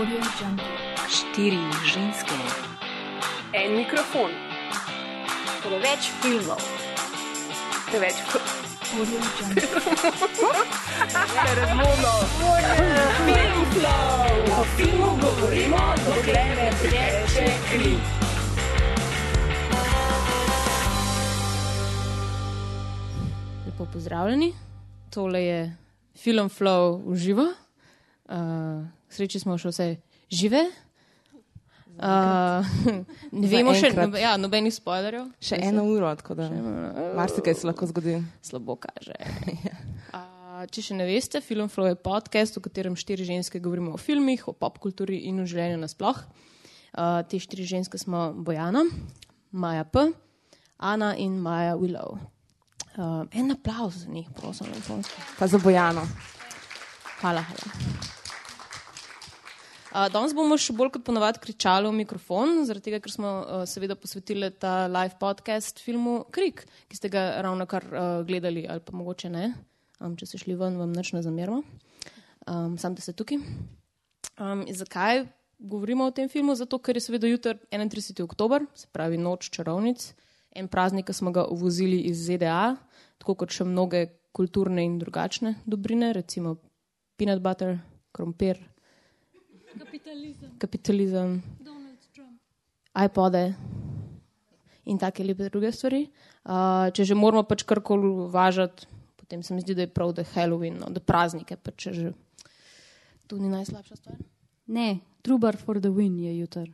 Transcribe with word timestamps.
Štiri 0.00 1.60
ženske, 1.84 2.32
En 3.52 3.76
mikrofon, 3.76 4.30
preveč 5.60 6.08
filmov, 6.22 6.56
preveč 7.90 8.16
Audio 8.96 9.20
Jungle. 9.36 9.62
razvodno. 11.52 12.12
O 14.56 14.64
filmu 14.76 15.10
govorimo, 15.20 15.76
dokler 16.06 16.48
ne 16.56 16.70
teče 16.80 17.46
kri. 17.68 17.92
Lepo 23.66 23.84
pozdravljeni. 23.92 24.54
Tole 25.10 25.44
je 25.44 25.76
film 26.16 26.48
Flow 26.48 27.02
v 27.04 27.16
živo. 27.16 27.44
Uh, 28.24 28.99
sreči 29.10 29.42
smo 29.42 29.58
še 29.60 29.72
vse 29.74 29.90
žive. 30.30 30.64
Uh, 32.00 32.64
ne 33.40 33.48
vemo 33.50 33.74
še, 33.76 33.90
nobe, 33.92 34.22
ja, 34.22 34.32
nobenih 34.40 34.72
spoilerjev. 34.72 35.26
Še 35.44 35.58
eno 35.68 35.84
uro, 35.90 36.08
tako 36.16 36.38
da 36.38 36.48
marsikaj 37.18 37.58
se 37.60 37.68
lahko 37.68 37.90
zgodi. 37.90 38.20
Slabo 38.46 38.78
kaže. 38.80 39.16
Uh, 40.10 40.64
če 40.68 40.82
še 40.82 40.94
ne 40.98 41.06
veste, 41.08 41.38
Film 41.40 41.70
Flow 41.72 41.86
je 41.86 41.96
podcast, 41.96 42.58
v 42.58 42.64
katerem 42.66 42.96
štiri 42.98 43.24
ženske 43.24 43.62
govorimo 43.62 43.94
o 43.94 44.00
filmih, 44.00 44.42
o 44.50 44.52
popkulturi 44.52 45.22
in 45.30 45.38
o 45.40 45.46
življenju 45.48 45.78
nasploh. 45.80 46.18
Uh, 46.90 47.22
te 47.30 47.38
štiri 47.40 47.64
ženske 47.64 47.96
smo 48.02 48.34
Bojana, 48.34 48.82
Maja 49.56 49.86
P., 49.88 50.10
Ana 50.76 51.14
in 51.16 51.38
Maja 51.40 51.78
Willow. 51.80 52.18
Uh, 52.98 53.24
en 53.32 53.56
aplauz 53.56 54.02
za 54.02 54.12
njih, 54.12 54.28
prosim, 54.36 54.68
elektronski. 54.74 55.24
Pa 55.38 55.48
za 55.48 55.62
Bojano. 55.62 56.04
Hvala. 57.22 57.46
hvala. 57.46 58.19
Uh, 59.90 60.04
danes 60.06 60.30
bomo 60.38 60.54
še 60.54 60.70
bolj 60.78 60.92
kot 60.94 61.02
ponovadi 61.02 61.40
kričali 61.42 61.88
v 61.90 61.96
mikrofon, 62.04 62.60
zaradi 62.68 62.84
tega, 62.86 63.00
ker 63.02 63.10
smo 63.10 63.30
uh, 63.42 63.62
seveda 63.66 63.96
posvetili 63.98 64.52
ta 64.54 64.84
live 64.86 65.16
podcast 65.18 65.82
filmu 65.82 66.20
Krik, 66.30 66.62
ki 66.86 66.94
ste 66.94 67.10
ga 67.10 67.24
ravno 67.42 67.66
kar 67.66 67.88
uh, 67.90 68.04
gledali, 68.28 68.62
ali 68.70 68.84
pa 68.86 68.94
mogoče 68.94 69.32
ne. 69.34 69.48
Um, 69.98 70.14
če 70.14 70.30
ste 70.30 70.40
šli 70.44 70.54
ven, 70.54 70.78
vam 70.78 70.94
nič 70.94 71.10
ne 71.16 71.24
zamerimo. 71.26 71.64
Um, 72.46 72.78
sam 72.78 72.94
da 72.94 73.02
ste 73.02 73.16
tukaj. 73.18 73.42
Um, 74.38 74.62
zakaj 74.70 75.24
govorimo 75.58 76.06
o 76.06 76.14
tem 76.14 76.30
filmu? 76.30 76.54
Zato, 76.54 76.78
ker 76.78 76.94
je 76.94 77.02
seveda 77.08 77.26
jutri 77.26 77.58
31. 77.74 78.22
oktober, 78.22 78.70
se 78.78 78.86
pravi 78.94 79.18
noč 79.18 79.50
čarovnic, 79.50 80.12
en 80.54 80.70
praznik, 80.70 81.10
ki 81.10 81.18
smo 81.18 81.34
ga 81.34 81.48
uvozili 81.50 82.04
iz 82.06 82.22
ZDA, 82.30 82.76
tako 83.18 83.40
kot 83.42 83.58
še 83.58 83.66
mnoge 83.66 84.06
kulturne 84.30 84.86
in 84.86 85.00
drugačne 85.02 85.58
dobrine, 85.66 86.14
recimo 86.14 86.60
peanut 87.18 87.42
butter, 87.42 87.80
krompir, 88.14 88.62
Kapitalizem, 89.78 90.50
kapitalizem, 90.58 91.42
iPode 93.04 93.54
in 94.84 94.98
take 94.98 95.24
lepe 95.24 95.48
druge 95.48 95.72
stvari. 95.72 96.08
Uh, 96.42 96.88
če 96.90 97.04
že 97.04 97.14
moramo 97.14 97.44
pač 97.46 97.62
karkoli 97.68 98.08
uvažati, 98.26 98.88
potem 99.16 99.42
se 99.42 99.54
mi 99.54 99.62
zdi, 99.62 99.76
da 99.78 99.86
je 99.86 99.92
prav, 99.92 100.12
da 100.16 100.24
je 100.24 100.32
Halloween, 100.34 100.80
no, 100.80 100.90
da 100.90 101.00
praznike, 101.00 101.56
pa 101.56 101.70
če 101.70 101.92
že 101.94 102.12
to 103.30 103.38
ni 103.38 103.52
najslabša 103.52 103.96
stvar. 103.96 104.18
Ne, 104.66 104.98
Trubar 105.22 105.56
for 105.56 105.78
the 105.80 105.90
win 105.92 106.18
je 106.18 106.34
jutr. 106.38 106.66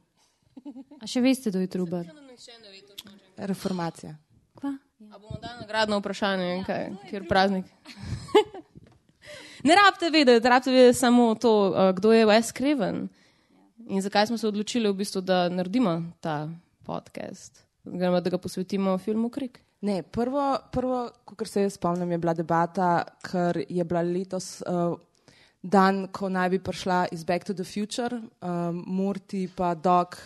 A 1.01 1.07
še 1.07 1.21
veste, 1.21 1.51
da 1.53 1.61
je 1.61 1.69
Trubar? 1.69 2.07
Reformacija. 3.37 4.17
Kva? 4.57 4.73
A 5.13 5.19
bomo 5.19 5.37
dali 5.43 5.61
nagradno 5.61 5.99
vprašanje, 6.01 6.63
kaj, 6.65 6.85
kjer 7.11 7.29
praznik. 7.29 7.69
ne 9.65 9.75
rabite 9.75 10.11
vedeti, 10.11 10.49
rabite 10.49 10.71
vedeti 10.71 10.99
samo 10.99 11.35
to, 11.35 11.71
uh, 11.71 11.95
kdo 11.97 12.13
je 12.13 12.27
Wes 12.27 12.53
Craven 12.57 13.09
in 13.89 14.03
zakaj 14.03 14.27
smo 14.27 14.39
se 14.39 14.49
odločili 14.49 14.89
v 14.89 14.95
bistvu, 14.95 15.21
da 15.21 15.49
naredimo 15.49 16.03
ta 16.21 16.49
podcast, 16.85 17.65
da 17.85 18.21
ga 18.21 18.39
posvetimo 18.39 18.99
filmu 18.99 19.29
Krik. 19.29 19.61
Ne, 19.81 20.03
prvo, 20.03 20.57
prvo 20.73 21.11
kar 21.37 21.49
se 21.49 21.63
jaz 21.63 21.75
spomnim, 21.75 22.11
je 22.11 22.19
bila 22.19 22.35
debata, 22.35 23.05
ker 23.23 23.65
je 23.69 23.85
bila 23.85 24.03
letos 24.03 24.63
uh, 24.63 24.99
dan, 25.63 26.09
ko 26.09 26.29
naj 26.29 26.51
bi 26.51 26.59
prišla 26.59 27.07
iz 27.13 27.25
Back 27.25 27.45
to 27.45 27.55
the 27.55 27.65
Future, 27.65 28.21
um, 28.43 28.85
Murti 28.87 29.49
pa 29.57 29.75
Dog. 29.75 30.17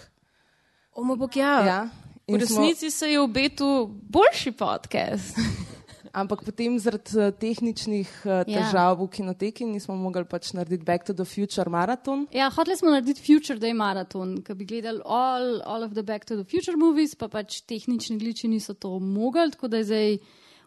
Omo 0.94 1.16
bog, 1.16 1.36
ja. 1.36 1.64
Ja, 1.66 1.82
V 2.28 2.34
in 2.34 2.40
smo- 2.40 2.62
resnici 2.62 2.90
se 2.90 3.10
je 3.12 3.20
v 3.20 3.26
betu 3.28 3.90
boljši 4.02 4.52
podcast. 4.52 5.36
Ampak 6.12 6.42
potem 6.44 6.78
zaradi 6.78 7.14
uh, 7.18 7.30
tehničnih 7.30 8.10
uh, 8.24 8.30
Ja. 8.30 8.44
težav 8.44 8.98
v 8.98 9.08
kinoteki 9.14 9.64
nismo 9.68 9.94
mogli 9.94 10.24
pač 10.24 10.52
narediti 10.56 10.84
Back 10.84 11.06
to 11.06 11.14
the 11.14 11.24
Future 11.24 11.70
maraton. 11.70 12.26
Ja, 12.34 12.50
hoteli 12.50 12.76
smo 12.76 12.90
narediti 12.90 13.22
Future 13.22 13.58
Day 13.60 13.74
maraton, 13.76 14.40
ki 14.42 14.54
bi 14.54 14.64
gledali 14.64 15.02
all, 15.04 15.60
all 15.62 15.84
of 15.86 15.94
the 15.94 16.02
Back 16.02 16.26
to 16.26 16.36
the 16.36 16.44
Future 16.44 16.76
movies, 16.76 17.14
pa 17.14 17.28
pač 17.28 17.60
tehnični 17.62 18.18
gliči 18.18 18.48
niso 18.48 18.74
to 18.74 18.98
mogli, 18.98 19.50
tako 19.54 19.68
da 19.68 19.82
je 19.82 19.84
zdaj 19.84 20.18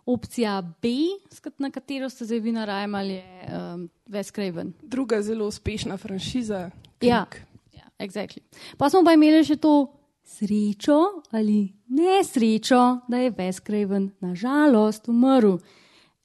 opcija 0.06 0.62
B, 0.82 0.88
na 1.58 1.72
katero 1.72 2.10
ste 2.10 2.26
zdaj 2.26 2.40
vi 2.40 2.52
narajmali, 2.52 3.14
je 3.14 3.48
um, 3.52 3.90
Wes 4.10 4.32
Craven. 4.36 4.74
Druga 4.82 5.22
zelo 5.22 5.48
uspešna 5.48 5.98
franšiza. 5.98 6.70
Ja, 7.02 7.26
ja 7.74 7.88
exactly. 8.00 8.44
Pa 8.78 8.90
smo 8.90 9.04
pa 9.04 9.14
imeli 9.16 9.44
še 9.44 9.56
to 9.56 9.88
srečo 10.24 11.24
ali 11.32 11.74
nesrečo, 11.94 13.00
da 13.08 13.18
je 13.18 13.32
Wes 13.32 13.62
Craven 13.66 14.10
nažalost 14.20 15.08
umrl. 15.08 15.58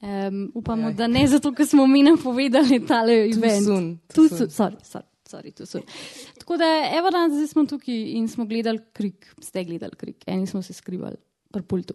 Um, 0.01 0.53
upamo, 0.55 0.87
Ojoj. 0.87 0.95
da 0.95 1.07
ne 1.07 1.27
zato, 1.27 1.51
ker 1.53 1.67
smo 1.67 1.87
mi 1.87 2.03
napovedali 2.07 2.87
tale 2.87 3.17
event. 3.27 3.65
soon, 3.67 3.99
too 4.15 4.29
soon. 4.29 4.51
Sorry, 4.51 4.77
sorry, 4.83 5.07
sorry, 5.27 5.51
too 5.53 5.67
soon. 5.67 5.83
Tako 6.39 6.57
da, 6.57 6.69
evo 6.99 7.11
danes 7.11 7.35
zdaj 7.35 7.47
smo 7.47 7.65
tukaj 7.67 7.97
in 8.15 8.29
smo 8.29 8.47
gledali 8.47 8.79
krik, 8.93 9.35
ste 9.43 9.65
gledali 9.65 9.97
krik, 9.97 10.23
eni 10.27 10.47
smo 10.47 10.63
se 10.63 10.73
skrivali 10.73 11.17
pri 11.51 11.63
pultu. 11.63 11.95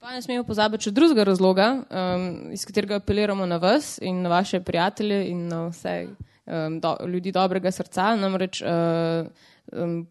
Pa 0.00 0.12
ne 0.12 0.22
smemo 0.22 0.44
pozabiti 0.44 0.88
še 0.88 0.90
drugega 0.90 1.24
razloga, 1.24 1.68
um, 1.88 2.24
iz 2.52 2.66
katerega 2.66 2.98
apeliramo 2.98 3.46
na 3.46 3.56
vas 3.56 3.94
in 4.02 4.22
na 4.22 4.28
vaše 4.28 4.60
prijatelje 4.60 5.28
in 5.30 5.46
na 5.48 5.68
vse 5.68 5.94
um, 6.10 6.80
do, 6.80 6.96
ljudi 7.06 7.32
dobrega 7.32 7.70
srca. 7.70 8.10
Namreč 8.16 8.60
uh, 8.62 9.30
um, 9.72 10.02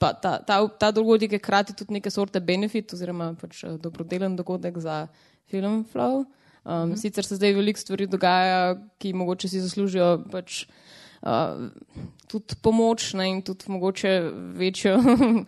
pa 0.00 0.12
ta, 0.16 0.38
ta, 0.40 0.56
ta 0.80 0.88
dogodek 0.96 1.32
je 1.36 1.38
hkrati 1.42 1.74
tudi 1.76 1.98
neke 1.98 2.10
sorte 2.10 2.40
benefit 2.40 2.92
oziroma 2.96 3.34
pač 3.40 3.64
uh, 3.68 3.76
dobrodelen 3.80 4.36
dogodek 4.38 4.78
za 4.80 5.06
film 5.50 5.84
Flow. 5.92 6.24
Um, 6.64 6.90
mhm. 6.90 6.96
Sicer 7.00 7.24
se 7.24 7.36
zdaj 7.36 7.52
veliko 7.56 7.80
stvari 7.80 8.06
dogaja, 8.08 8.76
ki 9.00 9.12
mogoče 9.16 9.48
si 9.48 9.60
zaslužijo 9.60 10.14
pač. 10.32 10.64
Uh, 11.20 11.68
tudi 12.32 12.56
pomoč 12.64 13.10
ne, 13.12 13.26
in 13.28 13.42
tudi 13.44 13.68
mogoče 13.68 14.12
večjo, 14.56 14.94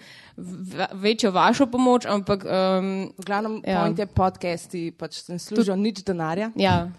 ve- 0.77 0.89
večjo 1.01 1.31
vašo 1.33 1.65
pomoč, 1.67 2.05
ampak 2.05 2.45
um, 2.45 3.09
V 3.17 3.25
glavnem, 3.25 3.63
Ja. 3.65 3.81
point 3.81 3.99
je 3.99 4.07
podcasti, 4.07 4.83
pač 4.93 5.23
ne 5.33 5.39
služijo 5.39 5.77
nič 5.77 6.05
denarja. 6.05 6.51
ja, 6.57 6.91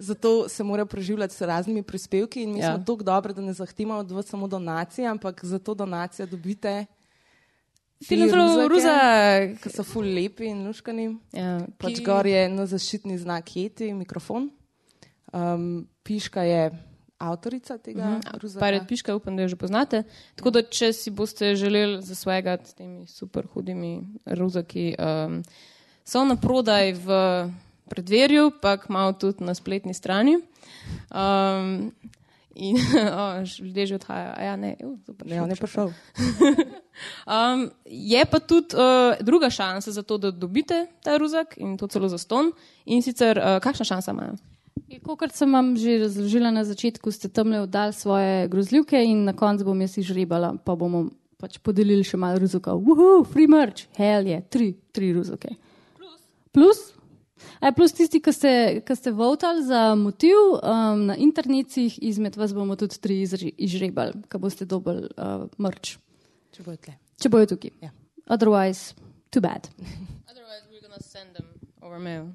Zato 0.00 0.48
se 0.48 0.64
morajo 0.64 0.86
preživljati 0.86 1.34
s 1.34 1.40
raznimi 1.42 1.82
prispevki 1.82 2.42
in 2.42 2.52
mi 2.52 2.58
ja. 2.62 2.70
smo 2.70 2.84
tako 2.84 3.02
dobri, 3.02 3.34
da 3.34 3.42
ne 3.42 3.52
zahtevamo 3.52 4.00
od 4.00 4.10
vas 4.10 4.26
samo 4.26 4.48
donacije, 4.48 5.08
ampak 5.08 5.44
za 5.44 5.58
to 5.58 5.74
donacijo 5.74 6.26
dobite 6.26 6.86
film 8.04 8.28
Flow 8.28 8.68
Ruzak. 8.68 9.60
ki 9.62 9.70
so 9.70 9.84
ful 9.84 10.04
lepi 10.04 10.46
in 10.50 10.66
luškani. 10.66 11.08
Ja, 11.32 11.66
Pač 11.78 11.98
ki- 11.98 12.04
gor 12.04 12.26
je 12.26 12.48
na 12.48 12.66
zaščitni 12.66 13.18
znak 13.18 13.44
Yeti, 13.56 13.92
mikrofon. 13.94 14.50
Um, 15.32 15.86
piška 16.02 16.42
je 16.42 16.70
avtorica 17.20 17.78
tega 17.78 18.02
uh 18.02 18.18
-huh. 18.18 18.58
Pirate 18.58 18.86
Piška, 18.88 19.14
upam, 19.14 19.36
da 19.36 19.42
jo 19.42 19.48
že 19.48 19.56
poznate. 19.56 20.02
Tako 20.34 20.50
da, 20.50 20.62
če 20.62 20.92
si 20.92 21.10
boste 21.10 21.54
želeli 21.54 22.02
za 22.02 22.14
svojega 22.14 22.58
s 22.64 22.74
temi 22.74 23.06
super 23.06 23.46
hudimi 23.46 24.02
ruzaki, 24.26 24.94
um, 24.98 25.42
so 26.04 26.24
na 26.24 26.36
prodaj 26.36 26.92
v 26.92 27.08
predverju, 27.88 28.52
pa 28.62 28.78
malo 28.88 29.12
tudi 29.12 29.44
na 29.44 29.54
spletni 29.54 29.94
strani. 29.94 30.36
Um, 31.10 31.92
in 32.54 32.76
o, 33.20 33.44
že- 33.44 33.64
ljudje 33.64 33.86
že 33.86 33.94
odhajajo. 33.94 34.32
A 34.36 34.40
Ja, 34.42 34.56
ne, 34.56 34.76
uh, 34.84 34.98
super, 35.06 35.26
Ne, 35.26 35.42
on 35.42 35.50
je 35.50 35.56
prišel. 35.56 35.92
Um, 37.24 37.70
je 37.86 38.24
pa 38.28 38.38
tudi 38.44 38.76
uh, 38.76 39.16
druga 39.24 39.48
šansa 39.50 39.92
za 39.92 40.02
to, 40.02 40.18
da 40.18 40.30
dobite 40.30 40.86
ta 41.02 41.16
ruzak 41.16 41.54
in 41.56 41.78
to 41.78 41.86
celo 41.88 42.08
za 42.08 42.18
ston. 42.18 42.52
In 42.84 43.00
sicer, 43.02 43.38
uh, 43.38 43.56
kakšna 43.62 43.84
šansa 43.84 44.12
imajo? 44.12 44.36
Kot 45.06 45.32
sem 45.32 45.52
vam 45.52 45.76
že 45.76 45.98
razložila 45.98 46.50
na 46.50 46.64
začetku, 46.64 47.08
ste 47.08 47.28
tam 47.28 47.50
le 47.54 47.60
oddali 47.60 47.92
svoje 47.92 48.48
grozljivke 48.48 49.00
in 49.04 49.24
na 49.24 49.32
koncu 49.32 49.64
bom 49.64 49.80
jaz 49.80 49.96
izžrebala, 49.96 50.56
pa 50.64 50.74
bomo 50.76 51.08
pač 51.40 51.56
podelili 51.58 52.04
še 52.04 52.18
malo 52.20 52.36
ruzokov. 52.42 52.82
Uhu, 52.84 53.24
free 53.24 53.48
merch, 53.48 53.86
hell 53.96 54.26
je, 54.26 54.42
tri, 54.50 54.74
tri 54.92 55.12
ruzoke. 55.16 55.54
Plus? 55.96 56.20
Plus? 56.52 56.78
A, 57.60 57.72
plus 57.76 57.92
tisti, 57.92 58.20
ki 58.22 58.32
ste, 58.32 58.52
ki 58.86 58.96
ste 58.96 59.12
votali 59.16 59.64
za 59.66 59.94
motiv 59.94 60.36
um, 60.62 61.06
na 61.10 61.16
internetih, 61.16 61.98
izmed 62.02 62.36
vas 62.36 62.54
bomo 62.56 62.76
tudi 62.76 62.98
tri 63.00 63.20
izžrebali, 63.22 64.22
ki 64.30 64.40
boste 64.40 64.64
dobili 64.68 65.08
uh, 65.16 65.46
merch, 65.58 65.98
Če 66.56 66.64
bojo 66.66 66.76
tle. 66.76 66.96
če 67.20 67.28
bojo 67.28 67.46
tukaj. 67.54 67.70
Ja. 67.84 67.92
Otherwise, 68.30 68.94
too 69.30 69.40
bad. 69.44 69.68
Otherwise, 70.30 70.64
we're 70.70 70.82
gonna 70.82 71.00
send 71.00 71.36
them 71.36 71.46
over 71.82 71.98
mail. 71.98 72.32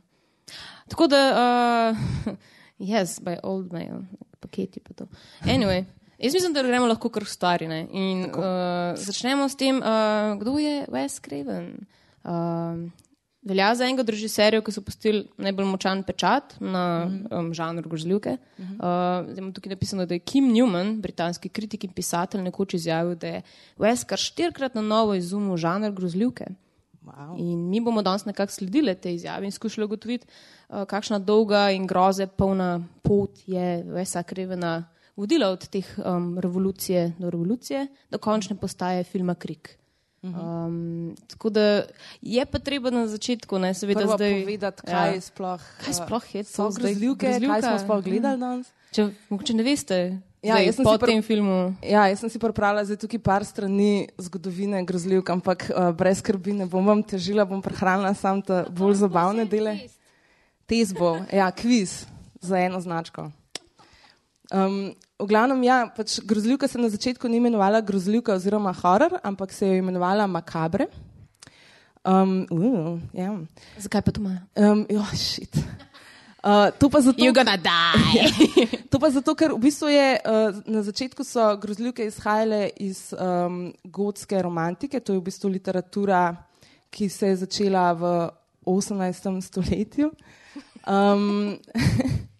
Tako 0.89 1.07
da, 1.07 1.21
uh, 1.33 2.35
yes, 2.93 3.19
by 3.19 3.39
old 3.43 3.73
mail, 3.73 4.05
paketi 4.39 4.79
pa 4.79 4.93
to. 4.93 5.07
Anyway, 5.45 5.85
Jaz 6.19 6.33
mislim, 6.33 6.53
da 6.53 6.63
gremo 6.63 6.87
lahko 6.87 7.09
kar 7.09 7.25
stari. 7.27 7.67
Ne? 7.67 7.87
In 7.91 8.25
uh, 8.31 8.95
začnemo 8.95 9.49
s 9.49 9.55
tem, 9.55 9.81
uh, 9.83 10.37
kdo 10.39 10.57
je 10.57 10.85
Wes 10.87 11.19
Craven. 11.19 11.73
Uh, 12.23 12.87
velja 13.45 13.69
za 13.75 13.85
enega 13.85 14.01
od 14.01 14.09
režiserjev, 14.09 14.63
ki 14.65 14.73
so 14.73 14.81
pustili 14.81 15.23
najbolj 15.37 15.67
močan 15.69 16.01
pečat 16.03 16.55
na 16.59 16.83
um, 17.05 17.51
žanr 17.53 17.85
grozljivke. 17.87 18.37
Uh, 18.57 18.65
zdaj 19.29 19.41
imam 19.41 19.53
tukaj 19.53 19.75
napisano, 19.75 20.05
da 20.05 20.17
je 20.17 20.23
Kim 20.25 20.49
Newman, 20.53 20.97
britanski 21.01 21.49
kritik 21.49 21.85
in 21.85 21.93
pisatelj, 21.93 22.41
nekoč 22.49 22.73
izjavil, 22.79 23.15
da 23.15 23.37
je 23.37 23.41
Wes 23.77 24.05
kar 24.09 24.21
štirikrat 24.21 24.75
na 24.75 24.81
novo 24.81 25.15
izumil 25.15 25.57
žanr 25.61 25.93
grozljivke. 25.93 26.49
Wow. 27.05 27.37
In 27.37 27.69
mi 27.69 27.79
bomo 27.81 28.01
danes 28.01 28.25
nekako 28.25 28.51
sledili 28.51 28.95
te 28.95 29.13
izjave 29.13 29.45
in 29.45 29.51
skušali 29.51 29.85
ugotoviti, 29.85 30.27
uh, 30.69 30.83
kakšna 30.89 31.19
dolga 31.19 31.69
in 31.71 31.85
groze 31.87 32.27
polna 32.27 32.81
pot 33.03 33.45
je 33.47 33.83
Vesa 33.83 34.23
Krevena 34.23 34.83
vodila 35.15 35.49
od 35.53 35.67
teh 35.69 35.85
um, 35.97 36.39
revolucije 36.39 37.13
do 37.19 37.29
revolucije, 37.29 37.87
do 38.11 38.17
končne 38.17 38.57
postaje 38.57 39.03
filma 39.03 39.35
Krik. 39.35 39.77
Um, 40.25 41.15
tako 41.27 41.49
da 41.49 41.85
je 42.21 42.45
pa 42.45 42.59
treba 42.59 42.89
na 42.89 43.07
začetku, 43.07 43.59
ne 43.59 43.73
seveda 43.73 43.99
Prvo 43.99 44.17
zdaj. 44.17 44.41
povedati, 44.41 44.81
kaj 44.81 45.15
ja. 45.15 45.21
sploh, 45.21 45.61
Kaj 45.85 45.91
uh, 45.91 45.99
sploh 46.01 46.35
je 46.35 46.43
so 46.43 46.63
to 46.63 46.71
zdaj? 46.71 46.93
grozljivke, 46.93 47.27
kaj 47.39 47.61
smo 47.61 47.79
sploh 47.79 48.03
gledali 48.03 48.39
danes. 48.39 48.71
Če, 48.91 49.09
mogoče 49.29 49.53
ne 49.53 49.63
veste, 49.63 49.99
Ja, 50.45 50.53
zdaj, 50.53 50.65
jaz 50.65 50.75
sem 50.77 50.85
po 50.85 50.97
tem 51.01 51.21
filmu. 51.25 51.73
Ja, 51.81 52.05
jaz 52.05 52.21
sem 52.21 52.29
si 52.29 52.37
pripravila 52.37 52.83
zdaj 52.85 52.99
tukaj 53.01 53.19
par 53.19 53.41
strani 53.41 54.07
zgodovine 54.17 54.83
grozljivk, 54.85 55.29
ampak 55.33 55.71
uh, 55.73 55.89
brez 55.89 56.21
skrbi 56.21 56.53
ne 56.53 56.67
bom 56.69 56.85
vam 56.85 57.01
težila, 57.01 57.47
bom 57.49 57.61
prehranila 57.65 58.13
sam 58.13 58.41
te 58.45 58.61
bolj 58.69 58.99
zabavne 59.01 59.45
dele. 59.49 59.89
Tez 60.69 60.93
bo, 60.93 61.17
ja, 61.33 61.49
kviz 61.49 62.05
za 62.41 62.61
eno 62.61 62.77
značko. 62.81 63.31
Um, 64.53 64.93
v 65.19 65.27
glavnem, 65.29 65.63
ja, 65.63 65.85
pač 65.95 66.19
grozljivka 66.27 66.67
se 66.67 66.79
na 66.79 66.89
začetku 66.91 67.27
ni 67.31 67.39
imenovala 67.39 67.81
grozljivka 67.81 68.35
oziroma 68.35 68.73
horror, 68.75 69.19
ampak 69.23 69.53
se 69.53 69.67
je 69.67 69.77
imenovala 69.79 70.27
makabre. 70.27 70.87
Um, 72.05 72.45
uh, 72.51 72.99
ja. 73.13 73.31
Zakaj 73.77 74.01
pa 74.01 74.11
to 74.11 74.21
ima? 74.21 74.37
um, 74.55 74.85
jo, 74.89 75.03
shit. 75.15 75.55
Uh, 76.45 76.69
to 76.77 76.89
pa 76.89 77.01
zato, 77.01 77.17
You're 77.17 77.33
gonna 77.33 77.57
die! 77.57 78.67
To 78.91 78.99
pa 79.01 79.09
zato, 79.09 79.33
ker 79.35 79.55
v 79.55 79.59
bistvu 79.65 79.89
je 79.89 80.19
uh, 80.21 80.59
na 80.69 80.83
začetku 80.85 81.25
so 81.25 81.47
grozljivke 81.57 82.05
izhajale 82.05 82.69
iz 82.79 83.09
um, 83.17 83.73
gotske 83.83 84.37
romantike, 84.39 84.99
to 84.99 85.15
je 85.15 85.19
v 85.19 85.25
bistvu 85.25 85.49
literatura, 85.49 86.35
ki 86.93 87.09
se 87.09 87.33
je 87.33 87.41
začela 87.47 87.91
v 87.97 88.13
18. 88.63 89.41
stoletju. 89.41 90.11
Um, 90.85 91.57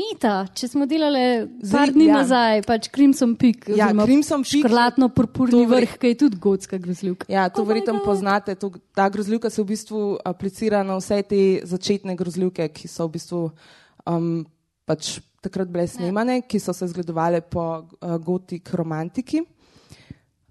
Mita, 0.00 0.46
če 0.50 0.68
smo 0.68 0.86
delali 0.86 1.20
par 1.66 1.90
dni 1.90 2.06
ja. 2.06 2.14
nazaj, 2.16 2.62
pač 2.64 2.88
Crimson 2.88 3.34
Peak, 3.36 3.68
Ja, 3.70 3.90
Crimson 3.92 4.40
Peak- 4.40 4.64
škrlatno 4.64 5.10
purpurni 5.10 5.66
vrh, 5.66 5.98
ki 5.98 6.06
je 6.06 6.18
tudi 6.18 6.38
gotska 6.38 6.78
grozljivka. 6.78 7.26
ja, 7.28 7.48
to 7.48 7.60
Oh 7.60 7.68
verjetno 7.68 8.00
poznate. 8.00 8.54
To, 8.56 8.70
ta 8.94 9.08
grozljivka 9.08 9.50
se 9.50 9.60
v 9.60 9.66
bistvu 9.66 10.00
aplicira 10.24 10.80
na 10.82 10.96
vse 10.96 11.20
te 11.22 11.40
začetne 11.64 12.16
grozljivke, 12.16 12.68
ki 12.70 12.88
so 12.88 13.06
v 13.06 13.12
bistvu 13.12 13.42
um, 14.06 14.46
pač 14.86 15.18
takrat 15.40 15.68
bile 15.68 15.84
snemane, 15.86 16.42
ki 16.42 16.58
so 16.58 16.72
se 16.72 16.86
zgledovale 16.86 17.40
po 17.42 17.62
uh, 17.80 18.16
gotik 18.18 18.72
romantiki. 18.72 19.44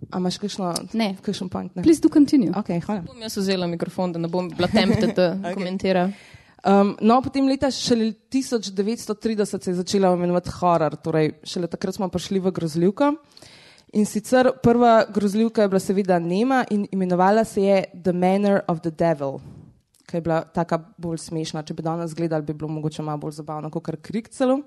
A 0.10 0.18
imaš 0.18 0.38
kakšno, 0.38 0.74
Ne. 0.94 1.16
kakšen 1.20 1.50
point? 1.50 1.74
Ne? 1.76 1.84
Please 1.84 2.00
do 2.00 2.10
continue. 2.10 2.54
Okay, 2.54 2.80
hvala. 2.80 3.02
Bom 3.02 3.20
jaz 3.20 3.36
vzela 3.36 3.68
mikrofon, 3.68 4.14
da 4.14 4.20
ne 4.20 4.28
bom 4.28 4.48
bila 4.48 4.68
tempted, 4.68 5.12
da 5.12 5.34
okay. 5.36 5.54
komentira. 5.54 6.06
Um, 6.60 6.98
no, 7.00 7.22
potem 7.24 7.48
leta 7.48 7.70
šele 7.72 8.12
1930 8.32 9.64
se 9.64 9.72
je 9.72 9.76
začela 9.76 10.12
imenovati 10.14 10.52
horror, 10.60 10.98
torej 11.00 11.32
šele 11.44 11.70
takrat 11.72 11.96
smo 11.96 12.10
prišli 12.12 12.40
v 12.40 12.52
grozljivko. 12.52 13.14
In 13.94 14.06
sicer 14.06 14.52
prva 14.64 15.06
grozljivka 15.14 15.62
je 15.62 15.70
bila 15.72 15.80
seveda 15.80 16.20
Nema 16.20 16.66
in 16.70 16.86
imenovala 16.92 17.44
se 17.44 17.64
je 17.64 17.86
The 18.04 18.14
Manor 18.14 18.60
of 18.68 18.82
the 18.82 18.92
Devil, 18.92 19.40
ki 20.06 20.18
je 20.18 20.22
bila 20.22 20.42
taka 20.44 20.78
bolj 20.98 21.18
smešna. 21.18 21.64
Če 21.64 21.74
bi 21.74 21.84
danes 21.84 22.14
gledali, 22.14 22.44
bi 22.44 22.54
bilo 22.54 22.70
mogoče 22.70 23.02
malo 23.02 23.18
bolj 23.18 23.40
zabavno, 23.40 23.72
kot 23.72 23.86
kar 23.86 23.98
krik 23.98 24.30
celo. 24.30 24.60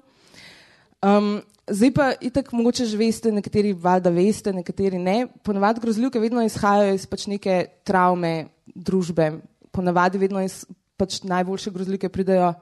Um, 1.02 1.42
zdaj 1.68 1.90
pa 1.92 2.12
itak 2.20 2.52
mogoče 2.52 2.86
že 2.86 2.96
veste, 2.96 3.32
nekateri 3.32 3.72
valjda 3.72 4.10
veste, 4.10 4.52
nekateri 4.52 4.98
ne. 4.98 5.26
Ponavadi 5.44 5.80
grozljivke 5.80 6.20
vedno 6.20 6.42
izhajajo 6.42 6.94
iz 6.94 7.06
pač 7.06 7.26
neke 7.26 7.66
travme 7.84 8.48
družbe. 8.74 9.32
Ponavadi 9.72 10.18
vedno 10.18 10.42
iz 10.42 10.64
pač 11.02 11.20
najboljše 11.26 11.74
grozljivke 11.74 12.08
pridejo 12.14 12.54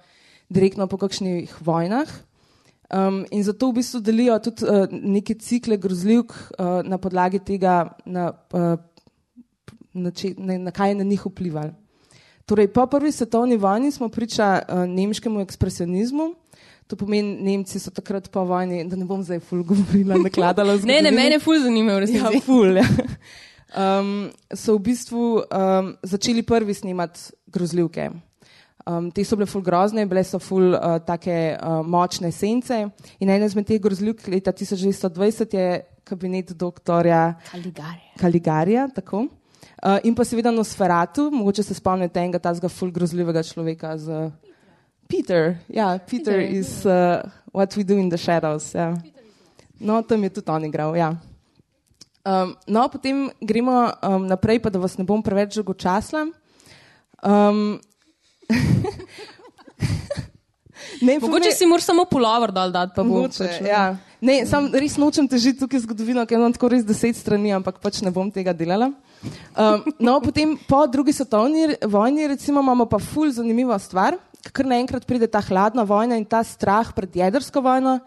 direktno 0.50 0.88
po 0.90 0.98
kakšnih 0.98 1.52
vojnah. 1.60 2.08
Um, 2.90 3.22
in 3.30 3.44
zato 3.46 3.68
v 3.70 3.78
bistvu 3.78 4.00
delijo 4.02 4.34
tudi 4.42 4.66
uh, 4.66 4.88
neke 4.90 5.36
cikle 5.38 5.76
grozljivk 5.78 6.32
uh, 6.32 6.80
na 6.82 6.98
podlagi 6.98 7.38
tega, 7.38 7.92
na, 8.02 8.32
uh, 8.50 8.74
na, 9.94 10.10
če, 10.10 10.32
na, 10.38 10.56
na 10.58 10.72
kaj 10.74 10.90
je 10.90 10.96
na 10.98 11.06
njih 11.06 11.22
vplivalo. 11.28 11.76
Torej, 12.50 12.66
po 12.74 12.88
prvi 12.90 13.12
svetovni 13.14 13.54
vojni 13.62 13.92
smo 13.94 14.08
priča 14.10 14.56
uh, 14.58 14.82
nemškemu 14.90 15.44
ekspresionizmu. 15.44 16.32
To 16.90 16.98
pomeni, 16.98 17.36
Nemci 17.46 17.78
so 17.78 17.92
takrat 17.94 18.26
po 18.34 18.42
vojni, 18.42 18.82
da 18.90 18.98
ne 18.98 19.06
bom 19.06 19.22
zdaj 19.22 19.38
ful 19.46 19.62
govorila, 19.62 20.18
nakladala 20.18 20.74
z 20.74 20.86
Ne, 20.90 20.98
ne, 21.06 21.12
mene 21.14 21.38
ful 21.38 21.62
zanima, 21.62 21.94
v 21.94 21.94
Ja, 21.94 22.00
resnici. 22.00 22.42
ful. 22.42 22.74
Ja. 22.80 22.88
Um, 23.70 24.32
so 24.50 24.74
v 24.74 24.82
bistvu 24.82 25.46
um, 25.46 25.92
začeli 26.02 26.42
prvi 26.42 26.74
snemati 26.74 27.30
grozljivke. 27.46 28.08
Um, 28.90 29.10
te 29.14 29.22
so 29.22 29.36
bile 29.38 29.46
ful 29.46 29.62
grozne, 29.62 30.02
bile 30.08 30.22
so 30.26 30.40
ful 30.42 30.72
uh, 30.74 30.96
take 31.06 31.34
uh, 31.54 31.80
močne 31.86 32.32
sence. 32.34 32.74
In 33.20 33.30
ena 33.30 33.46
izmed 33.46 33.68
teh 33.68 33.78
grozljivk 33.82 34.26
leta 34.32 34.52
1920 34.56 35.54
je 35.54 35.66
kabinet 36.04 36.50
doktorja 36.58 37.36
Kaligarje. 37.52 38.08
Kaligarija. 38.18 38.88
Tako. 38.94 39.26
Uh, 39.80 39.98
in 40.04 40.16
pa 40.16 40.24
seveda 40.26 40.50
Nosferatu, 40.50 41.28
mogoče 41.30 41.62
se 41.62 41.76
spomnite 41.78 42.20
enega 42.20 42.40
tazga 42.42 42.68
ful 42.68 42.90
grozljivega 42.90 43.44
človeka 43.46 43.94
z 43.98 44.30
Peter. 45.10 45.54
Ja, 45.68 45.98
Peter, 45.98 46.40
Peter. 46.40 46.58
is 46.58 46.84
uh, 46.84 47.22
What 47.52 47.76
We 47.76 47.84
Do 47.84 47.98
in 47.98 48.10
the 48.10 48.18
Shadows. 48.18 48.74
Ja. 48.74 48.94
No, 49.78 50.02
tam 50.02 50.24
je 50.24 50.30
tudi 50.30 50.50
on 50.50 50.64
igral. 50.64 50.96
Ja. 50.96 51.14
Um, 52.24 52.56
no, 52.66 52.88
potem 52.88 53.30
gremo 53.40 53.92
um, 54.02 54.26
naprej, 54.26 54.60
pa 54.60 54.70
da 54.70 54.78
vas 54.78 54.98
ne 54.98 55.04
bom 55.08 55.22
preveč 55.22 55.56
dolgočasla. 55.56 56.26
Um, 57.20 57.80
ne, 61.06 61.18
Mogoče 61.18 61.48
me- 61.48 61.56
si 61.56 61.66
moraš 61.66 61.84
samo 61.90 62.04
pulover 62.10 62.52
dol 62.52 62.70
dati, 62.74 62.92
pa 62.96 63.02
bo. 63.02 63.08
Mogoče, 63.14 63.44
pač, 63.44 63.60
ja. 63.66 63.96
Ne, 64.20 64.46
sam 64.46 64.68
res 64.76 64.98
nočem 65.00 65.28
težiti 65.28 65.58
tukaj 65.62 65.80
zgodovino, 65.86 66.26
ker 66.28 66.36
imam 66.36 66.52
tako 66.52 66.68
res 66.74 66.84
deset 66.84 67.16
strani, 67.16 67.54
ampak 67.56 67.80
pač 67.80 68.02
ne 68.04 68.10
bom 68.12 68.30
tega 68.32 68.52
delala. 68.56 68.90
Um, 69.56 69.84
no, 70.00 70.20
potem 70.24 70.56
po 70.68 70.86
drugi 70.88 71.12
svetovni 71.16 71.76
vojni 71.84 72.28
recimo, 72.28 72.60
imamo 72.64 72.86
pa 72.88 72.98
ful 73.00 73.32
zanimivo 73.32 73.76
stvar, 73.80 74.16
ker 74.52 74.64
naenkrat 74.68 75.06
pride 75.08 75.28
ta 75.28 75.40
hladna 75.44 75.84
vojna 75.88 76.16
in 76.20 76.24
ta 76.24 76.42
strah 76.44 76.92
pred 76.96 77.16
jedrsko 77.16 77.60
vojno 77.64 77.98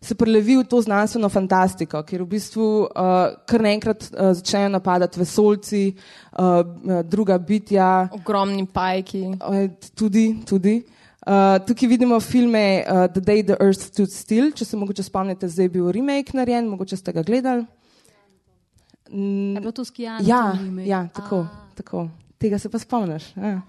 se 0.00 0.14
prelevi 0.14 0.56
v 0.56 0.64
to 0.64 0.80
znanstveno 0.80 1.28
fantastiko, 1.28 2.00
kjer 2.02 2.22
v 2.22 2.28
bistvu 2.30 2.66
uh, 2.88 3.34
kar 3.46 3.60
naenkrat 3.60 4.06
uh, 4.08 4.30
začnejo 4.32 4.70
napadati 4.72 5.20
vesolci, 5.20 5.82
uh, 6.38 7.02
druga 7.04 7.36
bitja, 7.38 8.08
Ogromni 8.16 8.64
pajki. 8.66 9.26
Eh, 9.36 9.68
Tudi, 9.94 10.40
tudi. 10.48 10.80
Uh, 11.20 11.58
tukaj 11.66 11.88
vidimo 11.88 12.16
filme 12.20 12.80
uh, 12.80 13.04
The 13.12 13.20
Day 13.20 13.42
the 13.44 13.56
Earth 13.60 13.90
Stood 13.90 14.08
Still, 14.12 14.52
če 14.56 14.64
se 14.64 14.76
mogoče 14.80 15.04
spomnite, 15.04 15.48
zdaj 15.48 15.68
je 15.68 15.74
bil 15.74 15.90
remake 15.92 16.32
narejen, 16.32 16.70
mogoče 16.72 16.96
ste 16.96 17.12
ga 17.12 17.22
gledali. 17.22 17.66
Mm, 19.12 19.54
Je 19.54 19.60
bilo 19.60 19.72
to 19.72 19.84
skijanje? 19.84 20.24
ja, 20.28 20.56
ja, 20.86 21.08
tako, 21.12 21.44
tako. 21.74 22.08
Tega 22.38 22.58
se 22.58 22.70
pa 22.72 22.78
spomniš. 22.78 23.36
Ja. 23.36 23.60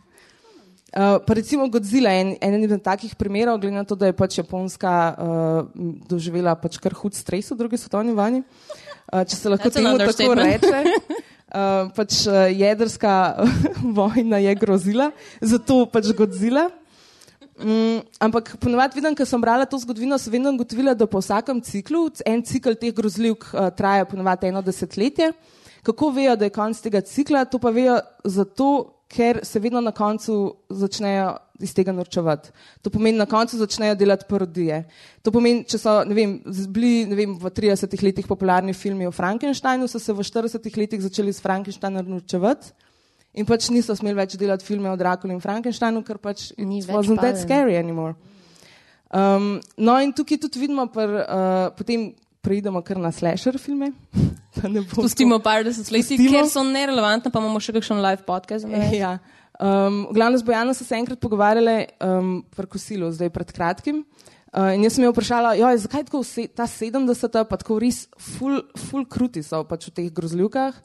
Uh, 0.91 1.23
pa 1.23 1.33
recimo 1.33 1.69
Godzilla 1.71 2.11
je 2.11 2.21
en, 2.21 2.29
en 2.41 2.63
izmed 2.63 2.81
takih 2.83 3.15
primerov, 3.15 3.61
glede 3.63 3.77
na 3.79 3.85
to, 3.87 3.95
da 3.95 4.09
je 4.09 4.15
pač 4.15 4.41
Japonska 4.41 4.91
uh, 4.91 5.85
doživela 6.03 6.51
pač 6.59 6.75
kar 6.83 6.91
hud 6.99 7.15
stres 7.15 7.47
v 7.53 7.55
drugi 7.61 7.79
svetovni 7.79 8.11
vojni. 8.11 8.43
Uh, 9.07 9.23
če 9.23 9.39
se 9.39 9.53
lahko 9.53 9.71
That's 9.71 9.79
temu 9.79 9.95
tako 9.95 10.35
reče. 10.35 10.83
Uh, 11.51 11.87
pač 11.95 12.25
uh, 12.27 12.51
jedrska 12.51 13.39
vojna 13.99 14.43
je 14.43 14.55
grozila, 14.59 15.09
zato 15.39 15.85
pač 15.87 16.11
Godzilla. 16.11 16.67
Mm, 17.61 18.03
ampak 18.19 18.57
ponovadi 18.59 18.99
vidim, 18.99 19.15
ker 19.15 19.27
sem 19.27 19.39
brala 19.39 19.67
to 19.69 19.79
zgodovino, 19.79 20.19
sem 20.19 20.33
vedno 20.33 20.51
ugotovila, 20.51 20.91
da 20.97 21.07
po 21.07 21.23
vsakem 21.23 21.63
ciklu, 21.63 22.09
en 22.27 22.43
cikl 22.43 22.75
teh 22.75 22.91
grozljivk 22.95 23.51
uh, 23.53 23.71
traja 23.71 24.07
ponovadi 24.11 24.51
eno 24.51 24.59
desetletje. 24.65 25.31
Kako 25.87 26.11
vejo, 26.15 26.35
da 26.35 26.47
je 26.47 26.53
konc 26.55 26.83
tega 26.83 26.99
cikla? 27.01 27.47
To 27.49 27.63
pa 27.63 27.71
vejo 27.71 27.99
zato, 28.23 28.67
ker 29.11 29.41
se 29.43 29.59
vedno 29.59 29.81
na 29.83 29.91
koncu 29.91 30.55
začnejo 30.69 31.33
iz 31.61 31.73
tega 31.75 31.91
norčevati. 31.91 32.49
To 32.81 32.89
pomeni, 32.89 33.17
na 33.19 33.27
koncu 33.29 33.57
začnejo 33.59 33.95
delati 33.99 34.25
parodije. 34.29 34.83
To 35.21 35.33
pomeni, 35.35 35.65
če 35.67 35.77
so 35.81 35.97
ne 36.07 36.15
vem, 36.15 36.37
bili 36.71 37.05
ne 37.09 37.17
vem, 37.19 37.35
v 37.37 37.51
30 37.51 37.91
letih 38.05 38.27
popularni 38.27 38.73
filmi 38.73 39.07
o 39.07 39.11
Frankensteinu, 39.11 39.89
so 39.91 39.99
se 39.99 40.15
v 40.15 40.23
40 40.25 40.79
letih 40.79 41.03
začeli 41.03 41.33
s 41.33 41.43
Frankensteinom 41.43 42.07
norčevati. 42.07 42.71
In 43.39 43.47
pač 43.47 43.69
niso 43.71 43.95
smeli 43.95 44.17
več 44.17 44.35
delati 44.39 44.65
filme 44.67 44.89
o 44.91 44.97
Drakuli 44.99 45.35
in 45.35 45.43
Frankensteinu, 45.43 46.03
ker 46.03 46.19
pač 46.19 46.49
Ni 46.57 46.81
več 46.81 46.95
wasn't 46.95 47.21
that 47.21 47.35
paden. 47.35 47.43
scary 47.43 47.77
anymore. 47.79 48.15
Um, 49.11 49.59
no, 49.77 49.99
in 49.99 50.11
tukaj 50.15 50.39
tudi 50.39 50.59
vidimo, 50.59 50.87
pr, 50.91 51.15
uh, 51.19 51.69
potem 51.75 52.13
preidemo 52.41 52.81
kar 52.81 52.99
na 52.99 53.11
slasher 53.11 53.59
filme. 53.59 53.91
Da 54.51 54.67
Pustimo 54.91 55.39
par 55.39 55.63
desetletij, 55.63 56.17
Pustimo. 56.19 56.31
ker 56.35 56.49
so 56.51 56.61
nerelevantne, 56.67 57.31
pa 57.31 57.39
imamo 57.39 57.61
še 57.63 57.71
kakšen 57.77 58.01
live 58.03 58.25
podcast. 58.27 58.67
Ja. 59.01 59.15
Um, 59.61 60.07
v 60.09 60.17
glavnem 60.17 60.39
z 60.41 60.45
Bojano 60.47 60.73
so 60.73 60.83
se 60.83 60.97
enkrat 60.97 61.21
pogovarjali 61.21 61.75
um, 62.01 62.41
v 62.49 62.65
kosilu, 62.65 63.11
zdaj 63.13 63.29
pred 63.29 63.51
kratkim. 63.53 64.01
Uh, 64.51 64.73
in 64.75 64.83
jaz 64.83 64.97
sem 64.97 65.05
jo 65.05 65.11
vprašala, 65.13 65.53
joj, 65.55 65.77
zakaj 65.85 66.03
tako 66.09 66.23
vse, 66.25 66.47
ta 66.51 66.65
70-ta, 66.67 67.45
pa 67.47 67.59
tako 67.61 67.77
res 67.79 68.03
full, 68.19 68.59
full 68.89 69.05
kruti 69.07 69.43
so 69.45 69.61
pač 69.69 69.87
v 69.87 69.93
teh 69.95 70.09
grozljivkah. 70.11 70.75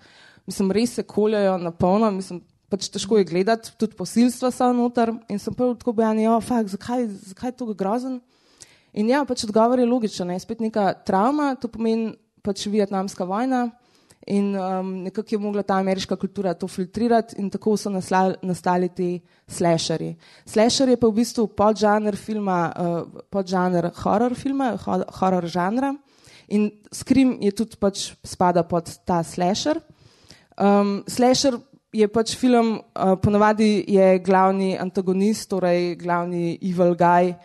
Mislim, 0.46 0.70
res 0.76 0.94
se 1.00 1.02
koljajo 1.08 1.56
na 1.58 1.72
polno, 1.74 2.12
mislim, 2.14 2.44
pač 2.70 2.86
težko 2.92 3.18
je 3.18 3.26
gledati, 3.26 3.72
tudi 3.80 3.98
posilstva 3.98 4.52
so 4.54 4.68
noter. 4.76 5.10
In 5.32 5.42
sem 5.42 5.56
prvo 5.56 5.74
tako 5.74 5.96
bojani, 5.96 6.28
jo, 6.28 6.36
fakt, 6.44 6.70
zakaj, 6.76 7.08
zakaj 7.32 7.50
je 7.50 7.58
to 7.58 7.72
grozen? 7.74 8.20
In 8.96 9.10
ja, 9.12 9.24
pač 9.28 9.44
odgovor 9.44 9.80
je 9.80 9.86
logičen, 9.88 10.30
ne? 10.32 10.38
spet 10.40 10.62
neka 10.64 10.92
travma, 11.04 11.54
to 11.60 11.68
pomeni 11.68 12.14
pač 12.44 12.64
vietnamska 12.72 13.26
vojna. 13.28 13.66
In 14.26 14.56
um, 14.58 14.88
nekako 15.04 15.34
je 15.34 15.38
mogla 15.38 15.62
ta 15.62 15.76
ameriška 15.78 16.16
kultura 16.16 16.54
to 16.54 16.66
filtrirati, 16.66 17.36
in 17.38 17.50
tako 17.50 17.76
so 17.78 17.90
nasla, 17.90 18.34
nastali 18.42 18.88
ti 18.88 19.20
slasherji. 19.46 20.16
Slasher 20.46 20.88
je 20.90 20.96
pa 20.98 21.06
v 21.06 21.14
bistvu 21.20 21.46
podžanr 21.54 22.16
filma, 22.18 22.58
uh, 22.72 23.20
podžanr 23.30 23.92
horror 24.00 24.34
filma, 24.34 24.72
ho, 24.82 24.98
horror 25.20 25.46
žanra. 25.46 25.92
In 26.48 26.70
Scream 26.90 27.36
je 27.42 27.52
tudi 27.54 27.78
pač 27.78 28.08
spada 28.24 28.64
pod 28.66 28.90
ta 29.06 29.20
slasher. 29.22 29.78
Um, 30.58 31.04
slasher 31.06 31.60
je 31.94 32.08
pač 32.10 32.34
film, 32.34 32.80
uh, 32.80 33.14
ponavadi 33.22 33.84
je 33.86 34.18
glavni 34.26 34.74
antagonist, 34.74 35.50
torej 35.52 35.94
glavni 36.02 36.56
evil 36.66 36.96
guy, 36.98 37.36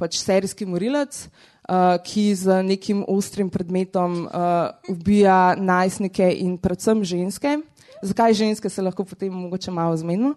pač 0.00 0.18
serijski 0.22 0.66
morilec, 0.66 1.26
uh, 1.68 1.98
ki 2.04 2.30
z 2.34 2.62
nekim 2.66 3.04
ostrim 3.08 3.50
predmetom 3.52 4.24
uh, 4.24 4.72
ubija 4.88 5.54
najstnike 5.60 6.32
in 6.40 6.56
predvsem 6.58 7.04
ženske. 7.04 7.58
Zakaj 8.02 8.34
ženske 8.40 8.72
se 8.72 8.82
lahko 8.82 9.04
potem 9.04 9.32
mogoče 9.32 9.70
malo 9.70 9.96
zmenimo, 9.96 10.34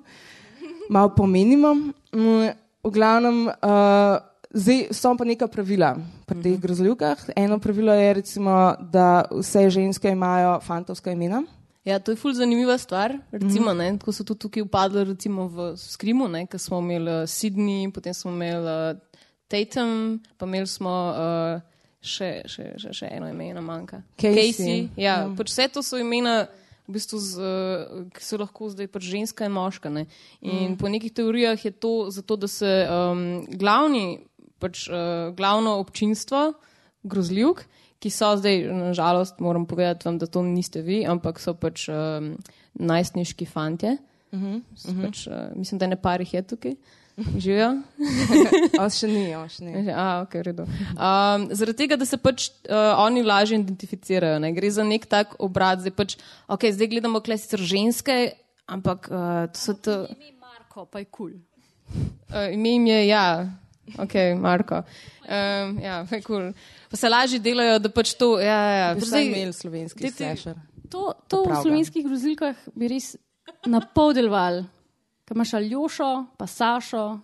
malo 0.90 1.14
pomenimo. 1.16 1.74
Mm, 2.12 2.52
v 2.84 2.92
glavnem, 2.92 3.48
uh, 3.48 4.20
zdaj 4.52 4.92
so 4.92 5.16
pa 5.16 5.24
neka 5.24 5.48
pravila 5.48 5.96
pri 6.28 6.44
teh 6.44 6.60
grozljivkah. 6.60 7.30
Eno 7.36 7.60
pravilo 7.60 7.96
je 7.96 8.14
recimo, 8.14 8.76
da 8.92 9.24
vse 9.32 9.70
ženske 9.70 10.12
imajo 10.12 10.60
fantovska 10.60 11.12
imena. 11.12 11.44
Ja, 11.84 12.00
to 12.00 12.12
je 12.12 12.16
ful 12.16 12.34
zanimiva 12.34 12.78
stvar. 12.78 13.18
Recimo, 13.32 13.74
ne, 13.74 13.98
ko 14.00 14.12
so 14.16 14.24
tudi 14.24 14.40
tukaj 14.40 14.64
upadli 14.64 15.04
recimo 15.04 15.48
v 15.48 15.74
Skrimu, 15.78 16.30
ko 16.52 16.58
smo 16.58 16.80
imeli 16.80 17.28
Sydney, 17.28 17.92
potem 17.92 18.14
smo 18.14 18.32
imeli 18.32 19.00
Tatum, 19.54 20.18
pa 20.38 20.50
imeli 20.50 20.68
smo 20.68 20.92
uh, 21.14 21.62
še, 22.02 22.32
še, 22.50 22.66
še, 22.82 22.94
še 22.98 23.10
eno 23.14 23.30
ime, 23.30 23.52
ena 23.54 23.62
manjka. 23.62 24.02
Casey. 24.18 24.90
Ja, 24.98 25.04
Ja. 25.04 25.16
pač 25.38 25.54
vse 25.54 25.70
to 25.76 25.86
so 25.86 26.00
imena, 26.02 26.48
v 26.84 26.98
bistvu 26.98 27.20
z, 27.22 27.40
uh, 27.40 28.02
ki 28.12 28.26
so 28.26 28.40
lahko 28.42 28.68
zdaj 28.74 28.90
pač 28.92 29.08
ženska 29.08 29.48
in 29.48 29.54
moška. 29.56 29.94
Ne. 29.94 30.08
In 30.42 30.74
mm. 30.74 30.80
po 30.82 30.92
nekih 30.92 31.14
teorijah 31.16 31.60
je 31.60 31.72
to 31.72 32.10
zato, 32.12 32.36
da 32.36 32.50
se 32.52 32.72
um, 32.90 33.46
glavni, 33.48 34.26
pač 34.60 34.88
uh, 34.90 35.32
glavno 35.38 35.78
občinstvo 35.84 36.50
grozljivk, 37.08 37.64
ki 38.04 38.12
so 38.12 38.34
zdaj, 38.36 38.66
nažalost, 38.68 39.40
moram 39.40 39.64
povedati 39.68 40.10
vam, 40.10 40.18
da 40.20 40.28
to 40.28 40.44
niste 40.44 40.82
vi, 40.84 41.04
ampak 41.08 41.40
so 41.40 41.54
pač 41.56 41.88
um, 41.88 42.34
najstniški 42.74 43.48
fantje. 43.48 43.96
Uh 44.34 44.40
-huh, 44.40 44.58
uh 44.58 44.92
-huh. 44.92 45.06
pač, 45.06 45.28
uh, 45.28 45.56
mislim, 45.56 45.80
da 45.80 45.88
ne 45.88 45.96
parih 45.96 46.34
je 46.34 46.42
tukaj. 46.42 46.76
Živijo? 47.18 47.70
A 48.82 48.88
še 48.90 49.08
ni, 49.08 49.26
a 49.38 49.44
še 49.46 49.62
ni. 49.62 49.74
A, 49.94 50.26
okay, 50.26 50.42
um, 50.50 51.46
zaradi 51.54 51.84
tega, 51.84 51.98
da 52.00 52.08
se 52.10 52.18
pač 52.18 52.48
uh, 52.66 52.98
oni 53.04 53.22
lažje 53.22 53.60
identificirajo. 53.62 54.40
Ne? 54.42 54.50
Gre 54.56 54.72
za 54.74 54.86
nek 54.88 55.06
tak 55.10 55.36
obrat. 55.44 55.84
Zdaj, 55.84 55.94
pač, 55.94 56.16
okay, 56.50 56.74
zdaj 56.74 56.90
gledamo 56.96 57.22
kle 57.22 57.38
sicer 57.38 57.62
ženske, 57.62 58.18
ampak 58.66 59.12
uh, 59.14 59.46
to 59.54 59.62
so 59.62 59.78
to. 59.78 60.00
Ime 60.10 60.34
Marko, 60.42 60.88
pa 60.90 61.04
je 61.04 61.10
kul. 61.10 61.36
Cool. 61.38 62.10
Uh, 62.34 62.50
ime 62.50 62.74
jim 62.74 62.90
je, 62.90 63.00
ja, 63.12 63.26
ok, 64.02 64.16
Marko. 64.42 64.82
Um, 65.24 65.78
ja, 65.86 66.02
je 66.10 66.24
cool. 66.26 66.50
Pa 66.90 66.98
se 66.98 67.14
lažje 67.14 67.42
delajo, 67.46 67.78
da 67.84 67.94
pač 67.94 68.18
to. 68.18 68.40
Ja, 68.42 68.58
ja, 68.58 68.78
ja. 68.82 68.94
Bi 68.98 69.06
zdaj- 69.06 69.30
imeli 69.30 69.54
slovenski 69.54 70.10
slasher. 70.10 70.58
To, 70.90 71.14
to 71.30 71.46
v 71.46 71.62
slovenskih 71.62 72.06
grozilkah 72.06 72.58
bi 72.78 72.90
res 72.90 73.14
na 73.70 73.82
pol 73.82 74.14
deloval. 74.18 74.66
Kaj 75.24 75.36
imaš 75.36 75.54
Aljošo, 75.54 76.26
pa 76.38 76.48
Sašo, 76.48 77.20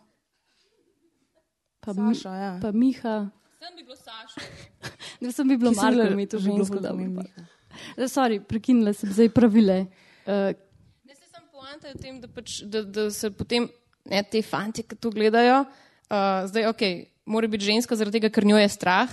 pa, 1.79 1.94
Mi, 1.94 2.15
Sašo, 2.15 2.29
ja. 2.29 2.60
pa 2.62 2.72
Miha. 2.72 3.29
Sem 3.60 3.75
bi 3.75 3.84
bilo 3.84 3.96
Sašo. 3.96 4.39
Ne 5.22 5.32
sem 5.36 5.48
bi 5.48 5.58
bilo 5.58 5.72
Marko, 5.75 5.91
bila 5.91 6.15
mi 6.15 6.25
to 6.25 6.39
že 6.39 6.48
bilo 6.48 6.63
ženska, 6.63 6.77
ful 6.77 6.84
da 6.84 6.94
mi 6.96 7.08
dobro. 7.12 8.08
Sorry, 8.08 8.39
prekinila 8.39 8.94
sem 8.96 9.12
zdaj 9.12 9.29
pravile. 9.36 9.82
Uh, 10.24 10.56
Ne 11.03 11.15
se 11.15 11.27
sem 11.27 11.44
poanta 11.51 11.91
je 11.91 11.98
v 11.98 12.00
tem, 12.00 12.22
da, 12.24 12.27
pač, 12.32 12.62
da, 12.63 12.84
da 12.88 13.10
se 13.12 13.27
potem 13.36 13.68
ne, 14.08 14.24
te 14.24 14.39
fanti, 14.41 14.84
ki 14.88 14.96
to 14.96 15.12
gledajo, 15.12 15.65
uh, 15.68 16.48
zdaj 16.48 16.72
ok, 16.72 16.84
mora 17.27 17.51
biti 17.51 17.68
ženska 17.68 18.00
zaradi 18.00 18.20
tega, 18.20 18.32
ker 18.32 18.48
njo 18.48 18.62
je 18.63 18.70
strah. 18.72 19.12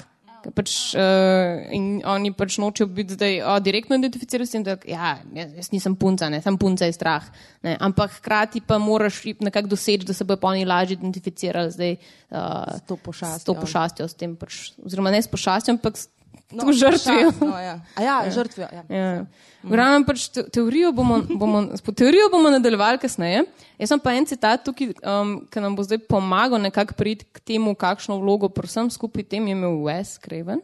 Pač, 0.54 0.94
uh, 0.94 1.64
in 1.74 2.02
oni 2.06 2.30
pač 2.36 2.58
nočejo 2.62 2.86
biti 2.94 3.16
zdaj 3.16 3.38
oh, 3.42 3.56
direktno 3.62 3.96
identificirani 3.98 4.46
s 4.46 4.54
tem, 4.54 4.64
da 4.66 4.76
ja, 4.86 5.16
jaz, 5.34 5.54
jaz 5.58 5.70
nisem 5.72 5.96
punca, 5.98 6.28
ne, 6.30 6.38
sem 6.44 6.58
punca 6.60 6.86
je 6.86 6.94
strah. 6.94 7.24
Ne, 7.66 7.74
ampak 7.82 8.18
hkrati 8.20 8.62
pa 8.66 8.78
moraš 8.78 9.22
nekako 9.40 9.72
doseči, 9.74 10.06
da 10.06 10.14
se 10.14 10.26
bojo 10.28 10.38
oni 10.46 10.66
lažje 10.68 11.00
identificirali 11.00 11.72
zdaj, 11.74 11.96
uh, 12.30 12.76
S 12.78 12.86
to 12.86 12.96
pošastjo. 12.96 13.40
s 13.40 13.48
to 13.48 13.56
pošastjo, 13.58 14.08
s 14.08 14.14
tem 14.14 14.36
pač, 14.38 14.60
oziroma 14.84 15.10
ne 15.10 15.22
s 15.22 15.30
pošastjo, 15.32 15.74
ampak 15.74 15.98
s 15.98 16.06
No, 16.52 16.72
žrtvijo. 16.72 17.32
No, 17.40 17.58
ja. 17.58 17.80
A 17.94 18.02
ja, 18.02 18.30
žrtvijo. 18.30 18.68
Ja. 18.72 18.84
Ja. 18.96 19.26
V 19.66 19.74
glavnem 19.74 20.04
pač 20.06 20.28
te, 20.30 20.44
teorijo 20.54 20.92
bomo, 20.94 21.18
bomo, 21.26 21.62
po 21.82 21.92
teorijo 21.96 22.28
bomo 22.30 22.52
nadaljevali 22.54 23.00
kasneje. 23.02 23.42
Jaz 23.80 23.90
sem 23.90 24.02
pa 24.02 24.14
en 24.14 24.28
citat 24.30 24.62
tukaj, 24.66 24.92
um, 25.02 25.32
ki 25.50 25.62
nam 25.64 25.74
bo 25.76 25.82
zdaj 25.86 26.04
pomagal 26.06 26.62
nekako 26.62 26.94
priti 26.98 27.26
k 27.26 27.42
temu, 27.52 27.74
kakšno 27.74 28.20
vlogo 28.22 28.50
pri 28.52 28.70
vsem 28.70 28.92
skupaj 28.94 29.26
tem 29.26 29.48
je 29.50 29.56
imel 29.58 29.80
Wes 29.88 30.14
Craven. 30.22 30.62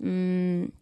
Mm, 0.00 0.72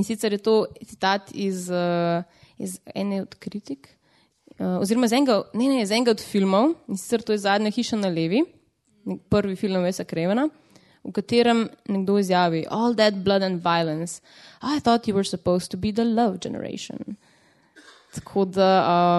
in 0.00 0.08
sicer 0.08 0.32
je 0.32 0.40
to 0.40 0.56
citat 0.80 1.28
iz, 1.36 1.68
uh, 1.68 2.24
iz 2.56 2.80
ene 2.94 3.22
od 3.26 3.36
kritik, 3.36 3.92
uh, 4.56 4.80
oziroma 4.80 5.10
iz 5.10 5.12
enega, 5.12 5.42
ne, 5.52 5.68
ne, 5.68 5.84
iz 5.84 5.92
enega 5.92 6.16
od 6.16 6.24
filmov, 6.24 6.72
in 6.88 6.96
sicer 6.96 7.22
to 7.22 7.36
je 7.36 7.44
zadnja 7.44 7.72
hiša 7.74 8.00
na 8.00 8.08
levi, 8.08 8.46
prvi 9.28 9.60
film 9.60 9.84
Wesa 9.84 10.08
Cravena 10.08 10.48
v 11.04 11.12
katerem 11.12 11.68
nekdo 11.88 12.18
izjavi: 12.18 12.64
All 12.70 12.94
that 12.94 13.14
blood 13.24 13.42
and 13.42 13.62
violence, 13.62 14.20
I 14.62 14.80
thought 14.80 15.08
you 15.08 15.14
were 15.14 15.28
supposed 15.28 15.70
to 15.70 15.76
be 15.76 15.92
the 15.92 16.04
love 16.04 16.38
generation. 16.40 17.16
Tako 18.14 18.44
da 18.44 18.70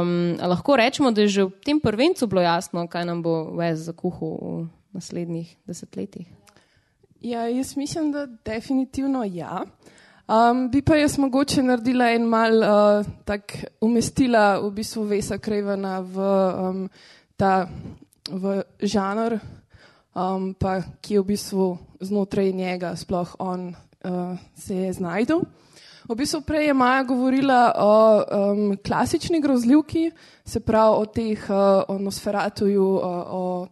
um, 0.02 0.38
lahko 0.40 0.76
rečemo, 0.76 1.12
da 1.12 1.22
je 1.22 1.28
že 1.28 1.44
v 1.44 1.52
tem 1.66 1.80
prvencu 1.80 2.28
bilo 2.28 2.42
jasno, 2.42 2.88
kaj 2.88 3.06
nam 3.06 3.22
bo 3.22 3.52
Wes 3.60 3.92
zakuhal 3.92 4.38
v 4.40 4.68
naslednjih 4.96 5.56
desetletjih. 5.68 6.28
Ja, 7.22 7.48
jaz 7.48 7.76
mislim, 7.76 8.12
da 8.12 8.26
definitivno 8.26 9.24
ja. 9.24 9.66
Um, 10.28 10.70
bi 10.72 10.82
pa 10.82 10.96
jaz 10.96 11.18
mogoče 11.18 11.64
naredila 11.64 12.10
en 12.16 12.24
mal 12.26 12.56
uh, 12.58 13.06
tak 13.26 13.54
umestila 13.82 14.60
v 14.60 14.72
bistvu 14.72 15.04
Vesa 15.04 15.38
Krevena 15.38 16.00
v 16.00 16.18
um, 16.18 16.90
ta 17.38 17.68
v 18.30 18.64
žanr, 18.82 19.38
um, 20.16 20.54
pa 20.54 20.80
ki 21.02 21.14
je 21.14 21.22
v 21.22 21.30
bistvu 21.36 21.78
znotraj 22.02 22.52
njega 22.52 22.96
sploh 22.96 23.36
on 23.40 23.70
uh, 23.70 24.40
se 24.56 24.76
je 24.76 24.94
znajdel. 24.94 25.44
V 26.06 26.16
bistvu 26.16 26.42
prej 26.46 26.68
je 26.70 26.74
Maja 26.74 27.04
govorila 27.04 27.74
o 27.82 27.94
um, 28.22 28.78
klasični 28.78 29.42
grozljivki, 29.42 30.12
se 30.46 30.60
pravi 30.60 31.02
o 31.02 31.06
teh, 31.06 31.50
uh, 31.50 31.82
o 31.88 31.98
Nosferatuju, 32.00 32.86
uh, 32.86 33.02
o 33.30 33.68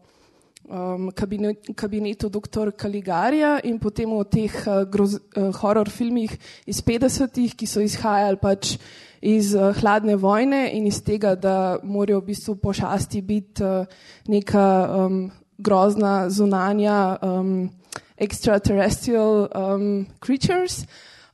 um, 0.66 1.12
kabinet, 1.12 1.70
kabinetu 1.76 2.30
dr. 2.30 2.72
Kaligarja 2.72 3.60
in 3.64 3.78
potem 3.80 4.14
o 4.14 4.24
teh 4.24 4.50
uh, 4.66 4.82
groz, 4.90 5.20
uh, 5.38 5.54
horror 5.62 5.90
filmih 5.90 6.34
iz 6.66 6.82
50-ih, 6.82 7.54
ki 7.54 7.70
so 7.70 7.86
izhajali 7.86 8.42
pač 8.42 8.78
iz 9.22 9.54
uh, 9.54 9.70
hladne 9.78 10.18
vojne 10.18 10.66
in 10.74 10.90
iz 10.90 11.04
tega, 11.06 11.36
da 11.36 11.78
morajo 11.84 12.24
v 12.24 12.32
bistvu 12.34 12.58
pošasti 12.58 13.22
biti 13.22 13.64
uh, 13.64 13.86
neka 14.26 14.66
um, 14.90 15.22
grozna 15.58 16.30
zunanja 16.30 17.18
um, 17.22 17.70
extraterrestrial 18.18 19.50
um, 19.56 20.08
creatures. 20.20 20.86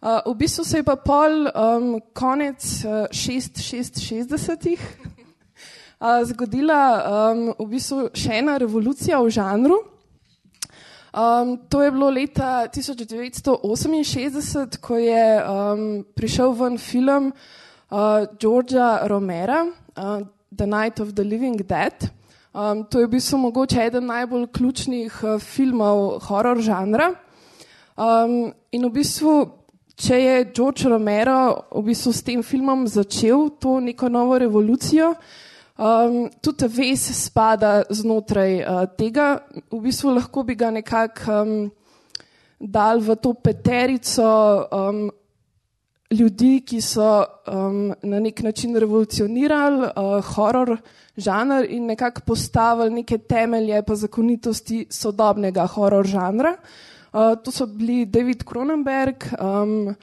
Uh, 0.01 0.31
v 0.31 0.35
bistvu 0.35 0.63
se 0.63 0.77
je 0.77 0.83
pa 0.83 0.95
pol 0.95 1.51
um, 1.51 2.01
konec 2.13 2.85
uh, 2.85 2.91
660-ih 3.11 4.79
uh, 5.99 6.23
zgodila 6.23 7.03
um, 7.33 7.53
v 7.59 7.67
bistvu 7.75 8.09
še 8.15 8.39
ena 8.39 8.57
revolucija 8.57 9.19
v 9.19 9.29
žanru. 9.29 9.79
Um, 11.09 11.57
to 11.69 11.81
je 11.83 11.91
bilo 11.91 12.09
leta 12.09 12.69
1968, 12.69 14.77
ko 14.79 14.97
je 15.01 15.41
um, 15.41 16.05
prišel 16.15 16.53
ven 16.53 16.77
film 16.77 17.33
uh, 17.33 18.25
Georgea 18.39 19.07
Romera, 19.09 19.65
uh, 19.65 20.21
The 20.55 20.65
Night 20.65 20.99
of 20.99 21.13
the 21.13 21.23
Living 21.23 21.57
Dead. 21.57 22.18
Um, 22.49 22.83
to 22.89 22.99
je 22.99 23.05
v 23.05 23.09
bistvu 23.09 23.37
mogoče 23.37 23.83
eden 23.85 24.07
najbolj 24.09 24.47
ključnih 24.47 25.19
uh, 25.23 25.41
filmov 25.41 26.19
horor 26.25 26.57
žanra. 26.57 27.11
Um, 27.93 28.53
in 28.71 28.87
v 28.87 28.89
bistvu, 28.89 29.33
če 29.93 30.17
je 30.17 30.47
George 30.55 30.89
Romero 30.89 31.69
v 31.75 31.83
bistvu 31.91 32.13
s 32.13 32.23
tem 32.25 32.41
filmom 32.43 32.87
začel 32.87 33.51
to 33.61 33.77
neko 33.79 34.09
novo 34.09 34.39
revolucijo, 34.41 35.11
um, 35.77 36.25
tudi 36.41 36.71
ves 36.73 37.05
spada 37.21 37.83
znotraj 37.89 38.55
uh, 38.63 38.81
tega. 38.97 39.45
V 39.69 39.83
bistvu 39.85 40.15
lahko 40.17 40.43
bi 40.43 40.57
ga 40.57 40.71
nekako 40.73 41.41
um, 41.43 41.53
dal 42.57 42.97
v 42.97 43.15
to 43.21 43.33
peterico 43.37 44.25
um, 44.73 45.05
ljudi, 46.09 46.61
ki 46.65 46.81
so 46.81 47.23
um, 47.47 47.93
na 48.03 48.19
nek 48.19 48.41
način 48.41 48.75
revolucionirali 48.75 49.83
uh, 49.87 50.25
horor 50.25 50.77
žanr 51.17 51.65
in 51.69 51.85
nekako 51.85 52.21
postavili 52.25 52.89
neke 52.89 53.17
temelje 53.17 53.83
pa 53.85 53.95
zakonitosti 53.95 54.85
sodobnega 54.89 55.67
horor 55.67 56.07
žanra. 56.07 56.55
Uh, 57.13 57.35
to 57.43 57.51
so 57.51 57.65
bili 57.65 58.05
David 58.05 58.43
Cronenberg, 58.43 59.25
um, 59.39 59.95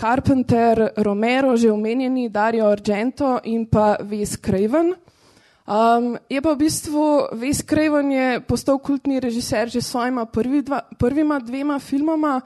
Carpenter, 0.00 0.88
Romero, 0.96 1.56
že 1.56 1.72
omenjeni, 1.72 2.28
Dario 2.28 2.66
Argento 2.66 3.38
in 3.44 3.66
pa 3.66 3.96
Wes 4.00 4.38
Craven. 4.40 4.94
Um, 5.70 6.16
je 6.28 6.40
pa 6.40 6.54
v 6.54 6.58
bistvu 6.58 7.36
Wes 7.36 7.60
Craven 7.68 8.12
je 8.12 8.40
postal 8.40 8.78
kultni 8.78 9.20
režiser 9.20 9.68
že 9.68 9.80
s 9.80 9.92
svojima 9.92 10.24
prvi 10.24 10.62
dva, 10.62 10.80
prvima 10.98 11.38
dvema 11.38 11.78
filmoma. 11.78 12.40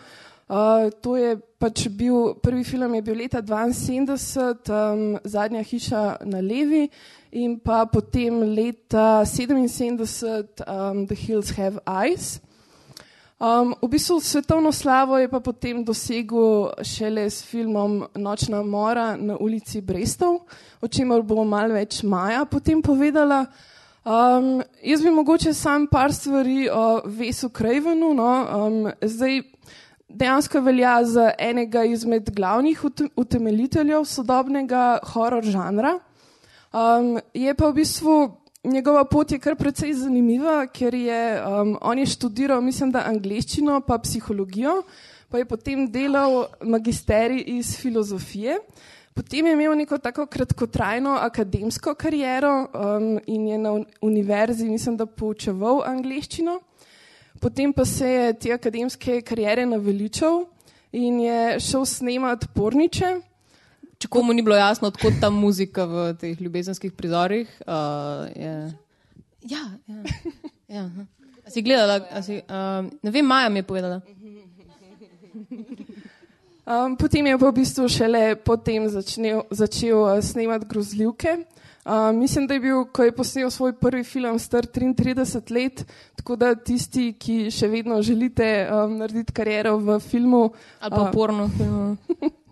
Uh, 0.49 0.91
to 1.01 1.17
je 1.17 1.39
pač 1.65 1.87
bil, 1.89 2.35
prvi 2.45 2.61
film 2.61 2.93
je 2.99 3.03
bil 3.07 3.17
leta 3.23 3.41
1972, 3.41 4.69
um, 4.69 5.05
Zadnja 5.25 5.63
hiša 5.65 6.03
na 6.29 6.43
levi 6.45 6.91
in 7.33 7.57
pa 7.57 7.87
potem 7.89 8.43
leta 8.53 9.25
1977, 9.25 10.61
um, 10.69 11.07
The 11.09 11.17
Hills 11.17 11.55
Have 11.57 11.81
Eyes. 11.89 12.43
Um, 13.41 13.73
v 13.81 13.89
bistvu 13.97 14.21
svetovno 14.21 14.73
slavo 14.73 15.17
je 15.19 15.29
pa 15.33 15.41
potem 15.41 15.81
dosegel 15.85 16.69
šele 16.85 17.25
s 17.33 17.41
filmom 17.49 18.05
Nočna 18.15 18.61
mora 18.63 19.17
na 19.17 19.41
ulici 19.41 19.81
Brestov, 19.81 20.45
o 20.85 20.89
čemer 20.89 21.25
bomo 21.25 21.49
malo 21.49 21.75
več 21.81 22.03
maja 22.05 22.45
potem 22.45 22.85
povedala. 22.85 23.47
Um, 24.05 24.61
jaz 24.85 25.01
bi 25.01 25.11
mogoče 25.11 25.55
sam 25.57 25.89
par 25.89 26.13
stvari 26.13 26.69
o 26.69 27.01
Vesu 27.09 27.49
Krajvenu. 27.49 28.13
No, 28.13 28.31
um, 28.45 28.93
zdaj, 29.01 29.41
dejansko 30.09 30.61
velja 30.61 31.05
za 31.05 31.31
enega 31.39 31.85
izmed 31.85 32.31
glavnih 32.31 32.85
utemeljiteljev 33.17 34.05
sodobnega 34.05 34.99
horor 35.13 35.45
žanra. 35.45 35.99
Um, 36.75 37.21
je 37.35 37.55
pa 37.55 37.69
v 37.69 37.75
bistvu 37.75 38.17
njegova 38.65 39.05
pot 39.05 39.33
je 39.33 39.39
kar 39.39 39.57
precej 39.57 39.93
zanimiva, 39.95 40.67
ker 40.67 40.95
je 40.95 41.21
um, 41.43 41.77
on 41.81 41.99
je 41.99 42.07
študiral, 42.07 42.63
mislim, 42.63 42.91
da 42.91 43.05
angliščino, 43.07 43.81
pa 43.87 43.99
psihologijo, 43.99 44.83
pa 45.29 45.39
je 45.39 45.45
potem 45.45 45.87
delal 45.91 46.47
magisterij 46.63 47.45
iz 47.47 47.77
filozofije. 47.79 48.59
Potem 49.15 49.47
je 49.47 49.53
imel 49.53 49.77
neko 49.79 49.99
tako 49.99 50.27
kratkotrajno 50.27 51.13
akademsko 51.23 51.95
kariero 51.95 52.67
um, 52.67 53.21
in 53.27 53.47
je 53.49 53.59
na 53.59 53.77
univerzi, 54.03 54.69
mislim, 54.69 54.97
da 54.97 55.07
poučeval 55.07 55.85
angliščino. 55.87 56.59
Potem 57.45 57.73
pa 57.73 57.85
se 57.85 58.09
je 58.09 58.33
te 58.33 58.53
akademske 58.53 59.21
karijere 59.21 59.67
naveličal 59.67 60.47
in 60.93 61.19
je 61.21 61.61
šel 61.61 61.83
snemati 61.85 62.49
porniče. 62.55 63.11
Če 64.01 64.09
komu 64.09 64.33
ni 64.33 64.41
bilo 64.43 64.57
jasno, 64.57 64.89
odkot 64.89 65.19
ta 65.21 65.29
muzika 65.31 65.85
v 65.85 66.05
teh 66.17 66.41
ljubezenskih 66.41 66.95
prizorih. 66.97 67.51
Uh, 67.67 68.25
je... 68.33 68.55
Ja, 69.53 69.61
ja. 69.93 70.01
ja. 70.79 70.87
A 71.45 71.53
si 71.53 71.61
gledala, 71.61 72.01
a 72.09 72.23
si, 72.25 72.41
uh, 72.41 72.89
ne 73.05 73.13
vem, 73.13 73.29
Maja 73.29 73.53
mi 73.53 73.61
je 73.61 73.69
povedala. 73.69 74.01
Um, 76.65 76.97
potem 76.97 77.29
je 77.29 77.37
pa 77.37 77.51
v 77.51 77.57
bistvu 77.61 77.91
šele 77.93 78.23
potem 78.41 78.89
začel, 78.89 79.45
začel 79.53 80.01
uh, 80.01 80.17
snemati 80.25 80.65
grozljivke. 80.65 81.43
Uh, 81.85 82.15
mislim, 82.17 82.47
da 82.47 82.55
je 82.55 82.61
bil, 82.61 82.85
ko 82.85 83.05
je 83.05 83.13
posnel 83.13 83.51
svoj 83.51 83.75
prvi 83.77 84.05
film, 84.05 84.39
star 84.39 84.67
33 84.67 85.53
let, 85.53 85.85
tako 86.17 86.37
da 86.37 86.55
tisti, 86.55 87.11
ki 87.21 87.51
še 87.53 87.69
vedno 87.69 87.99
želite 88.03 88.47
um, 88.73 88.97
narediti 89.03 89.33
kariero 89.37 89.77
v 89.77 89.99
filmu. 90.01 90.47
Ali 90.81 90.91
pa 90.97 91.03
uh, 91.03 91.13
porno 91.13 91.49
filmu. 91.59 91.97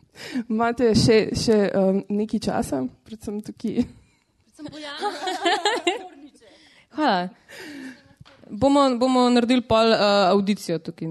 imate 0.52 0.92
še, 0.98 1.18
še 1.36 1.58
um, 1.72 2.02
nekaj 2.12 2.42
časa, 2.48 2.82
predvsem 3.08 3.40
tukaj. 3.46 3.86
Hvala. 6.96 7.28
Bomo, 8.52 8.84
bomo 9.00 9.24
naredili 9.32 9.64
pol 9.64 9.94
uh, 9.94 10.28
audicijo 10.28 10.76
tukaj, 10.84 11.08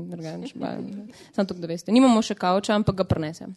samo 1.33 1.45
to, 1.49 1.57
da 1.57 1.67
veste. 1.67 1.89
Nimamo 1.89 2.21
še 2.21 2.37
kavča, 2.37 2.77
ampak 2.77 3.01
ga 3.01 3.05
prenesem. 3.09 3.55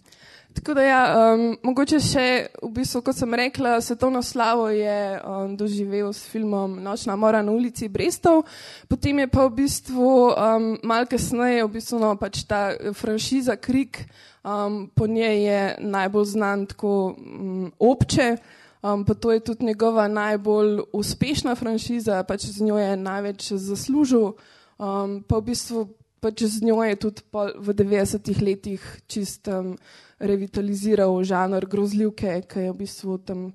Tako 0.54 0.74
da, 0.74 0.82
ja, 0.82 1.00
um, 1.34 1.56
mogoče 1.66 1.98
še, 1.98 2.24
v 2.62 2.68
bistvu, 2.76 3.00
kot 3.02 3.16
sem 3.18 3.34
rekla, 3.34 3.74
svetovno 3.82 4.20
slavo 4.22 4.68
je 4.70 5.18
um, 5.18 5.56
doživel 5.58 6.12
s 6.14 6.28
filmom 6.30 6.76
Nočna 6.82 7.16
mora 7.18 7.40
na 7.42 7.50
ulici 7.50 7.88
Brestov, 7.90 8.44
potem 8.88 9.18
je 9.24 9.26
pa 9.32 9.48
v 9.48 9.54
bistvu 9.58 10.10
um, 10.30 10.68
malo 10.86 11.10
kasneje, 11.10 11.64
v 11.66 11.72
bistvu, 11.74 11.98
no, 11.98 12.12
pač 12.20 12.44
ta 12.46 12.68
franšiza 12.94 13.58
Krik, 13.58 14.04
um, 14.46 14.86
po 14.94 15.10
njej 15.10 15.42
je 15.42 15.60
najbolj 15.90 16.30
znan 16.36 16.66
tako 16.70 16.94
um, 17.18 17.72
obče. 17.78 18.36
Um, 18.84 19.02
pa 19.08 19.14
to 19.16 19.32
je 19.32 19.40
tudi 19.40 19.64
njegova 19.64 20.06
najbolj 20.12 20.84
uspešna 20.92 21.54
franšiza, 21.56 22.22
pač 22.28 22.46
z 22.52 22.62
njo 22.62 22.78
je 22.78 22.96
največ 23.00 23.52
zaslužil, 23.56 24.34
um, 24.78 25.22
pa 25.24 25.40
v 25.40 25.46
bistvu 25.50 25.86
pač 26.20 26.44
z 26.48 26.64
njo 26.64 26.84
je 26.84 26.96
tudi 26.96 27.22
v 27.58 27.68
90-ih 27.72 28.42
letih 28.44 28.84
čist 29.08 29.48
um, 29.48 29.72
revitaliziral 30.18 31.16
žanr 31.24 31.66
grozljivke, 31.66 32.40
ki 32.48 32.66
je 32.66 32.72
v 32.72 32.78
bistvu 32.78 33.18
tam 33.18 33.52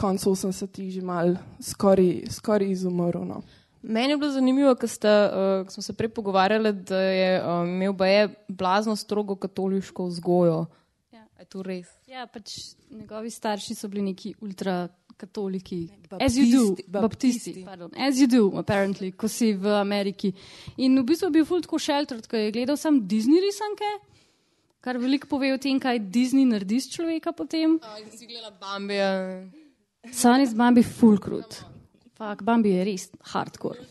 koncu 0.00 0.32
80-ih 0.32 0.92
že 0.94 1.02
mal 1.04 1.36
skoraj, 1.60 2.24
skoraj 2.32 2.72
izumrl. 2.72 3.24
No. 3.24 3.42
Meni 3.82 4.12
je 4.12 4.16
bilo 4.20 4.32
zanimivo, 4.32 4.74
ker 4.76 4.88
uh, 4.88 5.68
smo 5.68 5.82
se 5.82 5.92
prej 5.96 6.08
pogovarjali, 6.08 6.72
da 6.72 7.00
je 7.00 7.30
um, 7.40 7.68
imel 7.68 7.92
baje 7.92 8.28
blazno 8.48 8.96
strogo 8.96 9.36
katoliško 9.36 10.06
vzgojo. 10.06 10.66
Ja. 11.12 11.24
Je 11.38 11.44
to 11.48 11.62
res? 11.64 11.88
Ja, 12.08 12.26
pač 12.26 12.74
njegovi 12.90 13.30
starši 13.30 13.74
so 13.74 13.88
bili 13.88 14.04
neki 14.10 14.34
ultrakatoliki. 14.40 15.88
As 16.20 16.36
you 16.36 16.50
do, 16.52 16.76
baptisti. 16.88 17.64
As 17.96 18.20
you 18.20 18.28
do, 18.28 18.50
apparently, 18.58 19.12
ko 19.12 19.28
si 19.28 19.54
v 19.54 19.72
Ameriki. 19.80 20.34
In 20.76 21.00
v 21.00 21.06
bistvu 21.08 21.30
je 21.30 21.38
bil 21.38 21.48
full 21.48 21.64
tako 21.64 21.80
sheltered, 21.80 22.28
ko 22.28 22.36
je 22.36 22.52
gledal 22.52 22.76
sam 22.76 23.00
Disney 23.08 23.40
risanke, 23.40 23.88
kar 24.80 24.98
veliko 24.98 25.28
pove 25.30 25.52
o 25.54 25.58
tem, 25.60 25.80
kaj 25.80 26.02
Disney 26.12 26.48
naredi 26.48 26.80
s 26.80 26.90
človeka 26.92 27.32
potem. 27.36 27.78
Oh, 27.80 27.98
si 28.12 28.26
gledala 28.26 28.52
Bambija. 28.60 29.10
Son 30.12 30.40
iz 30.40 30.54
Bambi 30.56 30.82
full 30.82 31.20
krut. 31.20 31.62
Fak, 32.16 32.44
Bambi 32.44 32.72
je 32.76 32.84
res 32.84 33.10
hardcore 33.32 33.84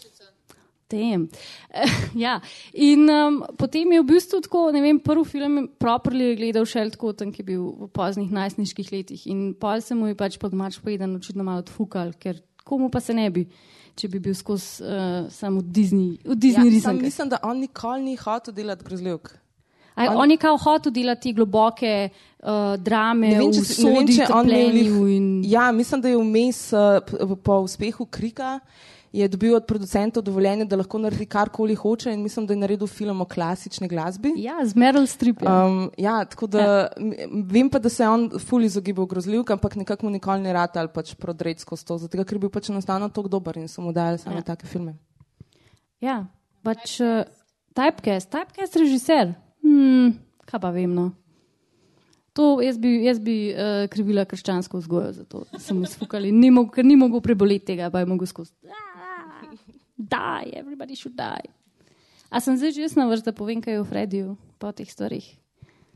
tem. 0.90 1.30
ja. 2.26 2.42
In 2.74 3.06
um, 3.10 3.40
potem 3.58 3.94
je 3.94 4.02
v 4.02 4.08
bistvu 4.10 4.42
tako, 4.42 4.66
ne 4.74 4.82
vem, 4.84 5.00
prvi 5.00 5.26
film 5.30 5.62
properly 5.80 6.34
gledal 6.40 6.66
še 6.68 6.88
tako, 6.96 7.14
tam, 7.14 7.32
ki 7.34 7.44
je 7.44 7.50
bil 7.54 7.66
v 7.86 7.90
poznih 7.94 8.34
najstniških 8.34 8.90
letih. 8.92 9.28
In 9.30 9.54
pol 9.60 9.86
se 9.86 9.98
mu 9.98 10.10
je 10.10 10.18
pač 10.18 10.40
pod 10.42 10.58
mač 10.58 10.82
povedan 10.82 11.14
očitno 11.20 11.46
malo 11.46 11.64
odfukal, 11.64 12.16
ker 12.18 12.42
komu 12.66 12.90
pa 12.90 13.04
se 13.04 13.14
ne 13.14 13.30
bi. 13.34 13.46
Če 14.00 14.08
bi 14.08 14.22
bil 14.24 14.36
skozi 14.38 14.86
uh, 14.86 15.28
samo 15.34 15.60
Disney, 15.60 16.16
v 16.24 16.38
Disney 16.40 16.80
ja, 16.80 16.94
mislim, 16.96 17.28
da 17.34 17.42
on 17.44 17.60
nikoli 17.60 18.06
ni 18.06 18.14
hotel 18.16 18.56
delati 18.56 18.86
grozljivk. 18.88 19.34
On, 20.00 20.22
on 20.24 20.32
je 20.32 20.38
kao 20.38 20.58
hotel 20.58 20.92
delati 20.96 21.34
globoke 21.34 22.10
uh, 22.10 22.76
drame, 22.78 23.34
vem, 23.36 23.52
če, 23.54 23.66
vsodi, 23.68 24.20
vem, 24.22 24.32
on 24.34 24.50
je, 24.50 24.86
in... 25.16 25.28
Ja, 25.46 25.72
mislim, 25.72 26.02
da 26.02 26.10
je 26.10 26.18
vmes 26.18 26.62
uh, 26.74 27.36
po 27.44 27.60
uspehu 27.66 28.06
Krika 28.06 28.60
je 29.12 29.28
dobil 29.28 29.56
od 29.56 29.66
producentov 29.66 30.24
dovoljenje, 30.24 30.66
da 30.66 30.78
lahko 30.78 31.00
naredi 31.02 31.26
karkoli 31.26 31.76
hoče 31.76 32.14
in 32.14 32.22
mislim, 32.24 32.46
da 32.48 32.54
je 32.54 32.58
naredil 32.58 32.88
film 32.88 33.22
o 33.22 33.26
klasični 33.26 33.88
glasbi. 33.88 34.34
Ja, 34.38 34.60
z 34.66 34.74
Meryl 34.74 35.08
Streep. 35.08 35.42
Um, 35.42 35.92
ja, 35.98 36.26
tako 36.26 36.48
da 36.48 36.60
ja. 36.60 36.88
vem 37.52 37.70
pa, 37.70 37.80
da 37.80 37.90
se 37.90 38.04
je 38.04 38.10
on 38.10 38.30
ful 38.40 38.64
izogibal 38.64 39.06
grozljivk, 39.06 39.50
ampak 39.52 39.76
nekako 39.76 40.06
mu 40.06 40.12
nikoli 40.12 40.42
ne 40.42 40.54
rata 40.54 40.80
ali 40.80 40.94
pač 40.94 41.16
prodreti 41.16 41.62
skozi 41.62 41.86
to, 41.86 41.98
zato 41.98 42.24
ker 42.24 42.38
je 42.38 42.40
bil 42.40 42.54
pač 42.54 42.70
enostavno 42.70 43.10
tako 43.10 43.28
dober 43.28 43.58
in 43.58 43.68
so 43.68 43.82
mu 43.82 43.94
dali 43.94 44.18
samo 44.18 44.36
ja. 44.36 44.42
take 44.42 44.68
filme. 44.68 44.94
Ja, 46.02 46.26
pač 46.64 47.00
uh, 47.02 47.26
typecast, 47.74 48.30
typecast 48.30 48.78
režiser. 48.78 49.34
Hmm, 49.64 50.14
kaj 50.46 50.62
pa 50.62 50.72
vem, 50.76 50.94
no. 50.96 51.12
To 52.38 52.60
jaz 52.64 52.78
bi, 52.80 52.94
jaz 53.04 53.20
bi 53.20 53.52
uh, 53.52 53.86
krivila 53.92 54.24
krščansko 54.30 54.80
vzgojo 54.80 55.12
za 55.18 55.26
to, 55.28 55.44
da 55.52 55.60
sem 55.60 55.82
izfukala, 55.84 56.30
ker 56.74 56.86
ni 56.86 56.96
mogel 56.96 57.22
preboleti 57.26 57.74
tega, 57.74 57.90
pa 57.92 58.04
je 58.04 58.08
mogel 58.08 58.30
skozi 58.30 58.54
die, 60.00 60.52
everybody 60.56 60.96
should 60.96 61.18
die. 61.18 61.52
A 62.32 62.40
sem 62.40 62.56
zdaj 62.58 62.72
že 62.72 62.96
na 62.96 63.10
vrsti, 63.10 63.26
da 63.26 63.34
povem, 63.36 63.60
kaj 63.60 63.74
je 63.74 63.82
v 63.84 63.90
Frediju 63.90 64.30
po 64.62 64.72
teh 64.72 64.88
stvarih? 64.88 65.26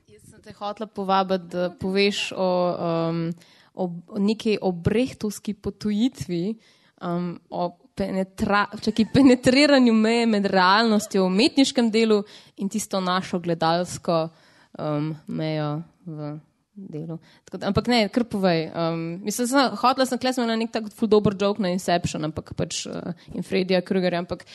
Jaz 0.09 0.23
sem 0.27 0.41
te 0.41 0.51
hotela 0.51 0.89
povabiti, 0.89 1.53
da 1.53 1.69
poveš 1.71 2.33
o, 2.35 2.49
um, 2.73 3.29
o, 3.73 3.83
o 4.09 4.17
neki 4.19 4.57
obrehtovski 4.59 5.53
potujitvi, 5.53 6.57
um, 6.99 7.37
o 7.53 7.77
penetra, 7.95 8.65
čaki, 8.81 9.05
penetriranju 9.13 9.93
meje 9.93 10.25
med 10.25 10.45
realnostjo 10.45 11.23
v 11.23 11.29
umetniškem 11.31 11.91
delu 11.93 12.23
in 12.57 12.69
tisto 12.69 13.01
našo 13.01 13.39
gledalsko 13.39 14.27
um, 14.79 15.13
mejo 15.27 15.83
v 16.05 16.33
delu. 16.73 17.19
Tako, 17.45 17.57
da, 17.57 17.69
ampak 17.69 17.87
ne, 17.87 18.07
kar 18.09 18.25
povej. 18.25 18.65
Um, 18.73 19.03
mislim, 19.25 19.47
sem, 19.47 19.77
hotela 19.81 20.07
sem 20.09 20.19
klesati 20.19 20.49
na 20.49 20.57
nek 20.57 20.73
tak 20.73 20.89
ful 20.97 21.09
dober 21.09 21.37
joke 21.39 21.61
na 21.61 21.69
Inception, 21.73 22.25
ampak 22.25 22.55
pač 22.57 22.85
uh, 22.89 23.13
in 23.33 23.45
Freddyja 23.45 23.83
Krugerja, 23.85 24.23
ampak 24.25 24.45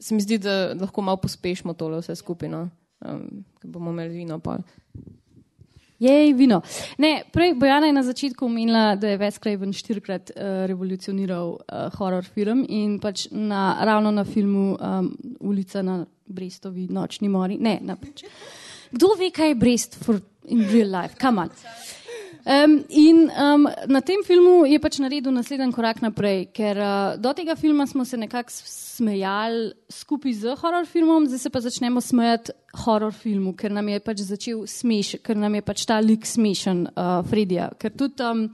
se 0.00 0.16
mi 0.16 0.24
zdi, 0.24 0.40
da 0.40 0.72
lahko 0.76 1.04
malo 1.04 1.20
pospešimo 1.20 1.76
tole 1.76 2.00
vse 2.00 2.16
skupino, 2.16 2.66
um, 3.04 3.28
ker 3.60 3.70
bomo 3.72 3.92
imeli 3.92 4.24
vino 4.24 4.40
pa. 4.40 4.58
Jej, 5.98 6.32
vino. 6.36 6.60
Ne, 6.98 7.22
prej 7.32 7.54
Bojana 7.56 7.86
je 7.86 7.92
na 7.92 8.02
začetku 8.02 8.46
omenila, 8.46 8.96
da 9.00 9.08
je 9.08 9.18
Wes 9.18 9.38
Craven 9.40 9.72
štirikrat 9.72 10.30
uh, 10.34 10.66
revolucioniral 10.68 11.54
uh, 11.56 11.86
horror 11.96 12.24
film 12.24 12.66
in 12.68 12.98
pač 13.00 13.26
na, 13.32 13.78
ravno 13.80 14.12
na 14.12 14.24
filmu 14.24 14.76
um, 14.76 15.10
Ulica 15.40 15.82
na 15.82 16.02
Brestovi 16.26 16.88
nočni 16.92 17.28
mori. 17.32 17.56
Ne, 17.56 17.78
na, 17.80 17.96
pač. 17.96 18.26
Kdo 18.92 19.14
ve, 19.18 19.30
kaj 19.32 19.54
je 19.54 19.60
Brest 19.60 19.96
for, 20.04 20.20
in 20.44 20.66
real 20.68 20.92
life? 20.92 21.16
Um, 22.46 22.84
in 22.88 23.30
um, 23.32 23.64
na 23.88 24.00
tem 24.00 24.20
filmu 24.22 24.66
je 24.70 24.78
pač 24.78 25.00
naredil 25.02 25.32
naslednji 25.34 25.72
korak 25.74 25.98
naprej, 26.04 26.44
ker 26.54 26.78
uh, 26.78 27.16
do 27.18 27.32
tega 27.34 27.56
filma 27.58 27.88
smo 27.90 28.04
se 28.06 28.20
nekako 28.20 28.52
smejali 28.54 29.72
skupaj 29.90 30.36
z 30.44 30.54
horror 30.60 30.86
filmom, 30.86 31.26
zdaj 31.26 31.42
se 31.42 31.50
pa 31.50 31.64
začnemo 31.64 32.04
smejati 32.04 32.54
horror 32.74 33.12
filmu, 33.14 33.54
ker 33.56 33.72
nam 33.72 33.88
je 33.88 34.00
pač 34.04 34.22
začel 34.26 34.64
smeš, 34.68 35.16
ker 35.24 35.38
nam 35.38 35.54
je 35.56 35.62
pač 35.64 35.84
ta 35.88 35.96
lik 36.02 36.26
smešen, 36.28 36.82
uh, 36.92 37.20
Fredija. 37.28 37.70
Ker 37.80 37.94
tudi 37.96 38.24
um, 38.26 38.46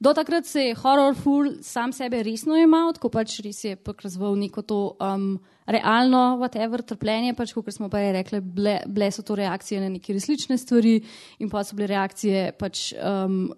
do 0.00 0.14
takrat 0.16 0.48
se 0.48 0.70
je 0.70 0.76
horror 0.80 1.14
ful 1.14 1.52
sam 1.62 1.92
sebe 1.92 2.22
resno 2.26 2.58
imel, 2.58 2.92
tako 2.96 3.12
pač 3.14 3.38
res 3.44 3.62
je 3.64 3.76
pač 3.76 4.06
razvil 4.08 4.36
neko 4.40 4.66
to. 4.66 4.82
Um, 5.00 5.32
realno, 5.70 6.40
whatever, 6.40 6.82
trpljenje, 6.82 7.36
pač, 7.38 7.52
kot 7.54 7.74
smo 7.74 7.86
pa 7.92 8.02
rekli, 8.10 8.40
bile, 8.42 8.80
bile 8.90 9.10
so 9.14 9.22
to 9.22 9.36
reakcije 9.38 9.80
na 9.82 9.90
neke 9.92 10.16
resnične 10.16 10.58
stvari 10.58 10.96
in 11.38 11.50
pa 11.52 11.62
so 11.62 11.78
bile 11.78 11.92
reakcije 11.92 12.48
pač, 12.58 12.88
um, 12.98 13.52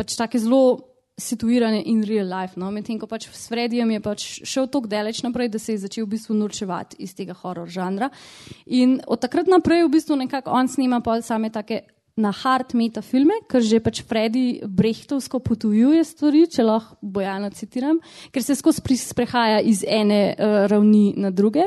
pač 0.00 0.16
take 0.16 0.40
zelo 0.40 0.78
situirane 1.20 1.82
in 1.86 2.02
real 2.02 2.26
life. 2.26 2.56
No? 2.56 2.70
Medtem 2.70 2.98
ko 2.98 3.06
pač 3.06 3.28
s 3.28 3.48
Fredijem 3.52 3.90
je 3.90 4.00
pač 4.00 4.26
šel 4.48 4.66
tako 4.72 4.90
daleč 4.90 5.22
naprej, 5.22 5.52
da 5.52 5.58
se 5.58 5.76
je 5.76 5.84
začel 5.84 6.06
v 6.06 6.16
bistvu 6.16 6.34
norčevati 6.34 6.98
iz 6.98 7.14
tega 7.14 7.36
horor 7.42 7.68
žanra. 7.68 8.10
In 8.66 8.98
od 9.06 9.20
takrat 9.20 9.46
naprej 9.46 9.86
v 9.86 9.94
bistvu 9.94 10.16
nekako 10.16 10.56
on 10.56 10.68
snima 10.68 11.00
pa 11.00 11.20
same 11.22 11.50
take 11.50 11.84
na 12.20 12.32
hard 12.36 12.74
meta 12.78 13.02
filme, 13.02 13.40
ker 13.50 13.64
že 13.64 13.80
pač 13.82 14.02
Freddy 14.06 14.60
brehtovsko 14.64 15.40
potuje 15.44 16.04
stvari, 16.04 16.44
če 16.50 16.66
lahko 16.66 16.98
Bojana 17.00 17.50
citiram, 17.56 17.98
ker 18.32 18.44
se 18.44 18.56
skozi 18.58 18.98
sprehaja 19.00 19.60
iz 19.64 19.82
ene 19.86 20.20
uh, 20.34 20.66
ravni 20.70 21.14
na 21.16 21.30
druge 21.30 21.64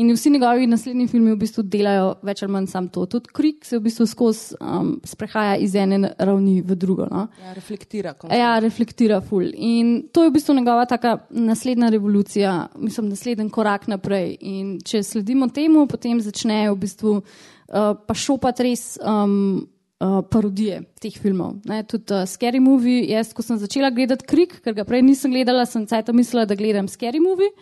in 0.00 0.12
vsi 0.14 0.30
njegovi 0.30 0.66
naslednji 0.66 1.06
filmi 1.08 1.32
v 1.32 1.38
bistvu 1.40 1.64
delajo 1.68 2.14
več 2.24 2.42
ali 2.42 2.52
manj 2.52 2.70
sam 2.72 2.88
to. 2.88 3.04
Tudi 3.10 3.32
Krik 3.34 3.64
se 3.68 3.78
v 3.78 3.84
bistvu 3.84 4.06
skozi 4.08 4.56
um, 4.60 4.94
sprehaja 5.04 5.56
iz 5.60 5.74
ene 5.76 6.14
ravni 6.18 6.60
v 6.62 6.76
drugo. 6.76 7.06
No? 7.10 7.26
Ja, 7.44 7.54
reflektira. 7.56 8.14
Ja, 8.30 8.54
reflektira 8.62 9.20
ful. 9.20 9.50
In 9.54 10.08
to 10.12 10.24
je 10.24 10.30
v 10.30 10.36
bistvu 10.38 10.56
njegova 10.56 10.86
taka 10.88 11.18
naslednja 11.30 11.90
revolucija, 11.92 12.54
mislim, 12.78 13.10
naslednji 13.12 13.50
korak 13.50 13.88
naprej. 13.92 14.36
In 14.40 14.78
če 14.84 15.02
sledimo 15.04 15.50
temu, 15.52 15.86
potem 15.90 16.20
začnejo 16.20 16.74
v 16.74 16.80
bistvu 16.86 17.18
uh, 17.20 17.92
pa 18.06 18.16
šopati 18.16 18.70
res. 18.70 18.86
Um, 19.04 19.68
uh, 20.00 20.20
parodije 20.30 20.80
teh 21.00 21.14
filmov. 21.20 21.60
Ne, 21.68 21.82
tudi 21.88 22.14
uh, 22.16 22.24
Scary 22.28 22.60
Movie, 22.60 23.04
jaz, 23.12 23.34
ko 23.36 23.44
sem 23.44 23.60
začela 23.60 23.92
gledati 23.94 24.26
Krik, 24.28 24.58
ker 24.64 24.76
ga 24.76 24.86
prej 24.88 25.04
nisem 25.06 25.32
gledala, 25.34 25.66
sem 25.68 25.86
cajt 25.88 26.12
mislila, 26.16 26.46
da 26.48 26.58
gledam 26.58 26.88
Scary 26.90 27.22
Movie, 27.22 27.52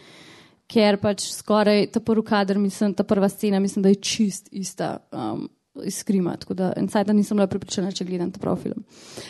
ker 0.71 1.01
pač 1.03 1.29
skoraj 1.33 1.89
ta 1.95 2.03
prvi 2.05 2.27
kader, 2.29 2.61
mislim, 2.61 2.95
ta 2.95 3.07
prva 3.09 3.31
scena, 3.33 3.61
mislim, 3.63 3.85
da 3.87 3.93
je 3.93 4.03
čist 4.05 4.53
ista. 4.53 4.99
Um, 5.13 5.49
Iz 5.85 6.03
Krima, 6.05 6.37
tako 6.37 6.55
da 6.55 6.73
en 6.77 6.89
sajt 6.89 7.13
nisem 7.13 7.37
bila 7.37 7.47
pripričana, 7.47 7.93
če 7.93 8.05
gledam 8.05 8.31
ta 8.33 8.41
pravi 8.43 8.63
film. 8.63 8.85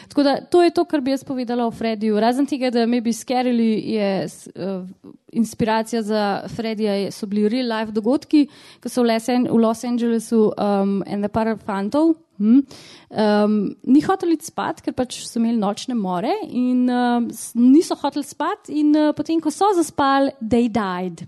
Tako 0.09 0.23
da 0.23 0.37
to 0.41 0.63
je 0.63 0.71
to, 0.75 0.85
kar 0.85 1.01
bi 1.01 1.11
jaz 1.11 1.25
povedala 1.25 1.67
o 1.67 1.75
Freddyju. 1.75 2.21
Razen 2.21 2.47
tega, 2.47 2.71
da 2.71 2.87
me 2.87 3.01
bi 3.01 3.13
skerili, 3.13 3.69
je 3.95 4.27
uh, 4.27 4.87
inspiracija 5.33 6.03
za 6.03 6.25
Freddyja, 6.55 7.11
so 7.13 7.27
bili 7.27 7.49
real 7.49 7.69
life 7.73 7.93
dogodki, 7.93 8.47
ki 8.81 8.89
so 8.89 9.03
v, 9.03 9.13
Lesen, 9.13 9.49
v 9.51 9.61
Los 9.61 9.85
Angelesu 9.85 10.49
um, 10.57 11.03
the 11.07 11.29
Power 11.29 11.57
Phantom, 11.57 12.17
Hm. 12.39 12.61
Um, 13.11 13.77
ni 13.83 14.01
hotel 14.07 14.37
iti 14.37 14.47
spat, 14.47 14.79
ker 14.85 14.95
pač 14.95 15.17
so 15.27 15.41
imeli 15.41 15.59
nočne 15.59 15.97
more 15.99 16.31
in 16.47 16.85
uh, 16.87 17.19
niso 17.59 17.97
hoteli 17.99 18.23
spat, 18.23 18.71
in 18.71 18.95
uh, 18.95 19.11
potem, 19.17 19.43
ko 19.43 19.51
so 19.51 19.73
zaspali, 19.75 20.31
they 20.39 20.69
died. 20.71 21.27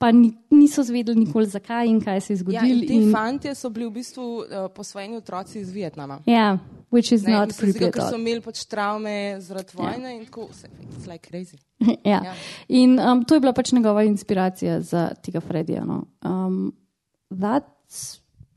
Pa 0.00 0.08
ni, 0.16 0.30
niso 0.50 0.80
zvedeli 0.82 1.26
nikoli, 1.26 1.44
zakaj 1.46 1.88
in 1.90 1.98
kaj 2.00 2.20
se 2.24 2.32
je 2.32 2.36
zgodilo. 2.40 2.64
Ja, 2.64 2.86
ti 2.88 2.96
in... 2.96 3.10
fanti 3.12 3.52
so 3.54 3.68
bili 3.68 3.84
v 3.84 3.98
bistvu 3.98 4.22
uh, 4.24 4.68
posvojeni 4.72 5.18
otroci 5.20 5.58
iz 5.60 5.72
Vietnama. 5.74 6.22
Ja, 6.24 6.56
yeah, 6.56 6.58
which 6.90 7.12
is 7.12 7.26
ne, 7.26 7.34
not 7.36 7.52
creepy. 7.52 7.90
Ker 7.92 8.06
so 8.08 8.16
imeli 8.16 8.40
pač 8.40 8.64
travme 8.64 9.12
zaradi 9.44 9.76
ja. 9.76 9.82
vojne 9.82 10.08
yeah. 10.08 10.16
in 10.16 10.24
tako, 10.24 10.48
it's 10.48 11.04
like 11.04 11.28
crazy. 11.28 11.60
ja. 12.12 12.22
ja. 12.24 12.34
In 12.68 12.96
um, 12.96 13.24
to 13.24 13.36
je 13.36 13.44
bila 13.44 13.52
pač 13.52 13.74
njegova 13.76 14.06
inspiracija 14.08 14.80
za 14.80 15.10
tega 15.20 15.40
Fredija. 15.44 15.84
No. 15.84 16.06
Um, 16.24 16.72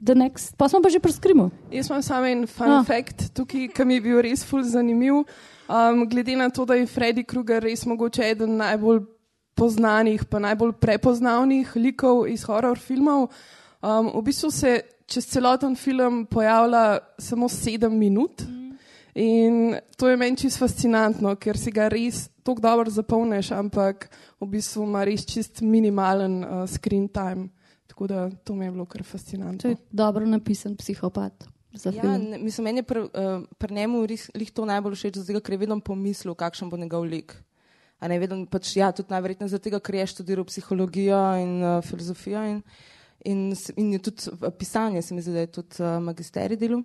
Next, 0.03 0.55
pa 0.59 0.67
smo 0.67 0.83
pa 0.83 0.91
že 0.91 0.99
pri 0.99 1.11
skrimu. 1.15 1.47
Jaz 1.71 1.87
imam 1.87 2.03
samo 2.03 2.27
en 2.27 2.47
fun 2.47 2.71
ah. 2.71 2.83
fact 2.83 3.31
tukaj, 3.31 3.69
ki 3.71 3.85
mi 3.87 3.99
je 3.99 4.03
bil 4.03 4.19
res 4.19 4.43
ful 4.43 4.63
zanimiv. 4.63 5.23
Um, 5.71 6.03
glede 6.11 6.35
na 6.35 6.49
to, 6.51 6.65
da 6.67 6.75
je 6.75 6.87
Freddy 6.87 7.23
Krueger 7.23 7.63
res 7.63 7.85
mogoče 7.87 8.31
eden 8.31 8.57
najbolj 8.59 8.99
poznanih, 9.55 10.25
pa 10.25 10.39
najbolj 10.39 10.73
prepoznavnih 10.81 11.75
likov 11.75 12.27
iz 12.27 12.43
horror 12.49 12.79
filmov, 12.79 13.29
um, 13.81 14.11
v 14.15 14.21
bistvu 14.25 14.51
se 14.51 14.81
čez 15.05 15.27
celoten 15.29 15.75
film 15.75 16.25
pojavlja 16.25 16.97
samo 17.19 17.49
sedem 17.49 17.97
minut. 17.97 18.41
Mm. 18.41 18.63
In 19.15 19.75
to 19.97 20.09
je 20.09 20.17
meni 20.17 20.37
čisto 20.37 20.65
fascinantno, 20.65 21.35
ker 21.35 21.57
si 21.57 21.71
ga 21.71 21.85
res 21.87 22.29
tako 22.43 22.61
dobro 22.61 22.89
zapolniš, 22.89 23.51
ampak 23.53 24.09
v 24.41 24.47
bistvu 24.55 24.87
ima 24.87 25.03
res 25.05 25.25
čist 25.29 25.61
minimalen 25.61 26.41
uh, 26.43 26.63
screen 26.67 27.07
time. 27.07 27.51
Tako 27.87 28.07
da 28.07 28.29
to 28.43 28.55
mi 28.55 28.65
je 28.65 28.71
bilo 28.71 28.85
kar 28.89 29.03
fascinantno. 29.05 29.61
To 29.61 29.69
je 29.69 29.77
dobro 29.91 30.25
napisan 30.25 30.75
psihopat. 30.75 31.45
Ja, 31.85 32.17
ne, 32.17 32.37
mislim, 32.37 32.63
meni 32.65 32.79
je 32.79 32.83
pri 32.83 32.99
uh, 33.01 33.71
njemu 33.71 34.05
res 34.05 34.29
to 34.53 34.65
najbolj 34.65 34.95
všeč, 34.95 35.21
zato 35.21 35.41
ker 35.41 35.53
je 35.53 35.61
vedno 35.65 35.79
pomislil, 35.79 36.33
kakšen 36.37 36.69
bo 36.69 36.77
njegov 36.77 37.05
lik. 37.05 37.33
Ne, 38.09 38.19
vedno, 38.19 38.41
pač, 38.51 38.75
ja, 38.75 38.91
tudi 38.95 39.13
najverjetneje 39.13 39.53
zato, 39.53 39.79
ker 39.79 39.95
je 39.95 40.09
študiral 40.11 40.47
psihologijo 40.49 41.19
in 41.39 41.53
uh, 41.63 41.77
filozofijo. 41.85 42.43
In, 42.49 42.61
in, 43.23 43.43
in 43.79 43.93
je 43.95 43.99
tudi 44.09 44.51
pisanje, 44.59 45.01
se 45.01 45.15
mi 45.15 45.23
zdi, 45.23 45.33
da 45.33 45.45
je 45.45 45.51
tudi 45.59 45.83
uh, 45.83 45.97
magisterij 46.03 46.59
delo. 46.59 46.81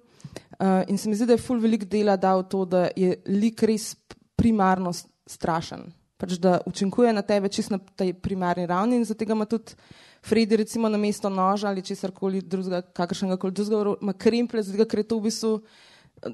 Uh, 0.58 0.82
in 0.88 0.98
se 0.98 1.10
mi 1.10 1.18
zdi, 1.18 1.26
da 1.26 1.34
je 1.34 1.42
full 1.42 1.62
velik 1.62 1.88
dela 1.90 2.16
dal 2.16 2.44
to, 2.48 2.64
da 2.64 2.88
je 2.96 3.16
lik 3.26 3.62
res 3.66 3.94
primarno 4.38 4.92
strašen. 5.26 5.88
Pač, 6.18 6.38
da 6.42 6.58
učinkuje 6.66 7.12
na 7.14 7.22
tebe 7.22 7.50
čisto 7.50 7.76
na 7.76 7.78
tej 7.78 8.12
primarni 8.14 8.66
ravni 8.66 8.98
in 8.98 9.04
zato 9.06 9.26
ima 9.26 9.46
tudi. 9.46 9.74
Fredi, 10.22 10.56
recimo, 10.58 10.88
na 10.90 10.98
mesto 10.98 11.30
noža 11.30 11.68
ali 11.68 11.82
česar 11.82 12.10
koli 12.10 12.40
drugega, 12.42 12.82
kakršnega 12.82 13.36
koli 13.38 13.54
drugega, 13.54 13.94
ima 14.02 14.12
krimple, 14.12 14.62
zato 14.66 14.86
ker 14.90 14.98
je 14.98 15.06
to 15.06 15.18
v 15.18 15.28
bistvu 15.28 15.52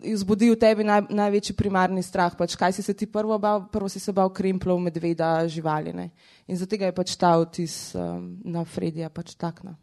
izbudi 0.02 0.50
v 0.50 0.56
tebi 0.60 0.84
naj, 0.86 1.06
največji 1.10 1.56
primarni 1.56 2.02
strah. 2.02 2.34
Pač, 2.36 2.56
kaj 2.58 2.76
si 2.76 2.82
se 2.82 2.94
ti 2.94 3.06
prvo 3.10 3.38
bal? 3.38 3.66
Prvo 3.72 3.88
si 3.88 4.00
se 4.00 4.12
bal 4.12 4.32
krimplov, 4.32 4.80
medveda, 4.82 5.36
živali. 5.48 5.92
Ne? 5.92 6.10
In 6.46 6.58
zato 6.60 6.78
je 6.78 6.92
pač 6.92 7.16
ta 7.20 7.34
vtis 7.40 7.94
um, 7.98 8.34
na 8.44 8.64
Fredija 8.64 9.10
pač 9.12 9.34
takna. 9.36 9.76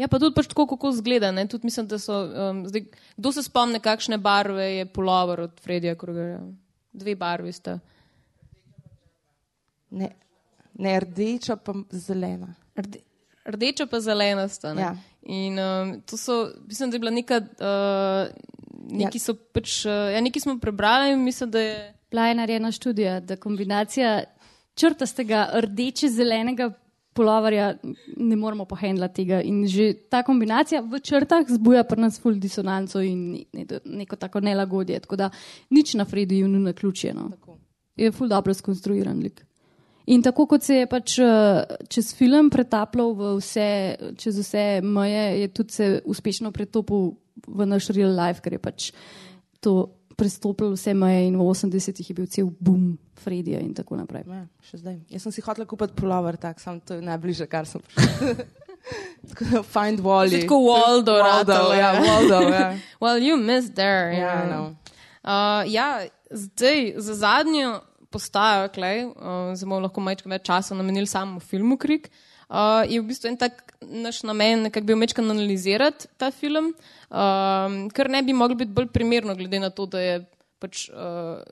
Ja, 0.00 0.08
pa 0.10 0.18
tudi 0.18 0.34
pač 0.34 0.50
tako, 0.50 0.66
kako 0.74 0.90
zgleda. 0.96 1.30
Tudi 1.46 1.70
mislim, 1.70 1.86
da 1.86 2.00
so, 2.02 2.16
um, 2.26 2.64
zdaj, 2.66 2.88
kdo 3.16 3.32
se 3.32 3.46
spomne, 3.46 3.78
kakšne 3.78 4.18
barve 4.18 4.66
je 4.82 4.90
pulover 4.90 5.46
od 5.46 5.58
Fredija 5.62 5.94
Krugerja? 5.94 6.42
Dve 6.94 7.14
barvi 7.18 7.52
sta. 7.54 7.78
Ne, 9.94 10.10
ne 10.74 10.94
rdeča, 11.00 11.56
pa 11.62 11.76
zelena. 11.90 12.54
Rde 12.74 13.04
rdeča 13.44 13.86
pa 13.86 14.00
zelena 14.00 14.48
sta. 14.48 14.72
Ja. 14.78 14.96
In 15.22 15.58
um, 15.58 16.00
to 16.06 16.16
so, 16.16 16.50
mislim, 16.66 16.90
da 16.90 16.94
je 16.94 16.98
bila 16.98 17.10
neka, 17.10 17.36
uh, 17.36 18.32
neki, 18.90 19.18
ja. 19.18 19.34
pač, 19.52 19.84
uh, 19.86 20.12
ja, 20.14 20.20
neki 20.20 20.40
smo 20.40 20.58
prebrali 20.60 21.12
in 21.12 21.24
mislim, 21.24 21.50
da 21.50 21.60
je. 21.60 21.90
Bila 22.14 22.28
je 22.28 22.34
narejena 22.38 22.70
študija, 22.70 23.20
da 23.26 23.34
kombinacija 23.36 24.22
črtastega 24.78 25.48
rdeče-zelenega 25.64 26.68
polovarja 27.14 27.74
ne 28.16 28.36
moremo 28.36 28.64
pohendlati 28.64 29.22
tega. 29.22 29.40
In 29.42 29.64
že 29.70 29.92
ta 30.10 30.22
kombinacija 30.22 30.82
v 30.82 31.00
črtah 31.00 31.46
zbuja 31.48 31.84
pri 31.88 32.06
nas 32.06 32.20
full 32.20 32.38
disonanco 32.38 33.02
in 33.02 33.44
neko 33.84 34.16
tako 34.16 34.40
nelagodje. 34.40 35.00
Tako 35.00 35.16
da 35.16 35.30
nič 35.70 35.94
na 35.94 36.04
Frediju 36.04 36.48
ni 36.48 36.58
na 36.58 36.72
ključje. 36.72 37.14
No. 37.14 37.30
Je 37.96 38.12
full 38.12 38.28
dobro 38.28 38.54
skonstruiran 38.54 39.18
lik. 39.22 39.44
In 40.06 40.22
tako 40.22 40.46
kot 40.46 40.62
se 40.62 40.82
je 40.82 40.86
pač 40.86 41.18
eh, 41.18 41.76
čez 41.88 42.12
film 42.16 42.50
pretapljal 42.52 43.14
vse, 43.38 43.68
čez 44.20 44.38
vse 44.42 44.64
meje, 44.84 45.26
je 45.40 45.48
tudi 45.48 45.72
se 45.72 45.86
uspešno 46.04 46.52
pretopil 46.52 47.14
v 47.48 47.66
naš 47.66 47.88
real 47.96 48.12
life, 48.12 48.44
ker 48.44 48.58
je 48.58 48.60
pač 48.62 48.90
to 49.64 49.94
prestopili 50.16 50.76
vse 50.76 50.94
meje 50.94 51.24
in 51.26 51.38
v 51.40 51.46
80-ih 51.48 52.10
je 52.10 52.14
bil 52.14 52.26
cel 52.30 52.50
boom 52.60 52.98
Fredija 53.18 53.60
in 53.64 53.72
tako 53.74 53.96
naprej. 53.96 54.26
Ja, 54.28 54.44
še 54.62 54.82
zdaj. 54.82 55.00
Jaz 55.10 55.24
sem 55.24 55.32
si 55.32 55.42
hotel 55.42 55.66
kupiti 55.66 55.96
pulover, 55.96 56.36
tak 56.36 56.60
sem 56.60 56.78
to 56.84 57.00
je 57.00 57.02
najbližje, 57.06 57.48
kar 57.50 57.66
sem 57.66 57.82
prišel. 57.82 58.44
Tako 59.30 59.62
find 59.64 60.02
Wally. 60.04 60.42
Tako 60.44 60.58
Waldo, 60.60 61.14
Waldo, 61.16 61.72
ja, 61.72 61.94
ja. 61.94 62.00
Waldo, 62.04 62.40
ja. 62.52 62.76
Well, 63.00 63.16
you 63.16 63.40
missed 63.40 63.72
there. 63.74 64.12
Ja, 64.12 64.44
Yeah. 64.44 64.50
no. 64.52 64.76
Uh, 65.24 65.64
ja, 65.72 66.04
zdaj 66.30 67.00
za 67.00 67.14
zadnjo 67.14 67.80
postajo, 68.14 68.70
klej, 68.74 69.08
uh, 69.10 69.50
zdaj 69.58 69.66
bomo 69.68 69.82
lahko 69.88 70.04
malo 70.04 70.30
več 70.32 70.46
časa 70.46 70.78
namenili 70.78 71.10
samemu 71.10 71.42
filmu 71.42 71.78
Krik. 71.80 72.08
Uh, 72.44 72.84
je 72.86 73.00
v 73.00 73.08
bistvu 73.08 73.32
en 73.32 73.38
tak 73.40 73.74
naš 73.82 74.22
namen, 74.22 74.66
nekako 74.68 74.86
bi 74.86 74.96
omečkan 74.96 75.30
analizirati 75.32 76.10
ta 76.20 76.30
film, 76.30 76.72
um, 76.72 77.78
kar 77.94 78.10
ne 78.12 78.22
bi 78.22 78.36
moglo 78.36 78.58
biti 78.60 78.74
bolj 78.74 78.90
primerno, 78.94 79.34
glede 79.34 79.60
na 79.60 79.70
to, 79.74 79.88
da 79.90 80.02
je 80.02 80.18
pač. 80.62 80.88
Uh, 80.92 81.42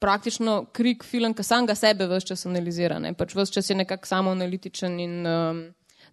Praktično 0.00 0.62
krik 0.72 1.02
film, 1.04 1.34
ki 1.36 1.44
sam 1.44 1.66
ga 1.68 1.74
sebe 1.76 2.06
vse 2.08 2.30
čas 2.30 2.46
analizira. 2.48 2.96
Ne? 2.96 3.10
Pač 3.12 3.34
vse 3.36 3.52
čas 3.52 3.66
je 3.68 3.74
nekako 3.76 4.08
samo 4.08 4.32
analitičen 4.32 4.94
in 4.96 5.26
um, 5.28 5.58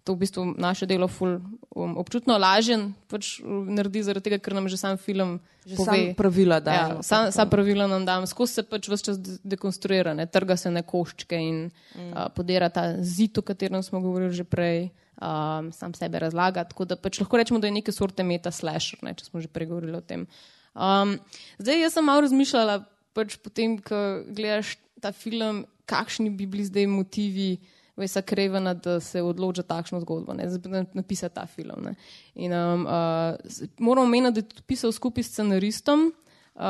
to 0.08 0.16
v 0.16 0.24
bistvu 0.24 0.42
naše 0.56 0.88
delo 0.88 1.04
ful, 1.04 1.36
um, 1.76 1.92
občutno 2.00 2.38
lažje 2.40 2.78
pač, 3.12 3.44
um, 3.44 3.68
naredi, 3.76 4.00
zaradi 4.00 4.30
tega, 4.30 4.38
ker 4.40 4.56
nam 4.56 4.64
že 4.72 4.80
sam 4.80 4.96
film 4.96 5.36
Že 5.68 5.76
pove. 5.76 5.84
sam 5.84 6.16
pravila 6.16 6.56
da. 6.64 6.72
Ja, 6.72 6.86
sam, 7.04 7.28
sam 7.28 7.50
pravila 7.52 7.84
nam 7.84 8.08
dam, 8.08 8.24
skozi 8.24 8.56
se 8.56 8.62
pač 8.64 8.88
vse 8.88 9.04
čas 9.04 9.20
de- 9.20 9.36
dekonstruira, 9.44 10.16
ne? 10.16 10.24
trga 10.24 10.56
se 10.56 10.72
na 10.72 10.80
koščke 10.80 11.36
in 11.36 11.68
mm. 11.68 12.08
uh, 12.16 12.32
podira 12.32 12.72
ta 12.72 12.96
zid, 13.04 13.36
o 13.36 13.44
katerem 13.44 13.84
smo 13.84 14.00
govorili 14.00 14.32
že 14.32 14.48
prej, 14.48 14.88
um, 15.20 15.68
sam 15.76 15.92
sebe 15.92 16.24
razlaga. 16.24 16.64
Tako 16.64 16.88
da 16.88 16.96
pač 16.96 17.20
lahko 17.20 17.36
rečemo, 17.36 17.60
da 17.60 17.68
je 17.68 17.76
neke 17.76 17.92
sorte 17.92 18.24
meta 18.24 18.48
slasher, 18.48 19.04
ne? 19.04 19.12
če 19.12 19.28
smo 19.28 19.44
že 19.44 19.52
prej 19.52 19.68
govorili 19.68 20.00
o 20.00 20.00
tem. 20.00 20.24
Um, 20.72 21.18
zdaj, 21.60 21.84
jaz 21.84 21.98
sem 22.00 22.06
malo 22.06 22.24
razmišljala, 22.24 22.80
pač 23.12 23.36
potem, 23.42 23.76
ko 23.82 24.24
gledaš 24.32 24.78
ta 25.02 25.12
film, 25.12 25.66
kakšni 25.88 26.30
bi 26.30 26.46
bili 26.46 26.64
zdaj 26.64 26.86
motivi. 26.90 27.58
Vesa 27.98 28.22
Krevena, 28.22 28.74
da 28.74 29.00
se 29.00 29.22
odloča 29.22 29.62
takšno 29.62 30.00
zgodbo, 30.00 30.34
ne, 30.34 30.46
da 30.46 30.68
bi 30.68 30.84
napisal 30.94 31.30
ta 31.34 31.46
film. 31.46 31.82
Ne. 31.84 31.94
In, 32.34 32.52
um, 32.52 32.86
uh, 32.86 33.36
moram 33.78 34.04
omeniti, 34.04 34.34
da 34.34 34.40
je 34.40 34.48
to 34.48 34.62
pisal 34.66 34.92
skupaj 34.92 35.22
s 35.22 35.32
scenaristom. 35.32 36.12
Uh, 36.54 36.62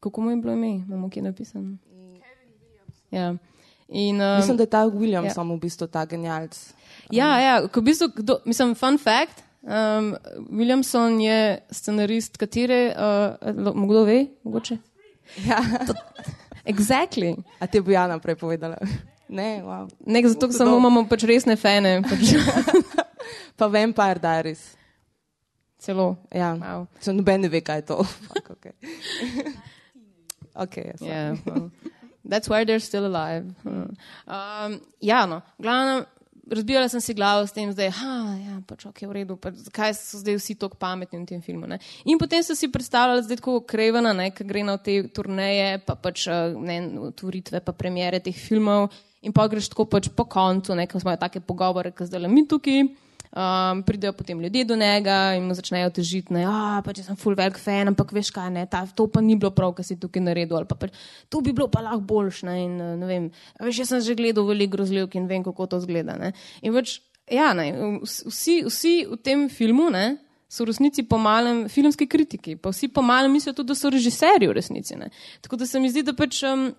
kako 0.00 0.20
mu 0.20 0.30
je 0.30 0.36
bilo 0.36 0.52
ime? 0.52 0.68
Imamo 0.68 1.10
kje 1.10 1.22
napisano? 1.22 1.76
Ja. 3.10 3.34
In, 3.88 4.20
um, 4.20 4.36
Mislim, 4.36 4.56
da 4.56 4.62
je 4.62 4.70
ta 4.70 4.86
William 4.86 5.24
ja. 5.24 5.28
ja. 5.28 5.34
samo 5.34 5.56
v 5.56 5.60
bistvu 5.60 5.86
ta 5.86 6.04
genialc. 6.06 6.56
Ja, 7.10 7.38
ja, 7.40 7.68
ko 7.68 7.80
v 7.80 7.84
bistvu, 7.84 8.08
kdo, 8.16 8.38
mislim, 8.44 8.74
fun 8.74 8.98
fact. 8.98 9.44
Um, 9.62 10.14
Williamson 10.50 11.20
je 11.20 11.58
scenarist, 11.70 12.36
katere, 12.36 12.94
uh, 12.94 13.84
kdo 13.84 14.04
ve, 14.04 14.26
mogoče? 14.44 14.78
Ja. 15.46 15.60
Exactly. 16.68 17.36
A 17.58 17.66
te 17.66 17.80
bo 17.80 17.90
Jana 17.90 18.18
prej 18.20 18.36
povedala? 18.36 18.76
Ne, 19.28 19.60
wow. 19.62 19.88
Nek 20.06 20.26
zato, 20.32 20.48
ker 20.48 20.56
samo 20.56 20.78
imamo 20.80 21.04
pač 21.08 21.24
resne 21.28 21.56
fene, 21.60 21.98
pač 22.02 22.34
Pa 23.58 23.68
Vampire 23.68 24.20
Diaries. 24.22 24.78
celo. 25.78 26.16
Ja. 26.34 26.52
Wow. 26.58 26.86
Če 27.02 27.14
noben 27.16 27.44
ne 27.44 27.50
ve, 27.52 27.62
kaj 27.64 27.82
je 27.82 27.86
to. 27.90 28.02
Fuck, 28.28 28.50
okay. 28.56 28.72
okay, 30.66 30.92
Yeah, 31.00 31.36
well, 31.46 31.70
that's 32.24 32.48
why 32.48 32.64
they're 32.64 32.82
still 32.82 33.06
alive. 33.06 33.46
Hmm. 33.62 33.94
Um, 34.26 34.80
ja, 35.00 35.24
no, 35.26 35.42
glavno, 35.62 36.06
razbijala 36.50 36.88
sem 36.88 37.00
si 37.00 37.14
glavo 37.14 37.46
s 37.46 37.52
tem, 37.52 37.70
da 37.74 37.82
je, 37.82 37.92
ja, 37.92 38.56
pač 38.66 38.86
ok, 38.88 39.02
v 39.08 39.16
redu, 39.20 39.36
pač, 39.40 39.60
zakaj 39.68 39.94
so 39.96 40.20
zdaj 40.22 40.38
vsi 40.38 40.56
tako 40.60 40.78
pametni 40.80 41.20
v 41.20 41.26
tem 41.28 41.42
filmu. 41.44 41.68
Ne? 41.70 41.80
In 42.08 42.20
potem 42.20 42.42
so 42.44 42.56
si 42.58 42.70
predstavljali, 42.72 43.24
zdaj 43.26 43.40
tako 43.42 43.60
krevena, 43.68 44.14
ki 44.30 44.46
gre 44.48 44.64
na 44.66 44.78
te 44.80 45.00
turneje, 45.14 45.82
pa 45.86 45.98
pač 45.98 46.26
eh, 46.28 46.54
ne, 46.56 46.78
otvoritve, 47.10 47.60
pa 47.64 47.74
premjere 47.76 48.22
teh 48.24 48.36
filmov. 48.36 48.88
In 49.26 49.34
pa 49.34 49.48
greš 49.50 49.72
tako 49.72 49.88
pač 49.90 50.08
po 50.14 50.28
koncu, 50.30 50.76
ne, 50.78 50.86
ko 50.86 51.00
smo 51.02 51.10
imeli 51.10 51.20
take 51.20 51.42
pogovore, 51.42 51.90
ki 51.92 52.06
zdaj 52.06 52.22
le 52.22 52.30
mi 52.30 52.46
tukaj. 52.48 52.84
Um, 53.28 53.82
pridejo 53.82 54.14
potem 54.16 54.40
ljudje 54.40 54.64
do 54.64 54.76
njega 54.76 55.34
in 55.36 55.44
mu 55.44 55.54
začnejo 55.54 55.90
težiti, 55.92 56.32
da 56.32 56.40
ja, 56.40 56.60
pač 56.84 57.02
sem 57.04 57.16
full 57.20 57.36
velik 57.36 57.58
fan, 57.60 57.90
ampak 57.92 58.14
veš 58.16 58.30
kaj, 58.32 58.48
ne, 58.54 58.62
ta, 58.66 58.86
to 58.88 59.04
pa 59.12 59.20
ni 59.20 59.36
bilo 59.36 59.50
prav, 59.52 59.74
kar 59.76 59.84
si 59.84 59.98
tukaj 60.00 60.24
naredil. 60.24 60.56
ali 60.56 60.68
Pa 60.68 60.78
pač, 60.80 60.96
to 61.28 61.42
bi 61.44 61.52
bilo 61.52 61.68
pa 61.68 61.84
lahko 61.84 62.00
boljš. 62.08 62.40
Ne, 62.48 62.56
in, 62.64 62.78
ne 63.02 63.10
vem, 63.10 63.28
veš, 63.60 63.82
jaz 63.84 63.92
sem 63.92 64.00
že 64.06 64.16
gledal 64.16 64.48
veliko 64.48 64.78
grozljivk 64.78 65.18
in 65.20 65.28
vem, 65.28 65.44
kako 65.44 65.68
to 65.74 65.82
zgleda. 65.84 66.16
Ne. 66.16 66.32
In 66.64 66.72
pač, 66.72 66.98
ja, 67.28 67.52
ne, 67.52 67.68
vsi, 68.06 68.62
vsi 68.64 68.94
v 69.12 69.20
tem 69.20 69.46
filmu 69.52 69.90
ne, 69.92 70.06
so 70.48 70.64
v 70.64 70.72
resnici 70.72 71.04
po 71.04 71.20
malem 71.20 71.66
filmski 71.68 72.08
kritiki, 72.08 72.56
pa 72.56 72.72
vsi 72.72 72.88
po 72.88 73.04
malem 73.04 73.36
mislijo 73.36 73.52
tudi, 73.60 73.74
da 73.74 73.76
so 73.76 73.92
režiserji 73.92 74.48
v 74.48 74.56
resnici. 74.56 74.96
Ne. 74.96 75.12
Tako 75.44 75.60
da 75.60 75.68
se 75.68 75.80
mi 75.80 75.92
zdi, 75.92 76.06
da 76.08 76.16
pač. 76.16 76.40
Um, 76.48 76.70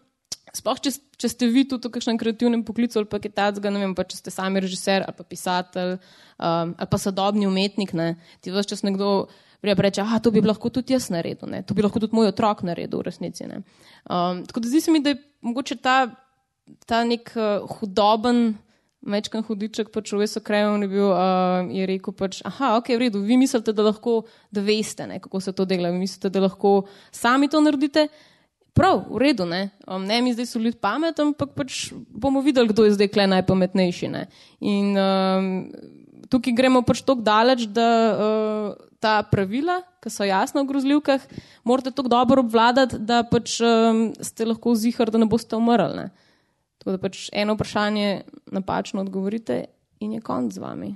Sploh, 0.56 0.80
če, 0.82 0.94
če 1.22 1.30
ste 1.30 1.50
vi 1.52 1.66
tudi 1.70 1.90
v 1.90 1.94
kakšnem 1.94 2.18
kreativnem 2.18 2.64
poklicu 2.66 2.98
ali 3.02 3.10
pa 3.10 3.20
kaj 3.22 3.34
takega, 3.38 3.70
ne 3.74 3.84
vem, 3.84 3.94
pa 3.98 4.06
če 4.08 4.18
ste 4.18 4.34
sami 4.34 4.64
režiser 4.64 5.06
ali 5.06 5.14
pa 5.18 5.26
pisatelj 5.28 5.98
um, 6.40 6.74
ali 6.74 6.90
pa 6.90 6.98
sodobni 7.02 7.46
umetnik, 7.50 7.94
ne, 7.94 8.16
ti 8.42 8.54
vse 8.54 8.66
čas 8.72 8.82
nekdo 8.88 9.30
reče, 9.62 10.02
ah, 10.02 10.18
to 10.24 10.32
bi 10.32 10.42
lahko 10.42 10.72
tudi 10.72 10.96
jaz 10.96 11.10
naredil, 11.12 11.50
ne, 11.52 11.62
to 11.68 11.76
bi 11.76 11.84
lahko 11.84 12.00
tudi 12.00 12.16
moj 12.16 12.32
otrok 12.32 12.64
naredil 12.64 13.02
v 13.02 13.10
resnici. 13.10 13.46
Um, 13.46 14.46
tako 14.48 14.64
da 14.64 14.72
zdi 14.72 14.82
se 14.82 14.92
mi, 14.92 15.04
da 15.04 15.14
je 15.14 15.22
mogoče 15.42 15.76
ta, 15.84 16.08
ta 16.88 17.04
nek 17.04 17.34
uh, 17.36 17.68
hudoben, 17.78 18.56
mečkan 19.00 19.44
hudiček, 19.48 19.92
pač 19.96 20.12
v 20.12 20.24
Vesu 20.24 20.42
Krajovni 20.44 20.88
je 20.88 20.92
bil, 20.92 21.08
uh, 21.08 21.68
je 21.72 21.86
rekel 21.88 22.16
pač, 22.16 22.42
aha, 22.48 22.78
ok, 22.80 22.92
v 22.96 23.04
redu, 23.06 23.22
vi 23.24 23.38
mislite, 23.40 23.76
da 23.76 23.86
lahko, 23.86 24.24
da 24.52 24.64
veste, 24.64 25.08
ne, 25.08 25.20
kako 25.24 25.44
se 25.44 25.54
to 25.56 25.68
dela, 25.68 25.92
vi 25.92 26.04
mislite, 26.04 26.32
da 26.32 26.44
lahko 26.44 26.82
sami 27.12 27.52
to 27.52 27.62
naredite. 27.64 28.10
Prav, 28.80 29.02
v 29.12 29.20
redu, 29.20 29.44
ne. 29.44 29.70
Um, 29.84 30.06
ne 30.08 30.22
mi 30.24 30.32
zdaj 30.32 30.46
so 30.48 30.60
ljudje 30.60 30.80
pametni, 30.80 31.26
ampak 31.28 31.52
pač 31.52 31.89
bomo 31.92 32.39
videli, 32.39 32.72
kdo 32.72 32.86
je 32.88 32.96
zdaj 32.96 33.10
kle 33.12 33.26
najpametnejši. 33.28 34.08
Ne. 34.08 34.22
In 34.63 34.94
um, 34.96 35.50
tukaj 36.32 36.56
gremo 36.56 36.80
pač 36.88 37.02
tako 37.04 37.26
daleč, 37.26 37.65
da 37.76 37.88
uh, 38.15 38.70
ta 39.04 39.18
pravila, 39.28 39.82
ki 40.00 40.12
so 40.13 40.24
jasna 40.24 40.63
v 40.63 40.70
grozljivkah, 40.72 41.26
morate 41.68 41.92
tako 41.92 42.12
dobro 42.13 42.44
obvladati, 42.46 43.02
da 43.04 43.26
pač 43.28 43.58
um, 43.60 44.13
ste 44.24 44.48
lahko 44.48 44.76
zihar, 44.80 45.12
da 45.12 45.20
ne 45.20 45.28
boste 45.28 45.60
umrli. 45.60 46.00
Ne. 46.00 46.38
Tako 46.80 46.96
da 46.96 47.02
pač 47.04 47.26
eno 47.36 47.58
vprašanje 47.58 48.22
napačno 48.56 49.04
odgovorite 49.04 49.65
in 50.00 50.15
je 50.15 50.22
konc 50.24 50.56
z 50.56 50.63
vami. 50.63 50.94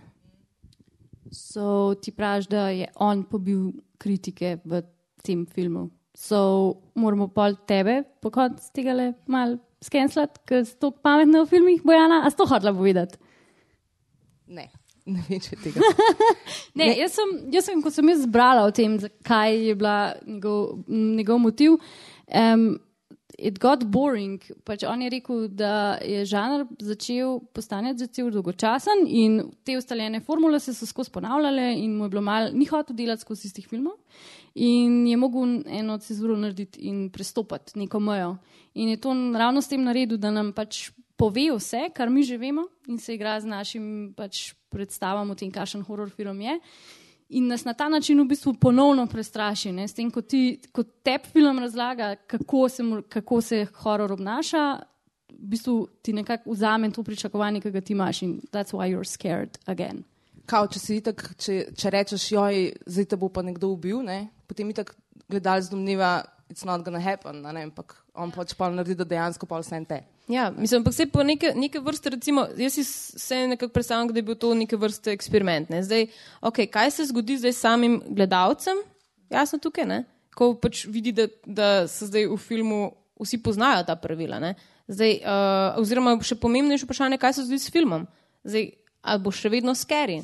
So 1.35 1.97
ti 1.99 2.15
praviš, 2.15 2.47
da 2.47 2.69
je 2.71 2.87
on 2.95 3.25
pobil 3.27 3.73
kritike 3.99 4.61
v 4.63 4.85
tem 5.19 5.43
filmu. 5.51 5.89
So 6.13 6.77
moramo 6.95 7.27
pol 7.33 7.57
tebe 7.65 8.03
po 8.21 8.29
koncu 8.29 8.69
tega 8.73 8.93
le 8.93 9.07
mal 9.25 9.57
skenslati, 9.83 10.43
ker 10.47 10.63
si 10.65 10.77
to 10.79 10.91
pametno 10.93 11.43
v 11.43 11.49
filmih, 11.49 11.81
Bojana, 11.83 12.21
a 12.23 12.31
si 12.31 12.37
to 12.37 12.45
hotela 12.47 12.71
povedati? 12.73 13.17
Ne, 14.53 14.69
ne 15.09 15.25
vem, 15.27 15.41
če 15.41 15.59
tega. 15.63 15.81
Ne, 16.73 16.87
ne. 16.87 16.93
Jaz, 16.97 17.13
sem, 17.19 17.33
jaz 17.53 17.67
sem, 17.69 17.81
ko 17.85 17.91
sem 17.93 18.07
jaz 18.09 18.23
zbrala 18.25 18.63
o 18.65 18.71
tem, 18.73 18.95
zakaj 18.97 19.59
je 19.61 19.75
bila 19.77 19.97
njegov, 20.25 20.79
njegov 20.89 21.43
motiv. 21.43 21.77
Um, 22.33 22.73
It 23.33 23.57
got 23.57 23.81
boring. 23.89 24.37
Pač 24.61 24.83
on 24.85 25.01
je 25.01 25.09
rekel, 25.09 25.47
da 25.49 25.97
je 26.05 26.21
žanr 26.29 26.67
začel 26.85 27.39
postajati 27.53 28.05
začel 28.05 28.29
dolgočasen 28.31 29.07
in 29.09 29.39
te 29.65 29.73
ustaljene 29.77 30.21
formule 30.21 30.59
se 30.61 30.73
so 30.77 30.85
skozi 30.85 31.09
ponavljale 31.11 31.71
in 31.81 31.95
mu 31.97 32.05
je 32.05 32.13
bilo 32.13 32.21
mal, 32.21 32.51
ni 32.53 32.69
hotel 32.69 32.95
delati 32.95 33.25
skozi 33.25 33.49
istih 33.49 33.65
filmov 33.67 33.97
in 34.55 35.07
je 35.07 35.17
mogel 35.17 35.63
eno 35.65 35.97
cezuro 35.97 36.37
narediti 36.37 36.79
in 36.79 37.09
prestopati 37.09 37.79
neko 37.79 37.99
mejo. 37.99 38.37
In 38.73 38.89
je 38.89 38.97
to 39.01 39.13
ravno 39.37 39.61
s 39.61 39.67
tem 39.67 39.83
naredil, 39.83 40.17
da 40.17 40.31
nam 40.31 40.53
pač 40.53 40.91
pove 41.17 41.47
vse, 41.55 41.89
kar 41.93 42.09
mi 42.09 42.23
že 42.23 42.37
vemo 42.37 42.67
in 42.87 42.99
se 42.99 43.13
igra 43.13 43.39
z 43.39 43.45
našim 43.45 44.13
pač 44.17 44.53
predstavam 44.69 45.31
o 45.31 45.35
tem, 45.35 45.51
kakšen 45.51 45.83
horor 45.85 46.09
film 46.09 46.41
je. 46.41 46.59
In 47.29 47.47
nas 47.47 47.65
na 47.65 47.73
ta 47.73 47.89
način 47.89 48.19
v 48.21 48.27
bistvu 48.29 48.53
ponovno 48.61 49.07
prestraši. 49.07 49.71
Ne? 49.71 49.87
S 49.87 49.93
tem, 49.93 50.11
ko 50.11 50.21
ti 50.21 50.59
ko 50.71 50.83
tep 50.83 51.25
film 51.25 51.59
razlaga, 51.59 52.15
kako 52.27 52.69
se, 52.69 52.83
kako 53.09 53.41
se 53.41 53.65
horor 53.81 54.11
obnaša, 54.11 54.63
v 55.33 55.47
bistvu 55.55 55.87
ti 56.01 56.13
nekako 56.13 56.51
vzame 56.51 56.91
to 56.91 57.03
pričakovanje, 57.03 57.61
ki 57.61 57.71
ga 57.71 57.81
ti 57.81 57.93
imaš 57.93 58.21
in 58.21 58.41
that's 58.51 58.73
why 58.73 58.89
you're 58.89 59.07
scared 59.07 59.57
again. 59.65 60.03
Kao, 60.45 60.67
če, 60.67 60.79
si 60.79 60.97
itak, 60.99 61.23
če, 61.39 61.53
če 61.79 61.89
rečeš, 61.89 62.27
joj, 62.35 62.65
zdaj 62.85 63.05
te 63.09 63.17
bo 63.17 63.29
pa 63.31 63.41
nekdo 63.41 63.71
ubil, 63.73 64.01
ne? 64.03 64.27
Potem 64.53 64.69
itak 64.69 64.93
gledalec 65.29 65.67
domneva, 65.73 66.21
it's 66.49 66.65
not 66.65 66.85
gonna 66.85 67.01
happen, 67.01 67.41
ne? 67.41 67.65
ampak 67.65 67.97
on 68.13 68.29
pač 68.31 68.53
pa 68.53 68.69
naredi, 68.69 68.95
da 69.01 69.07
dejansko 69.09 69.49
pa 69.49 69.57
vse 69.63 69.81
te. 69.89 70.03
Ja, 70.29 70.51
mislim, 70.53 70.83
ampak 70.83 70.93
se 70.93 71.07
po 71.09 71.23
neke, 71.25 71.51
neke 71.57 71.81
vrste, 71.83 72.13
recimo, 72.13 72.45
jaz 72.57 72.77
si 72.77 72.83
se 72.85 73.41
nekako 73.47 73.73
predstavljam, 73.73 74.13
da 74.13 74.21
je 74.21 74.27
bil 74.29 74.37
to 74.39 74.53
neke 74.55 74.77
vrste 74.79 75.11
eksperiment. 75.11 75.73
Ne? 75.73 75.81
Zdaj, 75.83 76.05
okay, 76.41 76.69
kaj 76.69 76.93
se 76.95 77.07
zgodi 77.09 77.39
zdaj 77.41 77.57
samim 77.57 77.97
gledalcem, 78.07 78.77
jasno 79.33 79.59
tukaj, 79.59 79.89
ne? 79.89 80.03
ko 80.33 80.53
pač 80.57 80.85
vidi, 80.89 81.11
da, 81.13 81.27
da 81.45 81.87
se 81.87 82.07
zdaj 82.09 82.29
v 82.31 82.37
filmu 82.41 82.79
vsi 83.21 83.37
poznajo 83.43 83.83
ta 83.85 83.97
pravila. 83.99 84.39
Ne? 84.41 84.55
Zdaj, 84.89 85.19
uh, 85.21 85.81
oziroma, 85.81 86.15
še 86.25 86.37
pomembnejše 86.39 86.87
vprašanje, 86.87 87.19
kaj 87.21 87.35
se 87.35 87.45
zgodi 87.45 87.61
s 87.61 87.73
filmom. 87.73 88.07
Zdaj, 88.47 88.71
ali 89.03 89.23
bo 89.23 89.33
še 89.35 89.51
vedno 89.53 89.75
skeri? 89.77 90.21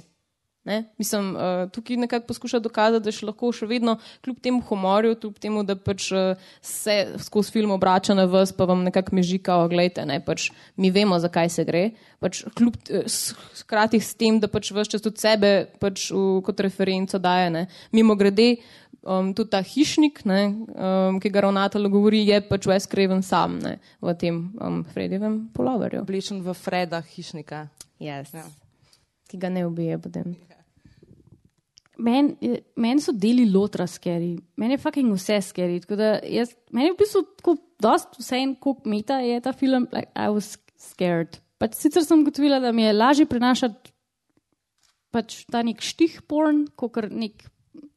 Ne? 0.70 0.84
Mislim, 1.02 1.32
uh, 1.34 1.66
tukaj 1.74 1.98
nekako 1.98 2.28
poskuša 2.30 2.60
dokazati, 2.62 3.04
da 3.08 3.14
še 3.16 3.26
lahko 3.26 3.50
še 3.56 3.66
vedno, 3.70 3.96
kljub 4.26 4.38
temu 4.46 4.62
humorju, 4.68 5.16
kljub 5.18 5.40
temu, 5.42 5.64
da 5.66 5.74
pač 5.74 6.12
uh, 6.14 6.50
se 6.62 6.98
skozi 7.26 7.56
film 7.56 7.74
obrača 7.74 8.14
na 8.14 8.28
vas, 8.30 8.54
pa 8.54 8.68
vam 8.70 8.84
nekako 8.86 9.18
mežika, 9.18 9.58
oglejte, 9.66 10.06
ne? 10.06 10.20
pač 10.22 10.52
mi 10.78 10.92
vemo, 10.94 11.18
zakaj 11.18 11.50
se 11.56 11.66
gre. 11.66 11.88
Pač 12.22 12.44
kljub 12.54 12.78
skrati 13.58 13.98
s 14.04 14.14
tem, 14.20 14.38
da 14.38 14.50
pač 14.52 14.70
vse 14.76 14.94
čas 14.94 15.06
tudi 15.06 15.24
sebe 15.24 15.54
pač 15.82 16.12
v, 16.14 16.44
kot 16.46 16.62
referenco 16.62 17.18
daje. 17.24 17.50
Ne? 17.56 17.66
Mimo 17.96 18.14
grede, 18.20 18.52
um, 19.02 19.34
tudi 19.34 19.50
ta 19.56 19.64
hišnik, 19.66 20.22
ne, 20.30 20.42
um, 20.54 21.18
ki 21.24 21.32
ga 21.34 21.48
ravnatelj 21.48 21.90
govori, 21.90 22.22
je 22.28 22.42
pač 22.46 22.70
Wes 22.70 22.86
Craven 22.92 23.26
sam 23.26 23.58
ne, 23.64 23.80
v 24.06 24.16
tem 24.20 24.44
um, 24.62 24.84
Fredjevem 24.94 25.48
poloverju. 25.56 26.04
Oblečen 26.06 26.44
v 26.46 26.54
Freda 26.58 27.02
hišnika. 27.02 27.66
Yes. 27.98 28.36
Ja. 28.38 28.46
Ki 29.30 29.42
ga 29.42 29.50
ne 29.54 29.66
ubije 29.66 29.98
potem. 30.02 30.38
Meni 32.00 32.56
men 32.80 33.02
so 33.04 33.12
deli 33.12 33.44
lotra 33.52 33.84
skeri, 33.90 34.38
meni 34.58 34.78
je 34.78 34.82
fucking 34.86 35.12
vse 35.12 35.42
skeri. 35.44 35.82
Meni 35.90 36.88
je 36.88 36.94
v 36.94 36.98
bistvu 37.00 37.24
tako, 37.42 37.58
dost 37.84 38.16
vse 38.22 38.40
en, 38.40 38.56
koliko 38.56 38.90
meta 38.90 39.20
je 39.24 39.40
ta 39.44 39.52
film, 39.52 39.88
like, 39.92 40.12
I 40.16 40.32
was 40.32 40.54
scared. 40.80 41.42
Pač 41.60 41.76
sicer 41.76 42.06
sem 42.08 42.24
gotovila, 42.24 42.62
da 42.64 42.72
mi 42.72 42.86
je 42.86 42.96
lažje 42.96 43.28
prenašati 43.28 43.92
pač 45.14 45.44
ta 45.50 45.62
nek 45.66 45.82
štih 45.84 46.22
porn, 46.30 46.68
kot 46.78 47.02
nek 47.10 47.48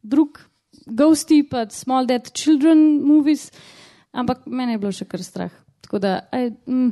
drug 0.03 0.41
ghosty, 0.89 1.43
pa 1.47 1.67
small 1.71 2.09
dead 2.09 2.33
children 2.35 3.03
movies, 3.05 3.51
ampak 4.13 4.47
meni 4.47 4.77
je 4.77 4.83
bilo 4.83 4.93
še 4.97 5.07
kar 5.09 5.23
strah. 5.25 5.53
Tako 5.85 6.01
da, 6.03 6.15
I, 6.33 6.51
mm, 6.51 6.91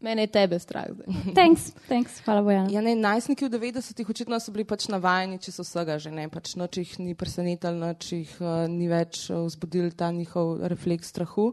Mene 0.00 0.22
je 0.24 0.30
tebe 0.32 0.58
strah. 0.58 0.88
Thanks, 1.36 1.72
thanks, 1.88 2.20
hvala 2.24 2.40
Bojana. 2.42 2.70
Ja, 2.72 2.80
ne, 2.80 2.94
najstniki 2.96 3.44
v 3.44 3.50
90-ih 3.52 4.08
očitno 4.08 4.38
so 4.40 4.52
bili 4.52 4.64
pač 4.64 4.86
navajeni, 4.88 5.36
če 5.44 5.52
so 5.52 5.64
vsega 5.66 5.98
že 6.00 6.08
ne, 6.08 6.24
pač 6.32 6.54
noč 6.56 6.78
jih 6.80 6.94
ni 7.04 7.12
presenetil, 7.12 7.76
noč 7.76 8.08
jih 8.14 8.32
uh, 8.40 8.64
ni 8.64 8.88
več 8.88 9.26
uh, 9.28 9.44
vzbudil 9.44 9.90
ta 9.92 10.08
njihov 10.08 10.64
refleks 10.72 11.12
strahu. 11.12 11.50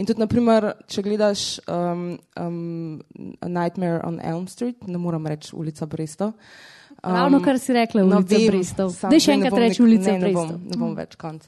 In 0.00 0.08
tudi, 0.08 0.22
naprimer, 0.24 0.70
če 0.88 1.04
gledaš 1.04 1.42
um, 1.68 2.14
um, 2.40 3.02
Nightmare 3.44 4.00
on 4.08 4.16
Elm 4.24 4.48
Street, 4.48 4.88
ne 4.88 4.96
moram 4.96 5.28
reči 5.28 5.52
ulica 5.52 5.84
Bristol. 5.84 6.32
Um, 7.04 7.12
Ravno 7.18 7.42
kar 7.44 7.60
si 7.60 7.76
rekla, 7.76 8.00
no, 8.00 8.22
ulica 8.22 8.40
no, 8.40 8.48
Bristol. 8.54 8.94
Zdaj 8.96 9.26
še 9.26 9.36
enkrat 9.36 9.60
reči 9.60 9.84
ulica 9.84 10.16
Bristol. 10.16 10.56
Ne 10.56 10.56
bom, 10.56 10.72
ne 10.72 10.80
bom 10.86 10.96
več 10.96 11.20
konc. 11.20 11.44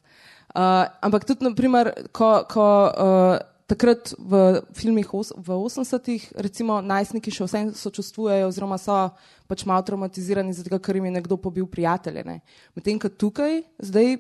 Uh, 0.53 0.85
ampak 1.01 1.25
tudi, 1.25 1.49
naprimer, 1.49 1.95
ko, 2.13 2.43
ko 2.45 2.69
uh, 2.93 3.41
takrat 3.73 4.13
v 4.19 4.61
filmih 4.77 5.09
v 5.09 5.49
80-ih, 5.57 6.29
recimo, 6.45 6.79
najstniki 6.85 7.33
še 7.33 7.49
vsem 7.49 7.73
sočustvujejo, 7.77 8.51
oziroma 8.53 8.79
so 8.81 8.97
pač 9.49 9.65
malo 9.69 9.85
traumatizirani, 9.87 10.53
zato 10.57 10.79
ker 10.79 10.97
jim 10.97 11.09
je 11.09 11.17
nekdo 11.19 11.41
pobil 11.41 11.67
prijatelje. 11.69 12.41
Medtem 12.77 13.01
ko 13.01 13.09
tukaj, 13.09 13.63
zdaj, 13.81 14.19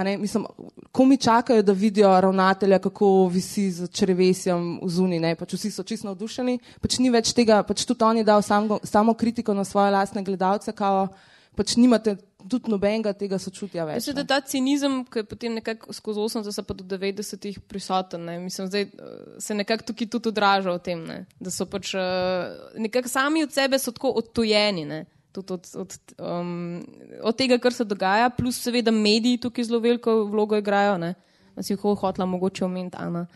ne, 0.00 0.16
mislim, 0.18 0.46
ko 0.92 1.04
mi 1.04 1.16
čakajo, 1.16 1.62
da 1.62 1.72
vidijo 1.72 2.10
ravnatelja, 2.20 2.78
kako 2.82 3.28
visi 3.32 3.70
z 3.70 3.88
črevesjem 3.92 4.80
v 4.82 4.88
zuni, 4.90 5.20
ne, 5.22 5.34
pač 5.38 5.54
vsi 5.58 5.70
so 5.70 5.86
čisto 5.86 6.08
navdušeni, 6.10 6.58
pač 6.82 6.98
ni 6.98 7.12
več 7.12 7.34
tega, 7.36 7.62
pač 7.66 7.84
tudi 7.86 8.04
on 8.04 8.22
je 8.22 8.26
dal 8.26 8.42
samo, 8.42 8.80
samo 8.84 9.14
kritiko 9.14 9.54
na 9.54 9.64
svoje 9.68 9.92
lastne 9.94 10.24
gledalce, 10.26 10.72
kao, 10.72 11.08
pač 11.56 11.76
nimate 11.76 12.16
tudi 12.48 12.70
nobenega 12.70 13.12
tega 13.16 13.38
sočutja 13.38 13.84
več. 13.88 14.02
Mislim, 14.02 14.16
da 14.18 14.24
ta 14.28 14.40
cinizem, 14.46 15.00
ki 15.08 15.22
je 15.22 15.28
potem 15.28 15.56
nekako 15.58 15.94
skozi 15.96 16.20
80 16.20 16.66
pa 16.68 16.76
do 16.78 16.84
90 16.84 17.58
prisoten, 17.68 18.24
ne? 18.28 18.38
mislim, 18.42 18.68
zdaj 18.70 18.82
eh, 18.82 19.16
se 19.42 19.54
nekako 19.54 19.90
tukaj 19.92 20.10
tudi 20.16 20.32
odraža 20.32 20.76
v 20.76 20.82
tem, 20.84 21.02
ne? 21.08 21.18
da 21.40 21.50
so 21.54 21.66
pač 21.66 21.94
uh, 21.98 22.78
nekako 22.78 23.10
sami 23.10 23.42
od 23.46 23.52
sebe 23.52 23.78
so 23.78 23.94
tako 23.94 24.14
odtojeni. 24.22 24.86
Ne? 24.88 25.04
Od, 25.36 25.50
od, 25.80 25.94
um, 26.20 26.82
od 27.24 27.36
tega, 27.36 27.56
kar 27.58 27.72
se 27.72 27.86
dogaja, 27.88 28.28
plus 28.36 28.58
seveda 28.60 28.92
mediji 28.92 29.40
tukaj 29.40 29.64
zelo 29.64 29.80
veliko 29.80 30.22
vlogo 30.28 30.58
igrajo. 30.60 30.98
Ne? 31.00 31.14
Si 31.60 31.72
jih 31.72 31.80
hotla 31.80 32.26
mogoče 32.28 32.64
omeniti, 32.64 32.96
Ana. 33.00 33.26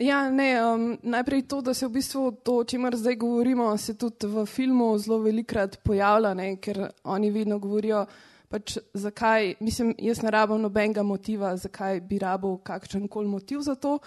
Ja, 0.00 0.30
ne, 0.30 0.48
um, 0.64 0.98
najprej 1.02 1.42
to, 1.50 1.60
da 1.60 1.74
se 1.74 1.86
v 1.86 1.98
bistvu 1.98 2.30
to, 2.46 2.60
o 2.62 2.64
čemer 2.64 2.96
zdaj 2.96 3.16
govorimo, 3.20 3.76
se 3.76 3.94
tudi 3.98 4.26
v 4.26 4.46
filmu 4.46 4.94
zelo 4.98 5.18
velikrat 5.20 5.76
pojavlja, 5.84 6.34
ne, 6.34 6.54
ker 6.56 6.86
oni 7.04 7.30
vedno 7.30 7.58
govorijo, 7.58 8.06
pač 8.50 8.80
zakaj, 8.98 9.54
mislim, 9.62 9.94
jaz 10.02 10.24
ne 10.24 10.30
rabim 10.34 10.58
nobenega 10.58 11.04
motiva, 11.06 11.52
zakaj 11.56 12.00
bi 12.02 12.18
rabil 12.18 12.58
kakšen 12.66 13.06
koli 13.08 13.30
motiv 13.30 13.62
za 13.62 13.76
to. 13.78 14.00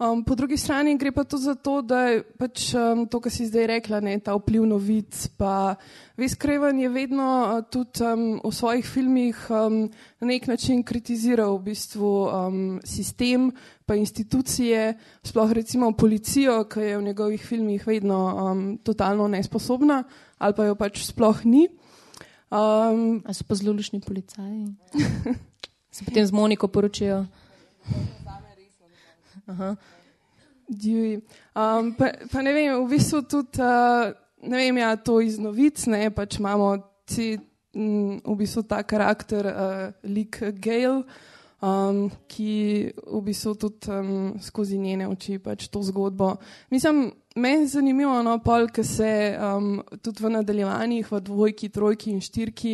Um, 0.00 0.22
po 0.24 0.32
drugi 0.34 0.56
strani 0.56 0.94
gre 0.96 1.12
pa 1.12 1.26
tudi 1.28 1.44
za 1.44 1.54
to, 1.54 1.82
da 1.84 1.98
je 2.08 2.22
pač 2.40 2.70
um, 2.72 3.02
to, 3.04 3.20
kar 3.20 3.32
si 3.34 3.44
zdaj 3.50 3.66
rekla, 3.68 3.98
ne, 4.00 4.14
ta 4.24 4.32
vpliv 4.38 4.64
novic. 4.64 5.26
Pa 5.36 5.74
Veskreven 6.16 6.80
je 6.80 6.88
vedno 6.88 7.26
uh, 7.42 7.58
tudi 7.68 8.00
um, 8.08 8.24
v 8.40 8.52
svojih 8.56 8.88
filmih 8.88 9.36
um, 9.52 9.82
na 10.24 10.30
nek 10.32 10.48
način 10.48 10.80
kritiziral 10.80 11.58
v 11.58 11.66
bistvu 11.68 12.14
um, 12.24 12.62
sistem, 12.80 13.50
pa 13.84 13.98
institucije, 14.00 14.94
sploh 15.28 15.52
recimo 15.52 15.92
policijo, 15.92 16.62
ki 16.64 16.88
je 16.88 16.96
v 16.96 17.04
njegovih 17.10 17.44
filmih 17.44 17.84
vedno 17.84 18.22
um, 18.32 18.64
totalno 18.80 19.28
nesposobna 19.28 20.04
ali 20.40 20.56
pa 20.56 20.64
jo 20.64 20.74
pač 20.80 21.04
sploh 21.04 21.44
ni. 21.44 21.68
Um, 22.50 23.22
A 23.24 23.34
so 23.34 23.44
pa 23.46 23.54
zelo 23.54 23.72
lušni 23.72 24.00
policaji? 24.00 24.74
se 25.90 26.04
potem 26.04 26.26
z 26.26 26.32
Moniko 26.32 26.68
poročijo. 26.68 27.26
Um, 31.54 31.94
pa, 31.98 32.10
pa 32.32 32.42
ne 32.42 32.52
vem, 32.52 32.74
v 32.84 32.88
bistvu 32.90 33.22
tudi, 33.22 33.58
uh, 33.58 34.10
ne 34.46 34.56
vem, 34.56 34.78
ja, 34.78 34.96
to 34.96 35.20
iz 35.20 35.38
novic, 35.38 35.82
ne, 35.90 36.10
pač 36.14 36.38
imamo 36.38 36.76
ci, 37.10 37.38
m, 37.74 38.20
v 38.22 38.36
bistvu 38.38 38.62
ta 38.62 38.82
karakter, 38.82 39.46
uh, 39.50 39.90
lik 40.06 40.38
Gail, 40.62 41.02
um, 41.62 42.06
ki 42.30 42.90
v 42.94 43.22
bistvu 43.26 43.54
tudi 43.58 43.90
um, 43.90 44.38
skozi 44.42 44.78
njene 44.78 45.10
oči 45.10 45.38
pač 45.42 45.66
to 45.68 45.82
zgodbo. 45.82 46.36
Mislim, 46.70 47.10
Meni 47.36 47.62
je 47.62 47.66
zanimivo, 47.66 48.22
no, 48.22 48.38
pol, 48.42 48.66
ki 48.74 48.82
se 48.84 49.10
um, 49.38 49.82
tudi 50.02 50.24
v 50.24 50.32
nadaljevanjih, 50.34 51.12
v 51.12 51.20
dvojki, 51.22 51.68
trojki 51.70 52.10
in 52.10 52.18
štirki, 52.20 52.72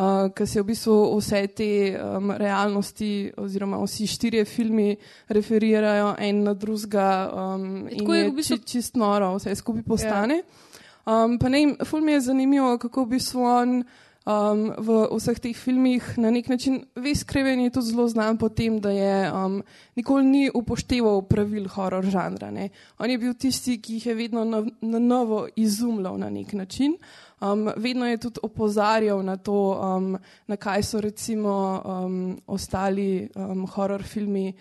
uh, 0.00 0.30
ki 0.32 0.46
se 0.48 0.62
v 0.62 0.64
bistvu 0.70 0.94
vse 1.18 1.42
te 1.52 1.68
um, 2.00 2.32
realnosti, 2.32 3.10
oziroma 3.36 3.76
vsi 3.84 4.08
štirje 4.08 4.46
filmi 4.48 4.94
referirajo 5.28 6.14
en 6.16 6.42
na 6.48 6.54
drugega 6.56 7.10
um, 7.28 7.66
in 7.92 8.08
je, 8.08 8.22
je 8.22 8.30
v 8.30 8.34
bistvu... 8.38 8.58
či, 8.64 8.68
čist 8.72 8.96
noro, 8.96 9.34
vse 9.36 9.52
skupaj 9.60 9.84
postane. 9.84 10.40
Ja. 10.40 11.24
Um, 11.24 11.36
pa 11.36 11.52
ne, 11.52 11.66
ful 11.84 12.00
mi 12.00 12.16
je 12.16 12.24
zanimivo, 12.30 12.78
kako 12.80 13.04
v 13.04 13.18
bistvu 13.18 13.44
on 13.44 13.82
um, 14.30 14.60
v 14.78 15.06
vseh 15.10 15.38
teh 15.42 15.56
filmih 15.56 16.04
na 16.18 16.30
nek 16.30 16.48
način 16.48 16.80
ves 16.96 17.24
kreven 17.24 17.60
je 17.60 17.70
tudi 17.70 17.92
zelo 17.92 18.06
znan 18.08 18.38
po 18.38 18.48
tem, 18.48 18.78
da 18.80 18.90
je 18.90 19.32
um, 19.32 19.62
nikoli 19.96 20.24
ni 20.24 20.50
upošteval 20.54 21.22
pravil 21.28 21.68
horor 21.68 22.06
žanra. 22.06 22.50
Ne. 22.50 22.68
On 22.98 23.10
je 23.10 23.18
bil 23.18 23.34
tisti, 23.34 23.80
ki 23.82 23.98
jih 23.98 24.06
je 24.06 24.14
vedno 24.14 24.44
na, 24.44 24.62
na 24.80 24.98
novo 24.98 25.46
izumljal 25.56 26.18
na 26.18 26.30
nek 26.30 26.52
način. 26.52 26.96
Um, 27.40 27.70
vedno 27.76 28.06
je 28.06 28.18
tudi 28.20 28.40
opozarjal 28.42 29.22
na 29.24 29.36
to, 29.36 29.80
um, 29.80 30.18
na 30.46 30.56
kaj 30.56 30.82
so 30.82 31.00
recimo 31.00 31.82
um, 31.84 32.38
ostali 32.46 33.28
um, 33.34 33.66
horor 33.66 34.02
filmi 34.02 34.52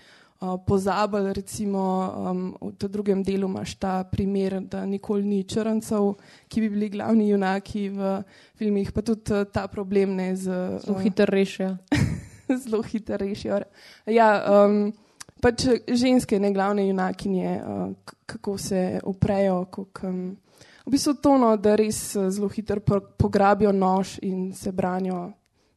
pozabili. 0.66 1.34
Recimo 1.34 2.14
um, 2.32 2.56
v 2.62 2.88
drugem 2.88 3.24
delu 3.24 3.48
imaš 3.48 3.76
ta 3.76 4.04
primer, 4.04 4.62
da 4.62 4.86
nikoli 4.86 5.24
ni 5.24 5.44
črncev, 5.44 6.14
ki 6.48 6.62
bi 6.62 6.70
bili 6.70 6.90
glavni 6.90 7.30
junaki 7.30 7.90
v 7.90 8.24
filmih, 8.56 8.92
pa 8.92 9.02
tudi 9.02 9.34
uh, 9.34 9.44
ta 9.52 9.68
problem 9.68 10.16
ne 10.16 10.36
z. 10.36 10.80
Zelo 10.86 10.98
uh, 10.98 11.04
hitro 11.04 11.26
rešijo. 11.26 11.78
Zelo 12.64 12.82
hitro 12.84 13.18
rešijo. 13.18 13.62
Ja, 14.08 14.30
um, 14.66 14.94
pač 15.42 15.68
ženske, 15.88 16.40
ne 16.40 16.54
glavne 16.54 16.88
junakinje, 16.88 17.60
uh, 17.60 18.16
kako 18.26 18.58
se 18.58 19.00
uprejo. 19.04 19.66
Kak, 19.66 20.04
um, 20.08 20.38
v 20.86 20.92
bistvu 20.96 21.14
tono, 21.22 21.52
da 21.58 21.76
res 21.76 22.16
zelo 22.16 22.48
hitro 22.50 22.80
pograbijo 23.18 23.72
nož 23.72 24.18
in 24.26 24.54
se 24.54 24.72
branijo 24.72 25.28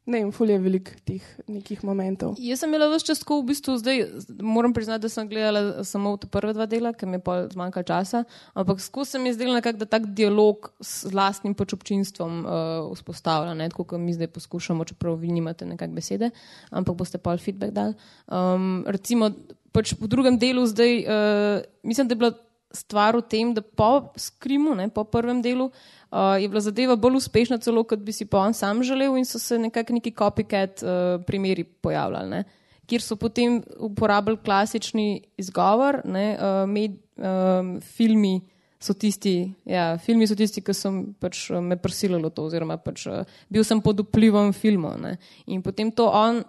Ne, 0.03 0.19
in 0.19 0.33
fulje 0.35 0.57
veliko 0.59 0.97
teh 1.07 1.23
nekih 1.47 1.85
momentov. 1.87 2.35
Jaz 2.43 2.65
sem 2.65 2.73
imela 2.73 2.89
vse 2.91 3.07
čas, 3.07 3.21
ko 3.23 3.37
v 3.39 3.53
bistvu 3.53 3.77
zdaj 3.79 4.01
moram 4.43 4.75
priznati, 4.75 5.05
da 5.05 5.11
sem 5.13 5.29
gledala 5.31 5.85
samo 5.87 6.17
te 6.19 6.27
prve 6.27 6.57
dva 6.57 6.67
dela, 6.67 6.91
ker 6.91 7.07
mi 7.07 7.21
je 7.21 7.23
pol 7.23 7.47
zmanjkalo 7.53 7.87
časa, 7.87 8.25
ampak 8.59 8.83
skozi 8.83 9.15
se 9.15 9.21
mi 9.23 9.31
je 9.31 9.37
zdelo 9.39 9.55
nekako, 9.55 9.85
da 9.85 9.87
tak 9.87 10.11
dialog 10.11 10.73
s 10.83 11.07
lastnim 11.15 11.55
počupčinstvom 11.55 12.43
uh, 12.43 12.91
vzpostavlja, 12.97 13.55
ne, 13.55 13.71
tako 13.71 13.87
kot 13.95 14.03
mi 14.03 14.15
zdaj 14.17 14.33
poskušamo, 14.35 14.91
čeprav 14.91 15.21
vi 15.23 15.31
nimate 15.31 15.71
nekak 15.71 15.95
besede, 15.95 16.33
ampak 16.75 16.99
boste 16.99 17.23
pol 17.23 17.39
feedback 17.39 17.71
dal. 17.71 17.95
Um, 18.27 18.83
recimo, 18.91 19.31
pač 19.71 19.95
po 19.95 20.11
drugem 20.11 20.35
delu 20.43 20.67
zdaj, 20.67 20.99
uh, 21.07 21.63
mislim, 21.87 22.11
da 22.11 22.19
je 22.19 22.25
bila 22.27 22.35
stvar 22.75 23.17
v 23.17 23.23
tem, 23.29 23.55
da 23.55 23.63
po 23.63 24.13
skrimu, 24.17 24.75
ne, 24.79 24.89
po 24.89 25.05
prvem 25.05 25.43
delu, 25.43 25.69
uh, 25.69 26.37
je 26.41 26.49
bila 26.49 26.61
zadeva 26.61 26.97
bolj 26.97 27.21
uspešna, 27.23 27.61
celo 27.63 27.85
kot 27.85 28.03
bi 28.05 28.13
si 28.13 28.27
pa 28.27 28.45
on 28.47 28.55
sam 28.55 28.83
želel, 28.83 29.17
in 29.17 29.29
so 29.29 29.39
se 29.39 29.59
nekako 29.59 29.99
neki 29.99 30.15
copycat 30.19 30.83
uh, 30.83 31.25
primeri 31.27 31.65
pojavljali, 31.65 32.31
ne, 32.31 32.45
kjer 32.87 33.03
so 33.03 33.17
potem 33.17 33.63
uporabljali 33.79 34.43
klasični 34.45 35.23
izgovor, 35.39 36.03
ne, 36.05 36.27
uh, 36.37 36.65
med 36.69 36.99
um, 37.17 37.77
filmi 37.81 38.41
so 38.83 38.95
tisti, 38.99 39.47
ja, 39.69 39.97
filmi 40.03 40.27
so 40.27 40.37
tisti, 40.39 40.63
ki 40.65 40.75
so 40.75 40.91
pač 41.23 41.45
eh, 41.51 41.63
me 41.63 41.79
prisilili 41.81 42.27
v 42.27 42.33
to, 42.35 42.49
oziroma 42.49 42.79
pač, 42.83 43.07
eh, 43.07 43.39
bil 43.53 43.67
sem 43.67 43.81
pod 43.85 44.03
vplivom 44.03 44.53
filmov. 44.57 44.99
ne. 45.01 45.17
In 45.47 45.63
potem 45.63 45.93
to 45.95 46.09
on 46.11 46.43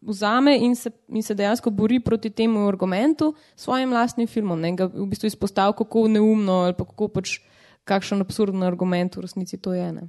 vzame 0.00 0.56
in 0.58 0.74
se, 0.76 0.90
in 1.08 1.22
se 1.22 1.34
dejansko 1.34 1.70
bori 1.70 2.00
proti 2.00 2.30
temu 2.30 2.66
argumentu 2.68 3.34
s 3.54 3.62
svojim 3.62 3.92
lastnim 3.92 4.26
filmom. 4.26 4.60
Ne, 4.60 4.72
ga 4.76 4.86
v 4.90 5.06
bistvu 5.06 5.30
izpostavlja, 5.30 5.76
kako 5.78 6.08
neumno 6.08 6.60
ali 6.66 6.74
pa 6.74 6.84
kako 6.84 7.08
pač 7.08 7.38
kakšen 7.86 8.20
absurden 8.20 8.62
argument 8.66 9.16
v 9.16 9.22
resnici 9.22 9.58
to 9.58 9.74
je. 9.74 9.92
Ne. 9.92 10.08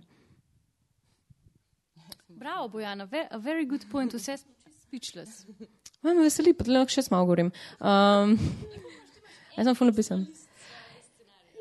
Bravo, 2.28 2.68
Bojana, 2.68 3.08
a 3.30 3.38
very 3.38 3.66
good 3.66 3.86
point, 3.92 4.14
vse 4.14 4.38
speechless. 4.88 5.46
Me 6.02 6.14
veseli, 6.18 6.54
pa 6.54 6.66
lahko 6.70 6.94
še 6.94 7.06
malo 7.12 7.26
govorim. 7.30 7.52
Um, 7.82 8.38
jaz 9.58 9.68
sem 9.68 9.78
ful 9.78 9.92
napisan. 9.92 10.28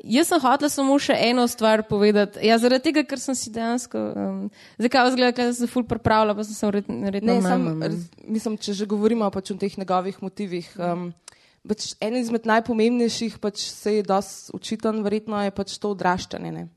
Jaz 0.03 0.27
sem 0.29 0.39
hotel 0.39 0.69
samo 0.69 0.95
še 1.01 1.15
eno 1.25 1.47
stvar 1.49 1.81
povedati. 1.89 2.43
Ja, 2.45 2.57
zaradi 2.61 2.91
tega, 2.91 3.01
ker 3.03 3.17
sem 3.19 3.33
si 3.35 3.49
dejansko. 3.49 3.97
Um, 4.13 4.35
zdaj, 4.77 4.91
kaj 4.93 5.07
vzgleda, 5.09 5.33
ker 5.33 5.49
sem 5.49 5.65
se 5.65 5.71
ful 5.71 5.87
pripravljala, 5.89 6.35
pa 6.37 6.45
sem 6.45 6.53
se 6.53 6.69
verjetno 6.69 7.33
Ne, 7.33 7.41
manj. 7.41 7.47
sam, 7.47 7.65
no. 7.65 7.87
raz- 7.87 8.05
mislim, 8.27 8.57
če 8.61 8.73
že 8.77 8.85
govorimo 8.85 9.25
pač 9.33 9.51
o 9.51 9.57
teh 9.57 9.73
njegovih 9.77 10.21
motivih. 10.21 10.69
Um, 10.77 11.09
pač 11.67 11.95
en 11.99 12.15
izmed 12.15 12.45
najpomembnejših, 12.45 13.39
pač 13.41 13.65
se 13.73 13.97
je 13.97 14.03
dosti 14.03 14.53
učiten, 14.53 15.01
verjetno 15.03 15.41
je 15.43 15.51
pač 15.51 15.77
to 15.81 15.91
odraščanje. 15.91 16.51
Ne? 16.51 16.67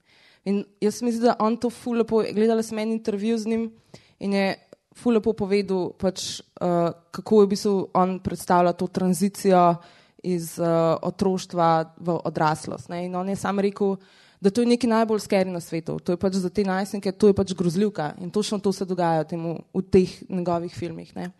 In 0.49 0.65
jaz 0.81 1.03
mislim, 1.05 1.29
da 1.29 1.37
on 1.39 1.61
to 1.61 1.69
ful 1.71 2.01
lepo, 2.01 2.25
gledala 2.25 2.63
sem 2.65 2.79
en 2.79 2.97
intervju 2.97 3.37
z 3.39 3.47
njim 3.47 3.71
in 4.19 4.33
je 4.33 4.57
ful 4.97 5.13
lepo 5.15 5.33
povedal, 5.37 5.93
pač, 5.93 6.41
uh, 6.61 6.91
kako 7.13 7.43
je 7.43 7.47
v 7.47 7.51
bistvu 7.53 7.75
on 7.95 8.19
predstavlja 8.25 8.73
to 8.73 8.89
tranzicijo 8.89 9.77
iz 10.23 10.59
uh, 10.59 10.97
otroštva 11.03 11.97
v 11.97 12.17
odraslost. 12.25 12.89
Ne? 12.89 13.07
In 13.07 13.17
on 13.17 13.29
je 13.29 13.37
sam 13.37 13.59
rekel, 13.59 13.97
da 14.41 14.51
to 14.51 14.65
je 14.65 14.71
nekaj 14.73 14.91
najbolj 14.91 15.21
skeri 15.21 15.51
na 15.51 15.61
svetu. 15.61 15.99
To 16.01 16.13
je 16.13 16.21
pač 16.21 16.41
za 16.41 16.51
te 16.51 16.65
najstnike, 16.65 17.13
to 17.13 17.31
je 17.31 17.37
pač 17.37 17.53
grozljivka 17.57 18.15
in 18.21 18.31
točno 18.31 18.59
to 18.59 18.73
se 18.73 18.85
dogaja 18.85 19.25
temu, 19.25 19.59
v 19.75 19.83
teh 19.83 20.11
njegovih 20.29 20.75
filmih. 20.75 21.13
Ne? 21.17 21.31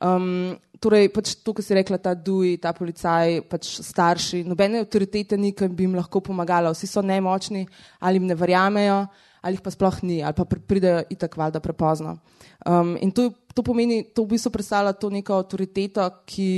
Um, 0.00 0.56
torej, 0.80 1.10
pač 1.12 1.34
to, 1.44 1.52
kar 1.52 1.64
si 1.64 1.76
rekla, 1.76 1.98
ta 2.00 2.14
duj, 2.16 2.56
ta 2.62 2.72
policaj, 2.72 3.42
pač 3.52 3.68
starši, 3.84 4.40
nobene 4.48 4.80
avtoritete 4.80 5.36
ni, 5.36 5.52
ki 5.52 5.68
bi 5.68 5.84
jim 5.84 5.98
lahko 5.98 6.22
pomagala, 6.24 6.72
vsi 6.72 6.88
so 6.88 7.04
nemočni 7.04 7.66
ali 8.00 8.16
jim 8.16 8.30
ne 8.30 8.36
verjamejo, 8.40 9.02
ali 9.44 9.58
jih 9.58 9.64
pa 9.64 9.72
sploh 9.74 10.00
ni, 10.08 10.22
ali 10.24 10.36
pa 10.36 10.48
pri- 10.48 10.64
pridejo 10.64 11.04
itak 11.12 11.36
valjda 11.36 11.60
prepozno. 11.60 12.16
Um, 12.64 12.96
in 13.04 13.12
to, 13.12 13.28
to 13.52 13.60
pomeni, 13.64 14.06
to 14.16 14.24
v 14.24 14.32
bistvu 14.32 14.52
predstavlja 14.56 14.96
to 14.96 15.12
neko 15.12 15.42
avtoriteto, 15.44 16.08
ki, 16.24 16.48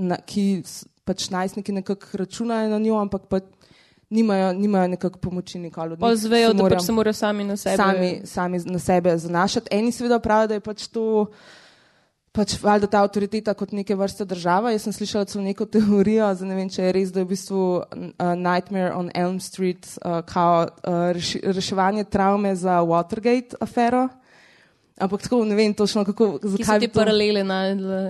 na, 0.00 0.16
ki 0.24 0.64
pač 1.06 1.30
najstniki 1.30 1.72
nekako 1.72 2.18
računajo 2.18 2.68
na 2.68 2.78
njo, 2.78 2.98
ampak 2.98 3.28
pa 3.30 3.40
nimajo, 4.10 4.52
nimajo 4.52 4.88
nekako 4.88 5.18
pomoči 5.18 5.58
nikoli 5.58 5.92
od 5.92 5.98
Pa 5.98 6.10
njih. 6.10 6.18
zvejo, 6.18 6.50
Se 6.50 6.54
da 6.54 6.68
pač 6.68 6.82
se 6.82 6.92
morajo 6.92 7.12
sami 7.14 7.44
na 7.44 7.56
sebe. 7.56 7.76
sami, 7.76 8.10
sami 8.24 8.58
na 8.66 8.78
sebe 8.78 9.16
zanašati. 9.18 9.68
Eni 9.70 9.92
seveda 9.92 10.18
pravijo, 10.18 10.46
da 10.46 10.54
je 10.54 10.60
pač 10.60 10.86
to 10.86 11.26
pač 12.32 12.58
valjda 12.60 12.86
ta 12.86 13.00
avtoriteta 13.00 13.54
kot 13.56 13.72
neke 13.72 13.94
vrste 13.96 14.24
država. 14.24 14.70
Jaz 14.70 14.82
sem 14.82 14.92
slišala 14.92 15.24
celo 15.24 15.44
neko 15.44 15.64
teorijo, 15.66 16.28
zdaj 16.34 16.48
ne 16.48 16.54
vem, 16.54 16.68
če 16.68 16.82
je 16.82 16.92
res, 16.92 17.12
da 17.14 17.22
je 17.22 17.24
v 17.24 17.28
bistvu 17.32 17.60
uh, 17.80 18.34
Nightmare 18.36 18.92
on 18.92 19.08
Elm 19.14 19.40
Street 19.40 19.88
uh, 20.04 20.20
kao 20.28 20.66
uh, 20.66 20.98
reši, 21.16 21.40
reševanje 21.42 22.04
travme 22.04 22.52
za 22.56 22.82
Watergate 22.84 23.56
afero. 23.60 24.08
Ampak 25.00 25.22
tako 25.22 25.44
ne 25.44 25.56
vem 25.56 25.74
točno, 25.76 26.04
kako, 26.04 26.38
so 26.42 26.52
zakaj 26.56 26.80
te 26.80 26.86
bi 26.86 26.92
to... 26.92 27.00
paralele 27.00 27.44
najdle. 27.44 28.02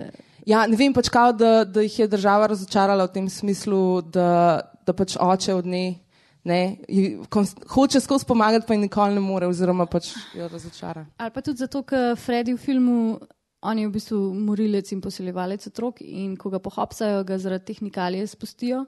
Ja, 0.47 0.63
ne 0.71 0.79
vem 0.79 0.95
pač 0.95 1.11
kao, 1.11 1.33
da, 1.35 1.65
da 1.65 1.83
jih 1.83 1.99
je 2.05 2.09
država 2.09 2.47
razočarala 2.53 3.09
v 3.09 3.15
tem 3.19 3.29
smislu, 3.29 4.03
da, 4.15 4.63
da 4.87 4.95
pač 4.95 5.17
oče 5.19 5.55
od 5.59 5.67
nje 5.67 5.99
ne, 6.47 6.77
hoče 7.69 8.01
skozi 8.01 8.27
pomagati, 8.27 8.67
pa 8.67 8.75
ji 8.75 8.81
nikoli 8.85 9.15
ne 9.15 9.21
more, 9.21 9.49
oziroma 9.51 9.87
pač 9.91 10.13
jo 10.35 10.47
razočara. 10.49 11.03
Ali 11.19 11.33
pa 11.35 11.43
tudi 11.43 11.59
zato, 11.59 11.83
ker 11.83 12.15
Freddy 12.15 12.55
v 12.55 12.63
filmu, 12.63 12.99
on 13.67 13.79
je 13.79 13.89
v 13.89 13.95
bistvu 13.97 14.21
morilec 14.47 14.93
in 14.95 15.01
posiljevalec 15.03 15.67
otrok 15.67 15.99
in 16.07 16.37
ko 16.39 16.53
ga 16.55 16.61
pohapsajo, 16.63 17.25
ga 17.27 17.39
zaradi 17.43 17.73
tehnikalije 17.73 18.29
spustijo 18.31 18.85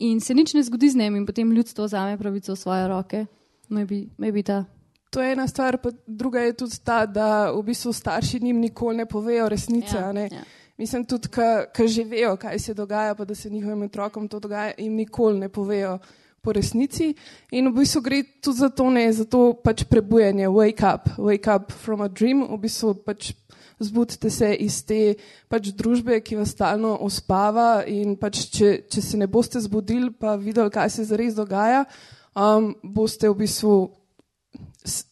in 0.00 0.20
se 0.24 0.34
nič 0.34 0.54
ne 0.56 0.62
zgodi 0.64 0.88
z 0.90 0.96
njim 0.96 1.20
in 1.20 1.26
potem 1.28 1.52
ljudstvo 1.52 1.84
vzame 1.84 2.16
pravico 2.18 2.54
v 2.54 2.58
svoje 2.58 2.88
roke. 2.88 3.26
Maybe, 3.68 4.06
maybe 4.16 4.42
ta. 4.42 4.64
To 5.10 5.20
je 5.20 5.32
ena 5.32 5.46
stvar, 5.46 5.76
pa 5.82 5.90
druga 6.06 6.40
je 6.40 6.56
tudi 6.56 6.80
ta, 6.84 7.04
da 7.06 7.50
v 7.52 7.60
bistvu 7.66 7.92
starši 7.92 8.40
njim 8.40 8.60
nikoli 8.60 8.96
ne 8.96 9.06
povejo 9.06 9.48
resnice. 9.48 9.96
Ja, 9.96 10.08
a 10.08 10.12
ne. 10.12 10.28
ja. 10.32 10.42
Mislim 10.80 11.04
tudi, 11.04 11.28
ker 11.28 11.88
že 11.88 12.06
vejo, 12.08 12.36
kaj 12.40 12.58
se 12.58 12.74
dogaja, 12.74 13.14
pa 13.14 13.24
da 13.28 13.34
se 13.34 13.50
njihovim 13.50 13.82
otrokom 13.82 14.28
to 14.28 14.38
dogaja, 14.40 14.72
jim 14.78 14.94
nikoli 14.96 15.38
ne 15.38 15.48
povejo 15.48 15.98
po 16.40 16.52
resnici. 16.56 17.12
In 17.52 17.68
v 17.68 17.82
bistvu 17.82 18.00
gre 18.00 18.22
tudi 18.40 18.58
za 18.58 18.70
to, 18.72 18.88
ne, 18.90 19.04
za 19.12 19.26
to 19.28 19.52
pač 19.60 19.84
prebujanje, 19.84 20.48
wake 20.48 20.80
up, 20.94 21.12
wake 21.18 21.52
up 21.52 21.72
from 21.72 22.00
a 22.00 22.08
dream, 22.08 22.46
v 22.48 22.56
bistvu 22.64 22.94
pač 23.04 23.34
zbudite 23.80 24.30
se 24.32 24.54
iz 24.56 24.80
te 24.88 25.20
pač 25.52 25.68
družbe, 25.76 26.22
ki 26.24 26.40
vas 26.40 26.56
stalno 26.56 26.96
ospava 27.04 27.84
in 27.84 28.16
pač 28.16 28.46
če, 28.48 28.74
če 28.88 29.04
se 29.04 29.20
ne 29.20 29.28
boste 29.28 29.60
zbudili, 29.60 30.14
pa 30.16 30.38
videli, 30.40 30.72
kaj 30.72 30.96
se 30.96 31.08
zares 31.12 31.36
dogaja, 31.36 31.84
um, 32.32 32.72
boste 32.80 33.28
v 33.28 33.36
bistvu, 33.44 33.80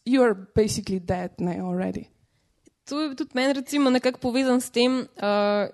you 0.09 0.25
are 0.25 0.33
basically 0.57 1.01
dead, 1.01 1.37
ne, 1.45 1.61
already. 1.61 2.09
To 2.89 3.01
je 3.01 3.15
tudi 3.17 3.37
meni 3.37 3.53
recimo 3.53 3.91
nekako 3.91 4.19
povezan 4.19 4.61
s 4.61 4.71
tem, 4.73 5.03
uh, 5.21 5.69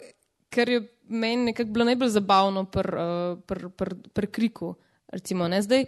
ker 0.51 0.69
je 0.69 0.81
meni 1.09 1.51
nekako 1.51 1.71
bilo 1.71 1.85
najbolj 1.85 2.11
zabavno 2.11 2.65
pri 2.65 2.99
uh, 2.99 3.39
pr, 3.47 3.69
pr, 3.71 3.95
pr 4.15 4.27
kriku. 4.27 4.75
Recimo, 5.15 5.47
ne, 5.49 5.61
zdaj, 5.63 5.85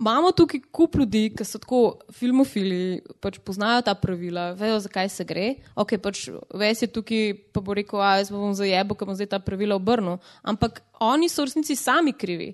imamo 0.00 0.30
tukaj 0.32 0.60
kup 0.70 0.94
ljudi, 0.94 1.24
ki 1.34 1.44
so 1.46 1.58
tako 1.58 1.80
filmofili, 2.14 3.00
pač 3.22 3.40
poznajo 3.42 3.82
ta 3.86 3.94
pravila, 3.98 4.52
vejo, 4.58 4.78
zakaj 4.84 5.08
se 5.10 5.26
gre. 5.26 5.46
Ok, 5.74 5.96
pač 6.02 6.28
ves 6.54 6.82
je 6.82 6.90
tukaj, 6.90 7.32
pa 7.54 7.62
bo 7.64 7.74
rekel, 7.74 8.02
a 8.02 8.18
jaz 8.20 8.30
bom 8.30 8.54
zajebo, 8.54 8.94
ker 8.94 9.10
bom 9.10 9.18
zdaj 9.18 9.32
ta 9.34 9.42
pravila 9.42 9.78
obrnil. 9.80 10.20
Ampak 10.42 10.84
oni 11.02 11.30
so 11.30 11.42
v 11.42 11.50
resnici 11.50 11.74
sami 11.78 12.14
krivi. 12.14 12.52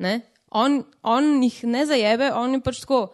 Ne? 0.00 0.20
On, 0.48 0.80
on 1.02 1.34
jih 1.42 1.62
ne 1.68 1.84
zajebe, 1.88 2.32
on 2.36 2.56
je 2.56 2.64
pač 2.64 2.80
tako. 2.84 3.04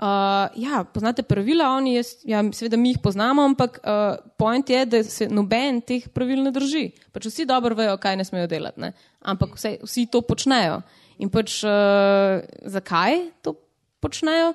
Uh, 0.00 0.48
ja, 0.56 0.78
poznate 0.88 1.20
pravila, 1.22 1.66
oni, 1.76 1.98
jaz, 1.98 2.14
ja, 2.24 2.40
seveda 2.56 2.78
mi 2.80 2.94
jih 2.94 3.02
poznamo, 3.04 3.44
ampak 3.44 3.82
uh, 3.84 4.14
point 4.40 4.70
je, 4.72 4.86
da 4.88 5.02
se 5.04 5.26
noben 5.28 5.82
teh 5.84 6.06
pravil 6.08 6.40
ne 6.40 6.52
drži. 6.56 6.86
Pač 7.12 7.26
vsi 7.28 7.44
dobro 7.44 7.76
vejo, 7.76 7.98
kaj 8.00 8.16
ne 8.16 8.24
smejo 8.24 8.48
delati, 8.48 8.80
ne? 8.80 8.94
ampak 9.20 9.58
vse, 9.58 9.74
vsi 9.84 10.06
to 10.08 10.22
počnejo. 10.24 10.78
In 11.20 11.28
pač 11.28 11.58
uh, 11.68 12.40
zakaj 12.64 13.26
to 13.44 13.58
počnejo? 14.00 14.54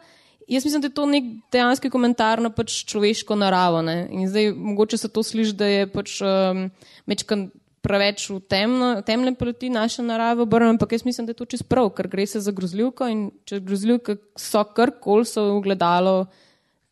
Jaz 0.50 0.66
mislim, 0.66 0.82
da 0.82 0.90
je 0.90 0.98
to 0.98 1.06
nek 1.10 1.30
dejanski 1.54 1.94
komentar 1.94 2.42
na 2.42 2.50
pač 2.50 2.82
človeško 2.90 3.38
naravo. 3.38 3.86
Ne? 3.86 4.08
In 4.10 4.26
zdaj 4.30 4.50
mogoče 4.50 4.98
se 4.98 5.14
to 5.14 5.22
sliši, 5.22 5.54
da 5.62 5.70
je 5.70 5.86
pač 5.94 6.18
um, 6.26 6.66
mečkan 7.06 7.52
preveč 7.86 8.26
v 8.32 8.40
temno, 8.50 8.90
temne 9.06 9.36
plati 9.38 9.70
naše 9.70 10.04
narave 10.06 10.44
obrnjeno, 10.46 10.74
ampak 10.76 10.98
jaz 10.98 11.06
mislim, 11.06 11.28
da 11.28 11.36
je 11.36 11.42
to 11.42 11.46
čist 11.54 11.68
prav, 11.70 11.92
ker 11.94 12.10
gre 12.10 12.26
se 12.28 12.42
za 12.42 12.54
grozljivko 12.56 13.08
in 13.12 13.28
če 13.46 13.62
grozljivke 13.62 14.18
so 14.40 14.64
karkoli, 14.76 15.30
so 15.30 15.46
ogledalo 15.54 16.26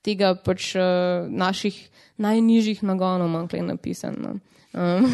tega 0.05 0.33
pač 0.35 0.73
uh, 0.77 1.25
naših 1.31 1.77
najnižjih 2.21 2.83
nagonov, 2.85 3.31
manjkle 3.31 3.61
napisano. 3.65 4.37
Um, 4.73 5.05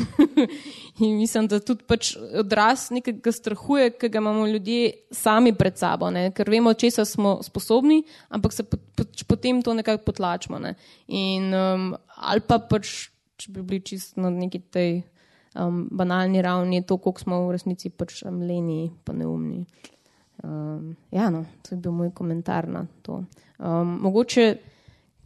in 1.04 1.18
mislim, 1.18 1.48
da 1.52 1.60
tudi 1.60 1.84
pač 1.88 2.14
odraz 2.16 2.88
nekega 2.96 3.32
strahuje, 3.32 3.90
ki 4.00 4.10
ga 4.12 4.22
imamo 4.22 4.48
ljudje 4.48 4.94
sami 5.12 5.52
pred 5.56 5.78
sabo, 5.78 6.12
ne? 6.16 6.30
ker 6.36 6.50
vemo, 6.50 6.74
česa 6.74 7.06
smo 7.06 7.38
sposobni, 7.44 8.02
ampak 8.32 8.56
se 8.56 8.64
pač 8.64 9.26
potem 9.28 9.62
to 9.64 9.76
nekako 9.76 10.04
potlačimo. 10.08 10.60
Ne? 10.64 10.76
In, 11.08 11.52
um, 11.54 11.92
ali 12.16 12.44
pa 12.48 12.60
pač, 12.60 13.10
če 13.40 13.52
bi 13.56 13.64
bili 13.64 13.84
čisto 13.84 14.24
na 14.24 14.32
neki 14.32 14.64
tej 14.72 15.02
um, 15.56 15.88
banalni 15.92 16.42
ravni, 16.42 16.84
to, 16.84 16.98
koliko 16.98 17.22
smo 17.22 17.48
v 17.48 17.52
resnici 17.58 17.90
pač 17.90 18.24
um, 18.26 18.42
leni, 18.46 18.90
pa 19.04 19.14
neumni. 19.14 19.66
Um, 20.44 20.96
ja, 21.12 21.30
no, 21.30 21.46
to 21.66 21.76
je 21.76 21.82
bil 21.82 21.92
moj 21.92 22.12
komentar 22.16 22.68
na 22.68 22.86
to. 23.02 23.24
Um, 23.60 23.98
mogoče 24.06 24.58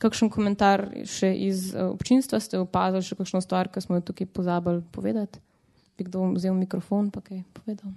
kakšen 0.02 0.32
komentar 0.34 0.88
še 1.08 1.32
iz 1.48 1.72
uh, 1.74 1.92
občinstva 1.94 2.40
ste 2.44 2.60
opazili, 2.60 3.06
še 3.06 3.18
kakšno 3.20 3.44
stvar, 3.44 3.70
ki 3.72 3.84
smo 3.84 4.00
jo 4.00 4.08
tukaj 4.10 4.30
pozabili 4.34 4.84
povedati? 4.92 5.42
Bi 5.98 6.08
kdo 6.08 6.32
vzel 6.34 6.56
mikrofon 6.58 7.12
pa 7.14 7.22
kaj 7.22 7.44
povedal? 7.54 7.94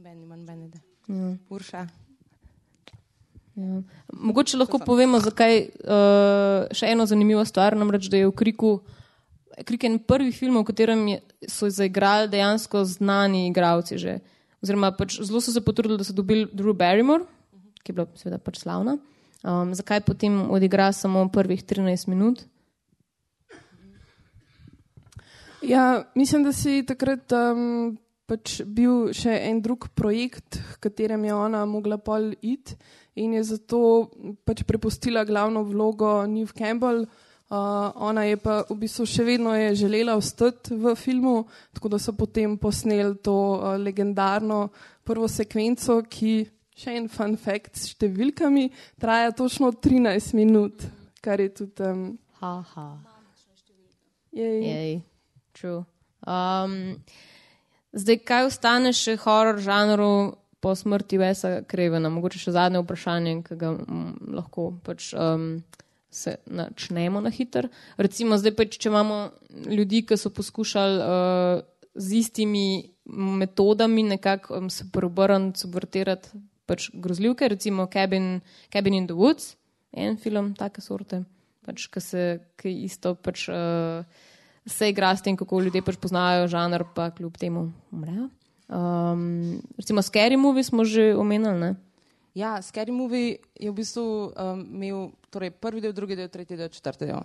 Ben 0.00 0.22
ima 0.22 0.38
nobene 0.38 0.70
ideje. 0.70 0.84
Ja. 1.10 1.34
Urša. 1.52 1.82
Ja. 3.60 3.82
Mogoče 4.16 4.56
lahko 4.56 4.80
povemo, 4.80 5.20
zakaj 5.20 5.66
uh, 5.84 6.70
še 6.72 6.88
eno 6.94 7.04
zanimivo 7.04 7.44
stvar, 7.44 7.76
namreč 7.76 8.08
da 8.08 8.22
je 8.22 8.30
v 8.30 8.32
Kriku, 8.32 8.78
Krik 8.80 8.96
je 9.68 9.88
en 9.88 9.98
prvi 9.98 10.32
film, 10.32 10.60
v 10.60 10.64
katerem 10.64 11.06
je, 11.08 11.20
so 11.48 11.68
zaigrali 11.70 12.28
dejansko 12.28 12.84
znani 12.84 13.48
igralci 13.48 13.98
že. 13.98 14.18
Oziroma, 14.60 14.92
pač 14.92 15.20
zelo 15.24 15.40
so 15.40 15.52
se 15.52 15.60
potrudili, 15.64 15.96
da 15.98 16.04
so 16.04 16.12
dobili 16.12 16.44
Drew 16.52 16.76
Barrymore, 16.76 17.24
ki 17.80 17.92
je 17.92 17.94
bila 17.96 18.06
seveda 18.14 18.38
pač 18.38 18.60
slavna. 18.60 18.98
Um, 19.40 19.72
zakaj 19.72 20.02
potem 20.04 20.50
odigra 20.52 20.92
samo 20.92 21.24
prvih 21.32 21.64
13 21.64 22.08
minut? 22.08 22.44
Ja, 25.62 26.04
mislim, 26.14 26.44
da 26.44 26.52
si 26.52 26.82
takrat 26.84 27.32
um, 27.32 27.96
pač 28.28 28.60
bil 28.64 29.10
še 29.16 29.32
en 29.48 29.60
drug 29.64 29.88
projekt, 29.96 30.60
v 30.60 30.76
katerem 30.84 31.24
je 31.24 31.34
ona 31.36 31.64
mogla 31.68 31.98
pol 31.98 32.30
iti 32.40 32.76
in 33.20 33.34
je 33.36 33.42
zato 33.56 33.80
pač 34.46 34.62
prepustila 34.68 35.24
glavno 35.28 35.64
vlogo 35.66 36.20
Neve 36.30 36.54
Campbell. 36.56 37.04
Uh, 37.50 37.90
ona 37.94 38.24
je 38.24 38.36
pa 38.38 38.60
v 38.68 38.76
bistvu 38.78 39.04
še 39.10 39.24
vedno 39.26 39.50
želela 39.74 40.14
ostati 40.14 40.70
v 40.70 40.94
filmu, 40.94 41.48
tako 41.74 41.90
da 41.90 41.98
so 41.98 42.14
potem 42.14 42.54
posneli 42.54 43.16
to 43.18 43.34
uh, 43.34 43.74
legendarno 43.74 44.68
prvo 45.02 45.26
sekvenco, 45.26 45.96
ki, 46.06 46.46
še 46.78 46.94
en 46.94 47.08
fun 47.10 47.34
fact 47.34 47.74
s 47.74 47.90
številkami, 47.90 48.68
traja 49.02 49.34
točno 49.34 49.72
13 49.74 50.38
minut, 50.38 50.86
kar 51.18 51.42
je 51.42 51.50
tudi. 51.58 51.90
Um, 51.90 52.04
Haha. 52.38 52.86
jej. 54.30 54.62
Jej, 54.62 55.02
true. 55.52 55.82
Um, 56.22 57.02
zdaj, 57.90 58.20
kaj 58.30 58.46
ostane 58.46 58.94
še 58.94 59.16
horor 59.26 59.58
žanru 59.58 60.38
po 60.62 60.78
smrti 60.78 61.18
Vesa 61.18 61.52
Krevena? 61.66 62.14
Mogoče 62.14 62.38
še 62.38 62.54
zadnje 62.54 62.84
vprašanje, 62.84 63.36
ki 63.42 63.58
ga 63.58 63.74
mm, 63.74 64.34
lahko 64.38 64.70
pač. 64.86 65.10
Um, 65.18 65.64
Se 66.10 66.36
načnemo 66.46 67.20
na 67.22 67.30
hiter. 67.30 67.68
Recimo, 67.96 68.38
zdaj 68.38 68.54
pač, 68.58 68.78
če 68.82 68.90
imamo 68.90 69.18
ljudi, 69.70 70.02
ki 70.06 70.18
so 70.18 70.32
poskušali 70.34 70.96
uh, 71.04 71.62
z 71.94 72.16
istimi 72.18 72.64
metodami 73.40 74.02
nekako 74.02 74.58
um, 74.58 74.70
se 74.70 74.88
preobrniti, 74.92 75.62
subvertirati 75.62 76.40
pač 76.66 76.90
grozljivke, 76.94 77.48
recimo 77.50 77.86
Cabin, 77.90 78.40
Cabin 78.72 78.94
in 78.94 79.06
the 79.06 79.14
Woods, 79.14 79.54
en 79.90 80.18
film 80.18 80.52
take 80.58 80.82
sorte, 80.82 81.24
pač, 81.66 81.86
ki 81.90 82.02
se 82.02 82.26
ki 82.58 82.74
isto 82.86 83.14
pač. 83.14 83.48
Uh, 83.50 84.26
se 84.66 84.90
igra 84.90 85.16
s 85.16 85.22
tem, 85.22 85.36
kako 85.36 85.62
ljudje 85.64 85.82
pač 85.82 85.96
poznajo 86.00 86.48
žanr, 86.50 86.84
pa 86.94 87.10
kljub 87.10 87.38
temu 87.40 87.70
umrejo. 87.90 88.28
Um, 88.70 89.58
recimo, 89.78 90.02
Scary 90.02 90.36
Movie 90.38 90.64
smo 90.64 90.84
že 90.84 91.14
omenili. 91.16 91.58
Ne? 91.58 91.70
Ja, 92.34 92.62
Scary 92.62 92.92
Movie 92.92 93.38
je 93.58 93.70
v 93.70 93.74
bistvu 93.74 94.02
um, 94.30 94.64
imel 94.74 95.10
torej 95.30 95.50
prvi 95.50 95.80
del, 95.82 95.92
drugi 95.92 96.16
del, 96.16 96.28
tretji 96.30 96.56
del, 96.56 96.68
četrti 96.70 97.08
del. 97.10 97.22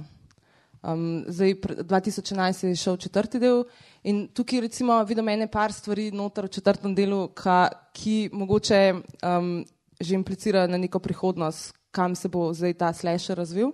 Um, 0.86 1.26
zdaj, 1.28 1.56
pr- 1.62 1.84
2011 1.84 2.68
je 2.68 2.76
šel 2.76 2.98
četrti 2.98 3.40
del 3.42 3.64
in 4.04 4.28
tukaj 4.28 4.62
recimo 4.62 4.98
vidim 5.04 5.30
ene 5.30 5.48
par 5.48 5.74
stvari 5.74 6.12
noter 6.14 6.46
v 6.46 6.54
četrtem 6.58 6.94
delu, 6.96 7.28
ka, 7.34 7.70
ki 7.94 8.30
mogoče 8.34 8.82
um, 9.26 9.66
že 10.00 10.16
implicirajo 10.16 10.68
na 10.68 10.78
neko 10.78 11.00
prihodnost, 11.00 11.74
kam 11.92 12.16
se 12.16 12.30
bo 12.30 12.54
zdaj 12.54 12.74
ta 12.74 12.94
slasher 12.94 13.38
razvil. 13.38 13.72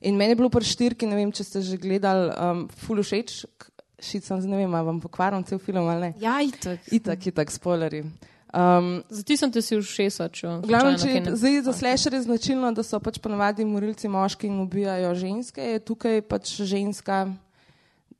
In 0.00 0.16
meni 0.16 0.34
je 0.34 0.36
bilo 0.36 0.50
pri 0.50 0.66
štirki, 0.66 1.06
ne 1.06 1.16
vem, 1.16 1.32
če 1.32 1.44
ste 1.44 1.62
že 1.62 1.78
gledali, 1.80 2.28
um, 2.34 2.66
full 2.68 3.02
všeč, 3.02 3.46
šit 4.02 4.26
sem, 4.26 4.42
ne 4.50 4.58
vem, 4.58 4.70
vam 4.70 5.00
pokvaram 5.00 5.44
cel 5.46 5.58
film 5.62 5.86
ali 5.86 6.08
ne. 6.08 6.12
Ja, 6.20 6.40
itak. 6.42 6.90
Itak, 6.92 7.26
itak, 7.26 7.54
spoilerji. 7.54 8.04
Um, 8.52 9.00
Zatisnem 9.08 9.48
te 9.48 9.62
si 9.64 9.72
v 9.72 9.80
šesa, 9.80 10.28
če 10.28 10.60
V 10.60 10.68
glavnem, 10.68 10.98
če, 11.00 11.36
zdaj 11.40 11.54
za 11.64 11.72
slasher 11.72 12.12
je 12.12 12.26
značilno, 12.26 12.68
da 12.76 12.84
so 12.84 13.00
pač 13.00 13.16
ponavadi 13.16 13.64
morilci 13.64 14.10
moški 14.12 14.50
in 14.50 14.58
ubijajo 14.60 15.14
ženske, 15.16 15.68
je 15.76 15.80
tukaj 15.80 16.20
pač 16.28 16.58
ženska 16.60 17.32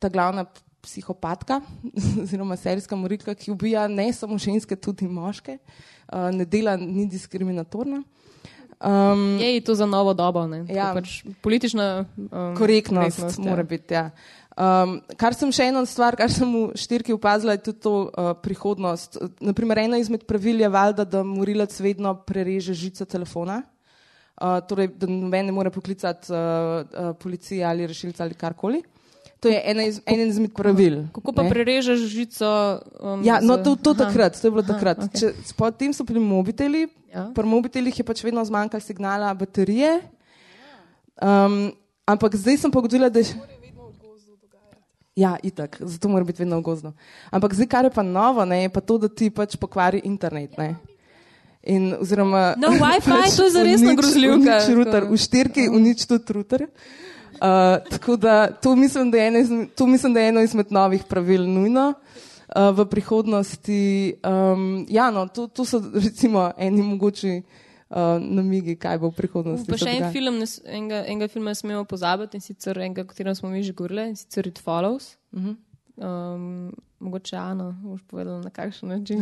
ta 0.00 0.08
glavna 0.08 0.46
psihopatka 0.80 1.60
oziroma 2.24 2.56
serijska 2.56 2.96
morilka, 2.96 3.36
ki 3.36 3.52
ubija 3.52 3.84
ne 3.92 4.08
samo 4.16 4.40
ženske, 4.40 4.72
tudi 4.80 5.04
moške, 5.04 5.58
uh, 5.60 6.32
ne 6.32 6.48
dela, 6.48 6.78
ni 6.80 7.04
diskriminatorna. 7.12 8.00
Um, 8.82 9.38
Je 9.38 9.60
to 9.60 9.74
za 9.74 9.86
novo 9.86 10.14
dobo, 10.14 10.46
ne? 10.46 10.64
Ja. 10.66 10.90
Pač 10.96 11.20
politična 11.44 12.08
um, 12.16 12.56
korektnost, 12.58 13.20
korektnost, 13.20 13.38
ja. 13.38 13.50
mora 13.50 13.62
biti. 13.62 13.94
Ja. 13.94 14.10
Um, 14.52 14.98
kar 15.16 15.32
sem 15.32 15.48
še 15.54 15.70
ena 15.70 15.80
stvar, 15.88 16.12
kar 16.18 16.28
sem 16.28 16.44
v 16.44 16.76
štirki 16.76 17.14
opazila, 17.16 17.54
je 17.56 17.64
tudi 17.70 17.80
to 17.86 17.94
uh, 18.12 18.32
prihodnost. 18.36 19.16
Naprimer, 19.40 19.80
ena 19.86 20.00
izmed 20.00 20.26
pravil 20.28 20.60
je 20.60 20.68
valjda, 20.68 21.06
da 21.08 21.22
morilec 21.24 21.72
vedno 21.80 22.12
prereže 22.26 22.76
žico 22.76 23.06
telefona. 23.08 23.62
Uh, 24.36 24.58
torej, 24.68 24.90
da 24.98 25.08
noben 25.08 25.48
ne 25.48 25.54
more 25.56 25.70
poklicati 25.72 26.32
uh, 26.32 26.36
uh, 26.36 27.14
policije 27.16 27.64
ali 27.64 27.86
rešilca 27.88 28.24
ali 28.24 28.36
karkoli. 28.36 28.82
To 29.42 29.50
je 29.50 29.58
ena 29.72 29.84
iz, 29.88 30.00
ena 30.06 30.28
izmed 30.28 30.52
pravil. 30.54 31.00
Kako 31.16 31.32
pa 31.34 31.42
ne. 31.42 31.50
prerežeš 31.50 32.04
žico? 32.12 32.48
Um, 33.00 33.24
Ja, 33.26 33.40
no, 33.42 33.56
to, 33.58 33.74
to 33.74 33.90
Aha. 33.96 34.04
takrat, 34.06 34.36
to 34.38 34.46
je 34.46 34.52
bilo 34.52 34.62
Aha, 34.62 34.74
takrat. 34.74 34.98
Okay. 35.08 35.32
Potem 35.56 35.96
so 35.96 36.04
bili 36.04 36.20
mobiteli, 36.20 36.88
Ja. 37.12 37.28
pri 37.34 37.44
mobitelih 37.44 37.92
je 37.92 38.04
pač 38.04 38.22
vedno 38.24 38.40
zmanjkalo 38.44 38.80
signala 38.80 39.34
baterije. 39.36 40.00
Um, 41.20 41.74
ampak 42.08 42.36
zdaj 42.40 42.56
sem 42.56 42.70
pa 42.72 42.80
ugotovila, 42.80 43.10
da 43.12 43.20
je. 43.20 43.36
Ja, 45.16 45.36
itak, 45.42 45.76
zato 45.80 46.08
mora 46.08 46.24
biti 46.24 46.40
vedno 46.40 46.60
gozno. 46.60 46.92
Ampak 47.30 47.54
zdaj, 47.54 47.66
kar 47.66 47.84
je 47.84 47.90
pa 47.90 48.02
novo, 48.02 48.44
ne, 48.44 48.62
je 48.62 48.68
pa 48.68 48.80
to, 48.80 48.96
da 48.98 49.08
ti 49.08 49.30
pač 49.30 49.56
pokvari 49.56 50.00
internet. 50.04 50.56
Ne. 50.58 50.74
In, 51.62 51.94
oziroma, 52.00 52.54
No, 52.56 52.68
Wi-Fi, 52.68 53.28
to 53.36 53.44
je 53.44 53.64
unič- 53.76 53.96
grozljivka. 53.96 54.36
unič 54.36 54.68
router, 54.72 55.04
v 55.04 55.16
štirki 55.16 55.68
unič 55.68 56.06
tudi 56.06 56.32
router. 56.32 56.64
Uh, 57.32 57.82
tako 57.90 58.16
da 58.16 58.46
to 58.52 58.76
mislim, 58.76 59.10
da 59.10 59.18
je 59.18 59.26
eno 59.26 59.38
izmed, 59.38 59.68
to 59.74 59.86
mislim, 59.86 60.14
da 60.14 60.20
je 60.20 60.28
eno 60.28 60.40
izmed 60.40 60.72
novih 60.72 61.04
pravil 61.04 61.44
nujno 61.44 61.92
uh, 61.92 62.72
v 62.72 62.86
prihodnosti. 62.86 64.14
Um, 64.24 64.86
ja, 64.88 65.10
no, 65.10 65.26
to, 65.28 65.46
to 65.46 65.64
so 65.64 65.82
recimo 65.94 66.52
eni 66.56 66.82
mogoči 66.82 67.36
uh, 67.36 67.61
namigi, 68.18 68.76
kaj 68.76 68.98
bo 68.98 69.10
v 69.10 69.14
prihodnosti. 69.14 69.68
Pa 69.68 69.76
še 69.76 69.90
en 69.90 70.12
film, 70.12 70.38
ne 70.38 70.46
s- 70.46 70.62
enega, 70.64 71.04
enega 71.06 71.28
filma 71.28 71.50
ne 71.50 71.54
smemo 71.54 71.84
pozabiti, 71.84 72.36
in 72.36 72.40
sicer 72.40 72.78
enega, 72.78 73.02
o 73.02 73.06
katerem 73.06 73.34
smo 73.34 73.50
mi 73.50 73.62
že 73.62 73.72
govorili, 73.72 74.08
in 74.08 74.16
sicer 74.16 74.46
It 74.46 74.58
Follows. 74.58 75.16
Mhm. 75.32 75.56
Um, 75.96 76.72
mogoče 77.00 77.36
Ana, 77.36 77.76
boš 77.84 78.00
povedala 78.08 78.40
na 78.40 78.50
kakšen 78.50 78.88
način. 78.88 79.20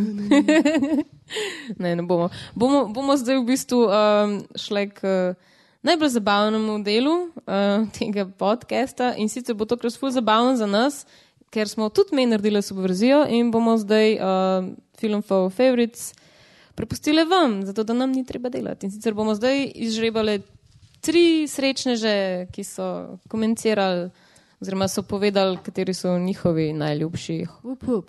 ne, 1.79 1.97
ne 1.97 2.03
bomo. 2.03 2.29
bomo. 2.55 2.87
Bomo 2.87 3.17
zdaj 3.17 3.39
v 3.39 3.45
bistvu 3.45 3.81
um, 3.83 4.37
šli 4.55 4.87
k 4.91 5.01
uh, 5.03 5.35
najbolj 5.83 6.09
zabavnemu 6.11 6.79
delu 6.85 7.15
uh, 7.27 7.89
tega 7.91 8.27
podcasta 8.29 9.15
in 9.17 9.29
sicer 9.29 9.55
bo 9.55 9.65
tokrat 9.65 9.97
ful 9.97 10.11
zabavno 10.11 10.57
za 10.57 10.67
nas, 10.67 11.07
ker 11.51 11.67
smo 11.67 11.89
tudi 11.89 12.15
mi 12.15 12.27
naredili 12.27 12.63
subverzijo 12.63 13.27
in 13.29 13.51
bomo 13.51 13.75
zdaj 13.77 14.15
uh, 14.15 14.71
film 14.95 15.23
for 15.23 15.51
favorites 15.51 16.13
prepustili 16.81 17.25
vam, 17.25 17.61
zato 17.67 17.85
da 17.85 17.93
nam 17.93 18.13
ni 18.13 18.25
treba 18.25 18.49
delati. 18.49 18.87
In 18.87 18.93
sicer 18.93 19.15
bomo 19.15 19.35
zdaj 19.37 19.67
izžrebali 19.75 20.39
tri 21.05 21.45
srečneže, 21.49 22.47
ki 22.53 22.65
so 22.65 23.19
komentirali 23.29 24.09
oziroma 24.61 24.89
so 24.89 25.03
povedali, 25.03 25.59
kateri 25.65 25.95
so 25.95 26.19
njihovi 26.19 26.73
najljubši 26.73 27.47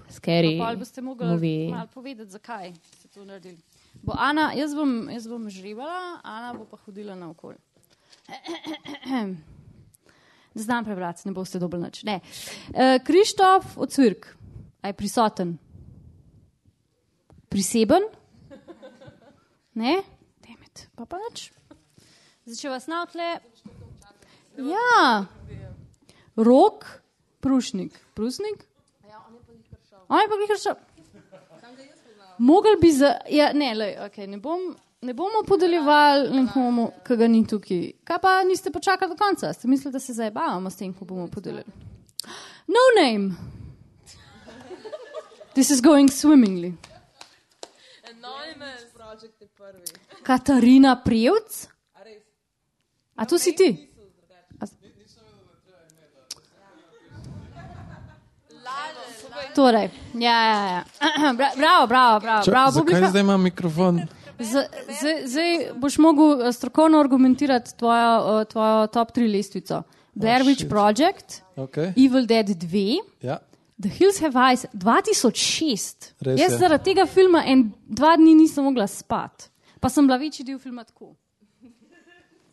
scary 0.09 0.57
Pa 0.59 0.75
boste 0.75 1.01
mogli 1.01 1.27
movie. 1.27 1.71
malo 1.71 1.87
povedati, 1.93 2.31
zakaj 2.31 2.73
ste 2.99 3.07
to 3.07 3.25
naredili. 3.25 3.57
Bo 4.03 4.13
Ana, 4.17 4.51
jaz 4.55 4.75
bom, 4.75 5.09
jaz 5.11 5.27
bom 5.27 5.49
žribala, 5.49 6.19
Ana 6.23 6.53
bo 6.53 6.65
pa 6.65 6.77
hodila 6.85 7.15
naokoli. 7.15 7.55
Ne 10.53 10.61
znam 10.63 10.83
prebrati, 10.85 11.21
ne 11.25 11.31
boste 11.31 11.59
dobili 11.59 11.83
nič. 11.83 12.03
Ne. 12.03 12.19
Eh, 12.73 12.99
Krištof 13.03 13.77
od 13.77 13.91
Cvirk, 13.91 14.27
a 14.81 14.87
je 14.87 14.93
prisoten? 14.93 15.57
Priseben? 17.49 18.03
Ne? 19.73 20.01
Demet, 20.43 20.87
pa 20.95 21.05
pa 21.05 21.19
nič. 21.29 21.51
Zdaj, 22.45 22.57
če 22.57 22.69
vas 22.73 22.87
navtle. 22.91 23.27
Ja, 24.57 25.25
rok, 26.35 26.85
prušnik, 27.39 27.95
prusnik. 28.17 28.65
On 30.11 30.19
je 30.19 30.27
pa 30.27 30.35
jih 30.35 30.59
šel. 30.59 30.75
Mogel 32.37 32.75
bi 32.81 32.91
za. 32.91 33.13
Ja, 33.29 33.53
ne, 33.53 33.73
lej, 33.75 33.95
okay, 34.03 34.27
ne, 34.27 34.41
bom, 34.41 34.73
ne 35.01 35.13
bomo 35.13 35.43
podeljevali 35.47 36.33
nekomu, 36.35 36.89
ki 37.07 37.15
ga 37.15 37.27
ni 37.31 37.45
tukaj. 37.47 37.85
Kaj 38.03 38.19
pa 38.19 38.33
niste 38.43 38.73
počakali 38.75 39.13
do 39.13 39.17
konca? 39.17 39.53
Ste 39.53 39.71
mislili, 39.71 39.93
da 39.93 39.99
se 39.99 40.13
zabavamo 40.13 40.69
s 40.69 40.81
tem, 40.81 40.93
ko 40.93 41.05
bomo 41.05 41.29
podelili? 41.31 41.63
No 42.67 42.83
name. 42.99 43.35
This 45.53 45.69
is 45.71 45.81
going 45.81 46.09
swimmingly. 46.11 46.73
Katarina 50.23 50.95
Prijevc? 50.95 51.67
A 53.15 53.25
to 53.25 53.37
si 53.37 53.53
ti? 53.53 53.87
Torej, 59.53 59.89
ja, 60.13 60.37
ja, 60.43 60.65
ja. 60.65 60.83
Bra- 61.33 61.55
Bravo, 61.57 61.87
bravo, 61.87 62.19
bravo. 62.19 62.43
Ča, 62.43 62.51
bravo 62.51 62.71
zakaj 62.71 62.81
publika. 62.85 63.09
zdaj 63.09 63.21
imam 63.21 63.41
mikrofon? 63.43 64.01
Z- 64.39 64.67
Zdaj, 64.91 65.17
zdaj 65.25 65.49
boš 65.75 65.97
mogel 65.97 66.41
eh, 66.41 66.53
strokovno 66.53 66.99
argumentirati 66.99 67.77
tvojo, 67.77 68.11
eh, 68.41 68.45
tvojo 68.45 68.87
top 68.87 69.11
3 69.11 69.27
lestvico. 69.29 69.83
Blair 70.13 70.41
Witch 70.41 70.55
shit. 70.57 70.69
Project, 70.69 71.41
Okay. 71.57 71.93
Evil 71.97 72.25
Dead 72.25 72.47
2, 72.47 72.97
Ja. 73.21 73.37
The 73.81 73.89
Hills 73.89 74.19
Have 74.21 74.37
Eyes 74.37 74.65
2006. 74.73 76.13
Res 76.21 76.39
Jaz 76.39 76.51
je. 76.51 76.57
zaradi 76.57 76.83
tega 76.83 77.05
filma 77.09 77.41
en 77.45 77.71
dva 77.87 78.13
dni 78.19 78.35
nisem 78.37 78.63
mogla 78.63 78.87
spati, 78.87 79.49
pa 79.79 79.89
sem 79.89 80.07
bila 80.07 80.19
večji 80.21 80.45
del 80.45 80.59
filma 80.59 80.83
tako. 80.83 81.15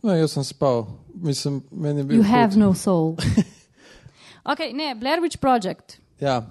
No, 0.02 0.14
jaz 0.14 0.32
sem 0.32 0.44
spal. 0.44 0.86
Mislim, 1.14 1.62
meni 1.70 2.00
je 2.00 2.04
bil 2.04 2.20
You 2.20 2.24
have 2.24 2.54
hud. 2.54 2.58
no 2.58 2.74
soul. 2.74 3.16
ok, 4.52 4.58
ne, 4.72 4.94
Blair 4.94 5.20
Witch 5.20 5.40
Project. 5.40 5.98
Ja. 6.20 6.42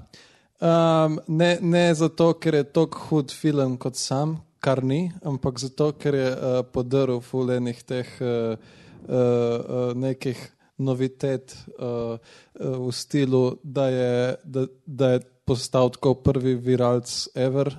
Um, 0.59 1.19
ne, 1.28 1.57
ne 1.61 1.93
zato, 1.93 2.34
ker 2.34 2.55
je 2.55 2.63
tako 2.63 2.99
hud 3.07 3.32
film 3.32 3.78
kot 3.78 3.95
sam, 3.95 4.38
kar 4.59 4.84
ni, 4.84 5.11
ampak 5.25 5.59
zato, 5.59 5.91
ker 6.01 6.15
je 6.15 6.30
uh, 6.34 6.59
podaril 6.73 7.21
fulejnih 7.21 7.84
teh 7.86 8.13
uh, 8.21 8.57
uh, 9.07 9.15
uh, 9.15 9.93
nekih 9.95 10.38
novitet 10.78 11.55
uh, 11.80 12.15
uh, 12.15 12.19
v 12.80 12.91
stilu, 12.91 13.57
da 13.63 13.88
je, 13.88 14.13
da, 14.43 14.65
da 14.86 15.09
je 15.09 15.19
postal 15.45 15.89
tako 15.89 16.13
prvi 16.15 16.55
viralc 16.55 17.28
ever 17.36 17.75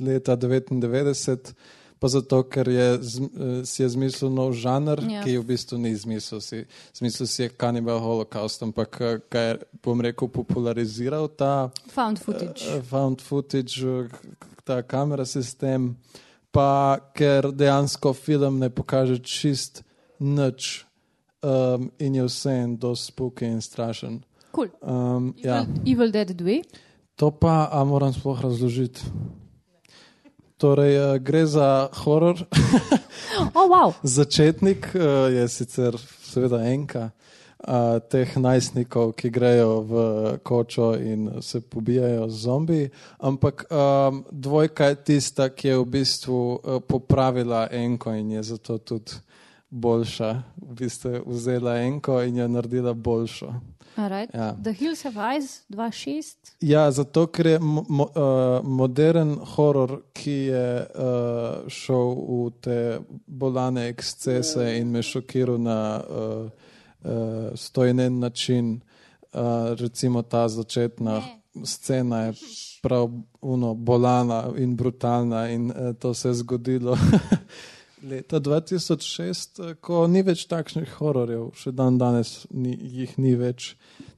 leta 0.00 0.36
99. 0.36 1.52
Pa 1.98 2.08
zato, 2.08 2.42
ker 2.42 2.68
je, 2.68 2.98
z, 3.00 3.14
eh, 3.16 3.28
si 3.64 3.80
je 3.80 3.88
zmislil 3.88 4.28
nov 4.28 4.52
žanr, 4.52 5.00
Ja. 5.00 5.22
ki 5.24 5.38
v 5.38 5.44
bistvu 5.46 5.78
ni 5.78 5.94
zmislil 5.96 6.40
si. 6.40 6.66
Zmislil 6.92 7.26
si 7.26 7.42
je 7.42 7.48
Cannibal 7.50 7.96
Holocaust, 7.96 8.60
ampak 8.60 8.90
kaj 9.30 9.44
je, 9.48 9.54
bom 9.80 9.96
rekel, 9.96 10.28
populariziral 10.28 11.28
ta 11.28 11.70
Found 11.88 12.18
footage. 12.18 12.60
uh, 12.68 12.82
found 12.82 13.22
footage, 13.22 13.80
ta 14.64 14.82
kamera 14.82 15.24
sistem, 15.24 15.96
pa 16.52 17.00
ker 17.14 17.48
dejansko 17.48 18.12
film 18.12 18.58
ne 18.58 18.68
pokaže 18.68 19.16
čist 19.18 19.80
nič 20.20 20.84
um, 21.44 21.90
in 21.98 22.14
je 22.14 22.24
vse 22.24 22.50
en 22.50 22.76
dosti 22.76 23.12
spooky 23.12 23.44
in 23.44 23.60
strašen. 23.62 24.22
Cool. 24.50 24.68
Um, 24.80 25.34
ja. 25.36 25.66
Evil 25.84 26.10
Dead 26.10 26.30
2. 26.30 26.62
To 27.14 27.30
pa 27.30 27.68
a 27.72 27.84
moram 27.84 28.12
sploh 28.12 28.40
razložiti. 28.40 29.00
Torej, 30.56 30.96
eh, 30.96 31.18
gre 31.18 31.46
za 31.46 31.88
horor. 32.04 32.38
Oh, 33.54 33.66
wow. 33.70 33.92
Začetnik 34.02 34.94
eh, 34.94 35.00
je 35.30 35.48
sicer 35.48 35.96
seveda 36.22 36.62
enka 36.70 37.10
uh, 37.68 37.98
teh 38.10 38.36
najstnikov, 38.36 39.14
ki 39.18 39.30
grejo 39.30 39.80
v 39.80 39.92
kočo 40.42 40.94
in 40.94 41.42
se 41.42 41.60
pobijajo 41.60 42.28
z 42.28 42.36
zombiji, 42.36 42.90
ampak 43.18 43.64
um, 43.70 44.24
dvojka 44.30 44.84
je 44.92 44.94
tista, 44.94 45.48
ki 45.48 45.68
je 45.68 45.78
v 45.78 45.84
bistvu 45.84 46.38
uh, 46.54 46.80
popravila 46.80 47.68
enko 47.70 48.12
in 48.12 48.30
je 48.30 48.42
zato 48.42 48.78
tudi 48.78 49.12
boljša. 49.74 50.42
V 50.56 50.74
bistvu 50.74 51.22
vzela 51.26 51.78
enko 51.82 52.22
in 52.22 52.36
jo 52.36 52.48
naredila 52.48 52.92
boljšo. 52.94 53.52
Alright. 53.96 54.34
Ja. 54.34 54.56
The 54.62 54.72
Hills 54.72 55.02
Have 55.02 55.20
Eyes 55.20 55.60
2.6. 55.70 56.36
Ja, 56.60 56.90
zato 56.90 57.26
ker 57.26 57.46
je 57.46 57.58
mo 57.58 58.06
uh, 58.06 58.62
modern 58.62 59.36
horor, 59.54 60.00
ki 60.12 60.38
je 60.50 60.66
uh, 60.82 61.68
šel 61.70 62.14
v 62.14 62.50
te 62.60 62.78
bolane 63.26 63.88
ekscese 63.92 64.72
in 64.78 64.90
me 64.90 65.02
šokiral 65.02 65.60
na 65.62 65.78
uh, 66.02 66.48
uh, 67.04 67.54
stojen 67.54 68.18
način. 68.18 68.80
Uh, 69.32 69.74
recimo 69.78 70.22
ta 70.22 70.48
začetna 70.48 71.22
scena 71.64 72.20
je 72.20 72.32
prav 72.82 73.10
uno, 73.40 73.74
bolana 73.74 74.44
in 74.56 74.76
brutalna 74.76 75.48
in 75.50 75.70
uh, 75.70 75.94
to 75.98 76.14
se 76.14 76.28
je 76.28 76.34
zgodilo. 76.34 76.98
Leta 78.04 78.40
2006, 78.40 79.60
eh, 79.60 79.74
ko 79.80 80.06
ni 80.06 80.22
več 80.26 80.44
takšnih 80.50 80.96
hororjev, 80.98 81.52
še 81.56 81.72
dan 81.72 81.98
danes 82.00 82.42
ni, 82.52 82.74
jih 82.76 83.14
ni 83.22 83.32
več, 83.40 83.74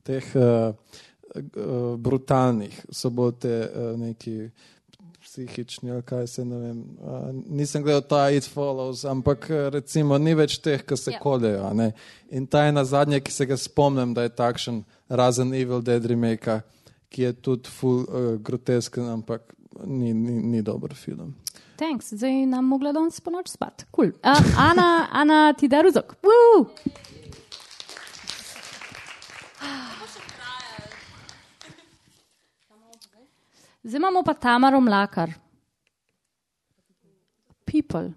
teh 0.07 0.27
uh, 0.39 0.73
uh, 0.73 1.93
brutalnih, 1.99 2.81
so 2.91 3.13
bolj 3.15 3.37
te 3.47 3.53
uh, 3.67 3.93
neki 4.01 4.51
psihični, 5.23 5.91
ali 5.91 6.03
kaj 6.07 6.27
se 6.31 6.45
ne 6.47 6.59
vem. 6.59 6.83
Uh, 6.99 7.31
nisem 7.47 7.85
gledal 7.87 8.03
ta 8.11 8.25
It 8.35 8.49
Follows, 8.51 9.05
ampak 9.07 9.49
recimo 9.75 10.19
ni 10.19 10.35
več 10.39 10.59
teh, 10.63 10.83
ki 10.83 10.99
se 10.99 11.15
Ja. 11.15 11.23
koljejo. 11.23 11.65
a 11.67 11.73
ne. 11.75 11.93
In 12.31 12.47
ta 12.47 12.67
je 12.67 12.73
na 12.73 12.85
zadnje, 12.85 13.21
ki 13.21 13.33
se 13.33 13.47
ga 13.47 13.57
spomnim, 13.57 14.15
da 14.15 14.23
je 14.27 14.35
takšen, 14.35 14.85
razen 15.09 15.55
Evil 15.55 15.83
Dead 15.83 16.05
remake, 16.07 16.63
ki 17.11 17.23
je 17.23 17.33
tudi 17.33 17.71
full 17.71 18.03
uh, 18.03 18.35
grotesken, 18.43 19.07
ampak 19.07 19.55
ni, 19.85 20.15
ni, 20.15 20.43
ni 20.43 20.63
dober 20.63 20.95
film. 20.95 21.35
Thanks, 21.77 22.15
zdaj 22.15 22.47
nam 22.47 22.65
mogla 22.65 22.93
danes 22.93 23.21
po 23.21 23.31
noč 23.31 23.51
spat. 23.53 23.85
Cool. 23.93 24.15
Uh, 24.25 24.41
Ana, 24.59 25.09
Ana, 25.13 25.53
ti 25.53 25.69
da 25.69 25.83
ruzok. 25.85 26.15
Woo! 26.25 26.67
Zdaj 33.85 33.99
imamo 33.99 34.23
pa 34.23 34.35
Tamaro 34.35 34.81
Mlakar. 34.81 35.31
People. 37.65 38.15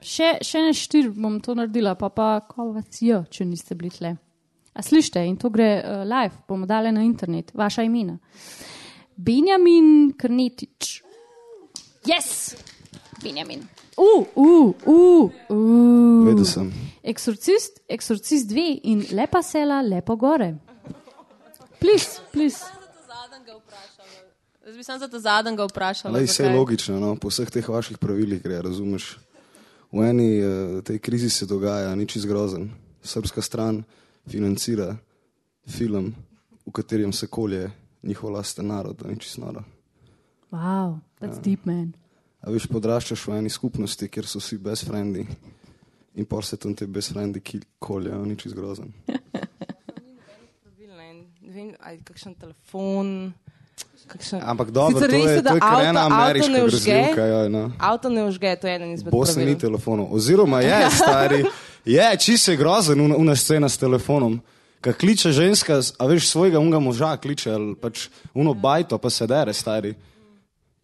Še, 0.00 0.38
še 0.40 0.62
ne 0.64 0.72
štir 0.72 1.10
bom 1.12 1.36
to 1.44 1.54
naredila, 1.54 1.92
pa 1.94 2.08
pa 2.08 2.40
ko 2.48 2.70
vas 2.72 3.02
je, 3.04 3.20
če 3.30 3.44
niste 3.44 3.76
bili 3.76 3.92
tle. 3.92 4.14
A 4.72 4.82
slište 4.82 5.20
in 5.26 5.36
to 5.36 5.50
gre 5.52 5.68
uh, 5.82 6.02
live, 6.08 6.40
bomo 6.48 6.66
dali 6.66 6.90
na 6.94 7.04
internet, 7.04 7.52
vaša 7.54 7.84
imena. 7.84 8.16
Benjamin 9.20 10.14
Krnetič. 10.16 11.09
Yes! 12.06 12.56
Benjamin. 13.22 13.68
Uh, 13.96 14.26
uh, 14.34 14.74
uh, 14.86 15.30
uh. 15.48 16.26
Vedel 16.26 16.44
sem. 16.44 16.72
Eksorcist, 17.02 17.80
eksorcist 17.88 18.48
dve 18.48 18.78
in 18.88 19.02
lepa 19.12 19.42
sela, 19.42 19.82
lepo 19.82 20.16
gore. 20.16 20.54
Please, 21.80 22.20
please. 22.32 22.64
Jaz 24.66 24.76
bi 24.76 24.84
samo 24.84 24.98
za 24.98 25.08
ta 25.08 25.18
zadnjega 25.18 25.64
vprašala. 25.64 26.14
Lej, 26.14 26.28
vse 26.28 26.44
je 26.44 26.52
logično, 26.54 27.00
no? 27.00 27.16
po 27.16 27.28
vseh 27.28 27.50
teh 27.50 27.68
vaših 27.68 27.98
pravilih 27.98 28.42
gre, 28.42 28.60
razumeš. 28.62 29.18
V 29.92 30.04
eni 30.06 30.28
uh, 30.38 30.78
tej 30.86 31.00
krizi 31.02 31.30
se 31.30 31.46
dogaja 31.46 31.94
nič 31.94 32.16
izgrozen. 32.16 32.70
Srpska 33.02 33.42
stran 33.42 33.82
financira 34.28 34.94
film, 35.68 36.14
v 36.66 36.72
katerem 36.72 37.12
se 37.12 37.26
kolje 37.26 37.70
njihov 38.02 38.32
lasten 38.32 38.68
narod, 38.70 39.02
nič 39.08 39.28
snoro. 39.32 39.64
Wow, 40.50 41.00
that's 41.20 41.38
deep, 41.38 41.66
man. 41.66 41.94
A 42.40 42.50
veš, 42.50 42.66
podraščaš 42.72 43.26
v 43.28 43.36
eni 43.38 43.50
skupnosti, 43.52 44.08
kjer 44.08 44.26
so 44.26 44.40
vsi 44.40 44.58
bezfrendi 44.58 45.26
in 46.18 46.26
pa 46.26 46.40
se 46.42 46.56
tam 46.56 46.74
te 46.74 46.86
bezfrendi 46.90 47.40
ki 47.40 47.60
koljejo, 47.78 48.24
nič 48.26 48.46
izgrozen. 48.50 48.90
Ne 49.06 50.96
vem, 50.96 51.70
ali 51.86 52.00
kakšen 52.04 52.34
telefon. 52.34 53.32
Kakšen... 54.10 54.40
Ampak 54.42 54.72
dobro, 54.74 54.98
Sicer 54.98 55.10
to 55.10 55.16
je, 55.16 55.42
to 55.42 55.54
je 55.54 55.62
avto- 55.62 55.84
ena 55.86 56.00
avto 56.02 56.14
ameriška 56.14 56.50
vžge. 56.50 56.60
grozljivka. 56.66 57.26
Ja, 57.26 57.48
no. 57.48 57.62
Avto 57.78 58.08
ne 58.10 58.24
užge, 58.26 58.56
to 58.56 58.66
je 58.66 58.74
eden 58.74 58.90
izmed 58.92 59.12
Bosni 59.12 59.44
ni 59.44 59.54
pravil. 59.54 59.60
telefonov. 59.60 60.10
Oziroma 60.10 60.60
je, 60.60 60.90
stari, 61.00 61.44
je, 61.84 62.08
čisto 62.18 62.50
je 62.50 62.56
grozen, 62.56 63.00
una, 63.00 63.16
una 63.16 63.36
scena 63.36 63.68
s 63.68 63.78
telefonom. 63.78 64.40
Kaj 64.80 64.92
kliče 64.96 65.30
ženska, 65.36 65.78
a 65.78 66.06
veš 66.08 66.26
svojega 66.32 66.58
unga 66.58 66.80
moža, 66.80 67.14
kliče, 67.20 67.52
ali 67.52 67.74
pač 67.76 68.08
uno 68.34 68.54
bajto, 68.56 68.98
pa 68.98 69.10
se 69.12 69.28
dere, 69.28 69.52
stari. 69.52 69.94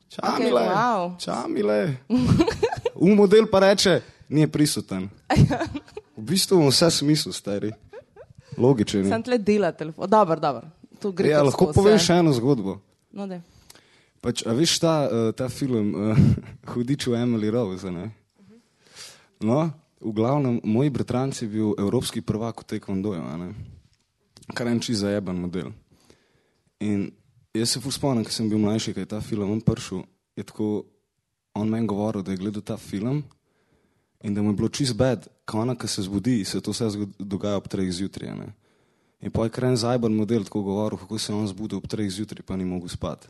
Čamile, 0.08 0.60
Okej, 0.60 0.74
wow. 0.74 1.18
čamile. 1.18 1.96
Un 2.94 3.14
model 3.14 3.46
pa 3.50 3.60
reče, 3.66 4.00
ni 4.28 4.46
prisoten. 4.46 5.08
V 6.16 6.22
bistvu 6.22 6.60
ima 6.60 6.70
vse 6.70 6.90
smisel, 6.90 7.32
stari. 7.32 7.72
Logičen. 8.56 9.04
je. 9.04 9.10
Sam 9.10 9.22
tle 9.22 9.38
dela 9.38 9.72
telefon. 9.72 10.08
Dobro, 10.10 10.40
dobro. 10.40 10.70
To 11.00 11.12
gre. 11.12 11.28
Ja, 11.28 11.42
kar 11.42 11.50
lahko 11.50 11.72
poveš 11.74 12.00
ja. 12.00 12.04
še 12.06 12.20
eno 12.22 12.32
zgodbo. 12.32 12.78
No, 13.12 13.26
daj. 13.28 13.42
Pač, 14.24 14.46
a 14.48 14.54
veš 14.56 14.78
ta, 14.80 14.94
uh, 15.06 15.30
ta 15.36 15.50
film, 15.52 15.92
uh, 15.92 16.16
Hudič 16.72 17.06
v 17.10 17.20
Emily 17.20 17.52
Rose? 17.52 17.90
Ne? 17.92 18.08
No, 19.44 19.68
v 20.00 20.12
glavnem, 20.16 20.62
moj 20.64 20.88
bratranc 20.94 21.36
je 21.42 21.48
bil 21.50 21.74
evropski 21.76 22.24
prvak 22.24 22.64
v 22.64 22.68
taekwondoju, 22.72 23.20
a 23.20 23.36
ne? 23.36 23.50
kar 24.54 24.68
en 24.70 24.80
čist 24.80 25.02
zajeben 25.02 25.40
model. 25.42 25.72
In 26.78 27.10
jaz 27.56 27.70
se 27.70 27.80
spomnim, 27.82 28.24
ko 28.24 28.30
sem 28.30 28.48
bil 28.48 28.58
mlajši, 28.58 28.92
ko 28.92 29.00
je 29.00 29.06
ta 29.08 29.20
film 29.20 29.50
on 29.50 29.60
prišel, 29.60 30.04
je 30.34 30.44
tako 30.44 30.84
on 31.54 31.68
meni 31.68 31.86
govoril, 31.86 32.22
da 32.22 32.30
je 32.30 32.36
gledal 32.38 32.62
ta 32.62 32.76
film 32.76 33.22
in 34.20 34.34
da 34.34 34.42
mu 34.42 34.50
je 34.50 34.56
bilo 34.56 34.68
čist 34.68 34.94
bed, 34.94 35.24
ko 35.44 35.60
ona, 35.60 35.74
ko 35.74 35.86
se 35.86 36.02
zbudi, 36.02 36.44
se 36.44 36.60
to 36.60 36.70
vse 36.70 36.88
dogaja 37.18 37.56
ob 37.56 37.66
treh 37.66 37.88
zjutraj. 37.88 38.28
a 38.28 38.34
ne. 38.36 38.48
In 39.18 39.30
pa 39.30 39.44
je 39.44 39.50
kar 39.50 39.64
en 39.64 39.76
zajeben 39.76 40.12
model 40.12 40.44
tako 40.44 40.62
govoril, 40.62 40.98
kako 40.98 41.18
se 41.18 41.32
je 41.32 41.36
on 41.36 41.46
zbudil 41.46 41.78
ob 41.78 41.86
treh 41.86 42.08
zjutraj, 42.08 42.42
pa 42.42 42.56
ni 42.56 42.64
mogel 42.64 42.88
spati. 42.88 43.28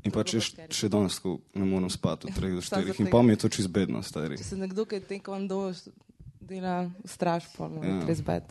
In 0.00 0.10
pa 0.10 0.22
če 0.22 0.40
še, 0.40 0.64
še 0.70 0.88
danes 0.88 1.16
tako 1.16 1.40
ne 1.52 1.64
morem 1.64 1.90
spati 1.90 2.24
od 2.24 2.32
treh 2.32 2.50
do 2.50 2.62
Samo 2.62 2.80
štirih. 2.80 2.86
zaradi 2.88 3.02
In 3.02 3.10
pa 3.10 3.20
mi 3.20 3.32
je 3.32 3.36
to 3.38 3.48
čist 3.50 3.68
bedno, 3.68 4.00
stari. 4.02 4.38
Če 4.38 4.44
se 4.46 4.56
nekdo, 4.56 4.84
ki 4.84 4.94
je 4.94 5.00
taekwondo 5.02 5.58
št- 5.70 5.92
dela 6.40 6.76
v 6.96 7.06
straž, 7.06 7.44
pa 7.52 7.68
mu 7.68 7.84
je 7.84 7.90
Ja. 7.90 8.04
res 8.06 8.20
bed. 8.22 8.44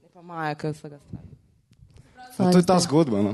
Ne 0.00 0.08
pa 0.08 0.22
Maja, 0.22 0.54
ki 0.54 0.66
je 0.66 0.72
vsega 0.72 0.98
straž. 1.00 1.26
No, 2.38 2.52
to 2.52 2.58
je 2.58 2.64
ta 2.64 2.78
zgodba. 2.78 3.18
No. 3.20 3.32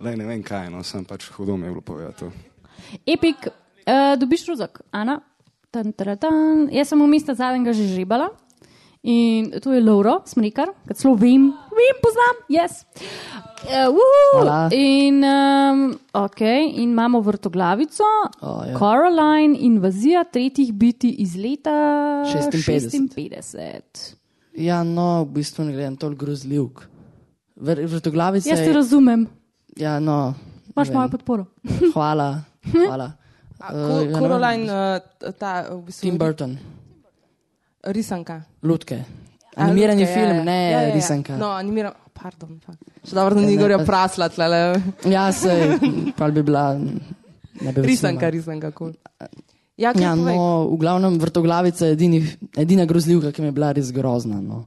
Lej, 0.00 0.16
ne 0.16 0.26
vem 0.28 0.42
kaj, 0.44 0.68
no, 0.70 0.82
sem 0.84 1.04
pač 1.08 1.30
hudo 1.32 1.56
mi 1.56 1.66
je 1.66 1.70
bilo 1.72 1.80
povedati. 1.80 2.18
to. 2.18 2.32
Epik, 3.06 3.48
uh, 3.48 4.16
dobiš 4.20 4.46
ruzak, 4.48 4.80
Ana. 4.92 5.20
Tan, 5.70 5.92
tan, 5.92 6.16
tan. 6.20 6.68
Jaz 6.72 6.92
sem 6.92 7.00
v 7.00 7.08
mestu 7.08 7.34
zadnjega 7.34 7.72
že 7.72 7.88
žrebala. 7.88 8.30
In 9.06 9.52
to 9.62 9.70
je 9.70 9.80
Lauro, 9.80 10.18
smrekar, 10.26 10.72
ki 10.88 10.94
celo 10.98 11.14
vem, 11.14 11.52
vem, 11.70 11.98
poznam, 12.02 12.40
jaz. 12.50 12.82
Yes. 12.82 13.06
Uh, 13.66 14.68
in, 14.74 15.22
um, 15.22 15.94
okay, 16.12 16.66
in 16.74 16.90
imamo 16.90 17.20
vrtoglavico, 17.22 18.02
ja. 18.42 18.74
Caroline, 18.78 19.54
invazija 19.58 20.24
tretjih 20.24 20.72
biti 20.74 21.10
iz 21.22 21.36
leta 21.36 21.70
56. 22.26 23.14
56. 23.14 24.16
Ja, 24.58 24.82
no, 24.82 25.22
v 25.24 25.38
bistvu 25.38 25.64
ne 25.64 25.72
gledam 25.72 25.96
toliko 25.96 26.24
grozljivk. 26.26 26.82
Vr- 27.56 27.86
Vrtoglavica 27.86 28.50
Jaz 28.50 28.58
te 28.58 28.70
je. 28.70 28.72
razumem, 28.72 29.26
Ja, 29.76 29.98
no. 30.00 30.34
imaš 30.70 30.88
mojo 30.90 31.08
podporo. 31.08 31.44
Hvala. 31.94 32.42
hvala. 32.64 33.12
A, 33.58 33.68
Eh, 33.68 33.72
Ko- 33.72 34.00
ja, 34.00 34.04
ne 34.04 34.18
Coraline, 34.20 34.64
vem. 34.64 35.00
uh, 35.24 35.32
ta 35.32 35.64
v 35.70 35.80
bistvu 35.82 36.02
Tim 36.02 36.18
Burton, 36.18 36.58
risanka. 37.82 38.42
Lutke. 38.62 38.98
A, 39.56 39.64
Animirani 39.64 40.02
lutke, 40.02 40.12
ja, 40.12 40.16
film, 40.16 40.36
ja. 40.36 40.44
ne 40.44 40.56
Ja, 40.62 40.70
ja, 40.72 40.88
ja. 40.88 40.94
risanka. 40.94 41.36
No, 41.36 41.46
animiran. 41.50 41.92
Pardon. 42.12 42.60
fuck. 42.60 42.76
Še 43.04 43.14
dobro, 43.14 43.34
da 43.34 43.40
Ja, 43.40 43.46
ni 43.46 43.56
ne, 43.56 43.62
gorja 43.62 43.78
pa- 43.78 43.84
prasla 43.84 44.28
tlele. 44.28 44.60
Ja, 45.06 45.32
se, 45.32 45.52
pa 46.12 46.28
bi 46.28 46.42
bila. 46.42 46.76
Bi 46.76 47.80
Risanka, 47.82 48.28
risanka, 48.28 48.70
kul. 48.70 48.92
Ja, 49.76 49.92
kaj 49.92 50.02
Ja, 50.02 50.12
povej? 50.12 50.34
no, 50.34 50.44
v 50.66 50.76
glavnem 50.76 51.16
vrtoglavica 51.16 51.86
je 51.86 51.92
edini, 51.92 52.20
edina 52.54 52.84
grozljivka, 52.84 53.32
ki 53.32 53.40
mi 53.40 53.48
je 53.48 53.52
bila 53.52 53.72
res 53.72 53.88
grozna. 53.90 54.36
No. 54.38 54.64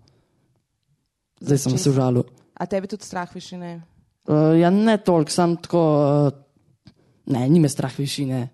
Zdaj 1.39 1.57
sem 1.60 1.78
se 1.78 1.89
užalil. 1.89 2.24
A 2.53 2.66
tebi 2.66 2.88
tudi 2.88 3.03
strah 3.03 3.26
višine? 3.28 3.82
Uh, 4.30 4.53
ja, 4.59 4.69
ne 4.69 4.97
toliko, 5.01 5.34
sam 5.34 5.57
tako. 5.57 5.84
Uh, 6.30 6.93
ne, 7.34 7.47
ni 7.49 7.59
me 7.59 7.69
strah 7.69 7.93
višine. 7.97 8.47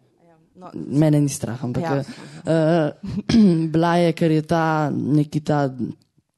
No, 0.55 0.71
Mene 0.73 1.19
ni 1.19 1.30
strah, 1.30 1.59
ampak 1.63 1.84
Ja. 1.84 1.95
ja. 1.99 2.03
uh, 2.47 3.67
bila 3.73 3.97
je, 3.99 4.13
ker 4.15 4.32
je 4.32 4.41
ta 4.47 4.89
neki 4.89 5.43
ta, 5.43 5.67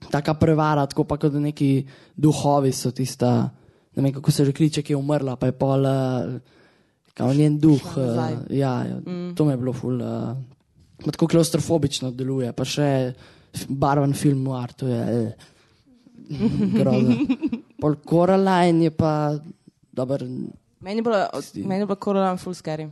taka 0.10 0.34
prevara, 0.34 0.88
tako 0.90 1.06
pa 1.06 1.20
kot 1.22 1.38
neki 1.38 1.86
duhovi 2.18 2.74
so 2.74 2.92
tista, 2.92 3.50
ne 3.96 4.04
vem 4.04 4.14
kako 4.14 4.32
se 4.32 4.46
že 4.46 4.54
kliče, 4.58 4.82
ki 4.82 4.94
je 4.94 4.98
umrla, 4.98 5.38
pa 5.38 5.52
je 5.52 5.54
pol, 5.54 5.86
uh, 5.86 6.42
kao 7.14 7.34
njen 7.34 7.60
duh. 7.62 7.82
Uh, 7.94 8.42
ja, 8.50 8.74
ja 8.90 8.98
mm. 9.06 9.36
to 9.38 9.46
me 9.46 9.54
je 9.54 9.58
bilo 9.58 9.74
ful. 9.74 10.02
Uh, 10.02 10.34
tako 11.06 11.28
klaustrofobično 11.28 12.12
deluje, 12.12 12.52
pa 12.54 12.66
še 12.66 13.14
barven 13.70 14.14
film 14.18 14.44
noir, 14.44 14.74
to 14.74 14.88
je 14.90 15.02
eh, 15.02 15.34
grozno. 16.80 17.16
Pol 17.78 17.96
Coraline 18.00 18.84
je 18.84 18.92
pa 18.92 19.38
dober. 19.92 20.24
Meni 20.80 20.96
je 20.96 21.04
bilo, 21.04 21.18
meni 21.64 21.80
je 21.80 21.86
bilo 21.86 21.96
Coraline 21.98 22.38
full 22.38 22.54
scary. 22.54 22.90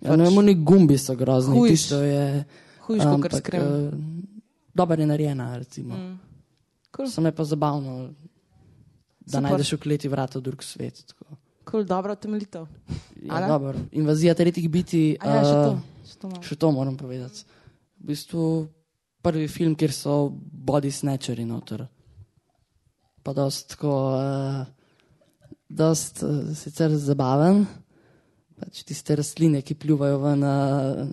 Ja, 0.00 0.12
ne 0.12 0.24
vem, 0.24 0.36
oni 0.36 0.54
gumbi 0.56 0.96
so 0.96 1.14
grozni, 1.14 1.54
Hujš. 1.54 1.70
tisto 1.70 1.98
je. 1.98 2.44
Hujš, 2.80 3.00
kot 3.00 3.12
ampak, 3.12 3.32
skrem. 3.34 3.62
eh, 3.62 3.90
Dobro 4.74 4.94
je 4.94 5.06
narejena, 5.06 5.56
recimo. 5.56 5.94
Mm. 5.94 6.18
Cool. 6.90 7.08
Sem 7.08 7.24
je 7.24 7.32
pa 7.32 7.44
zabavno, 7.44 8.12
da 9.20 9.30
Super. 9.32 9.42
najdeš 9.42 9.72
v 9.72 9.78
kleti 9.78 10.06
vrata 10.06 10.38
v 10.38 10.42
drug 10.42 10.62
svet. 10.62 11.00
tako. 11.06 11.36
Kul, 11.64 11.82
dobro 11.82 12.14
temeljito. 12.14 12.66
Ja, 13.18 13.48
dobro. 13.48 13.74
Invazija 13.90 14.34
tretjih 14.34 14.70
biti. 14.70 15.16
A 15.18 15.26
ja, 15.26 15.42
še 15.42 15.54
to. 15.54 15.72
eh, 15.72 16.06
Še 16.06 16.16
to. 16.16 16.28
Še 16.42 16.54
to 16.56 16.70
moram 16.70 16.94
povedati. 16.94 17.42
V 17.96 18.06
bistvu 18.06 18.68
prvi 19.18 19.48
film, 19.48 19.74
kjer 19.74 19.90
so 19.90 20.28
body 20.30 20.92
snatcheri 20.92 21.42
noter. 21.42 21.86
Pa 23.26 23.32
dost 23.34 23.72
tako, 23.74 23.90
uh, 24.14 24.66
dost 25.68 26.22
uh, 26.22 26.54
sicer 26.54 26.92
zabaven. 26.94 27.64
Pač 28.54 28.84
tiste 28.86 29.16
rastline, 29.18 29.64
ki 29.66 29.74
pljuvajo 29.74 30.20
ven, 30.22 30.44
uh, 30.46 31.08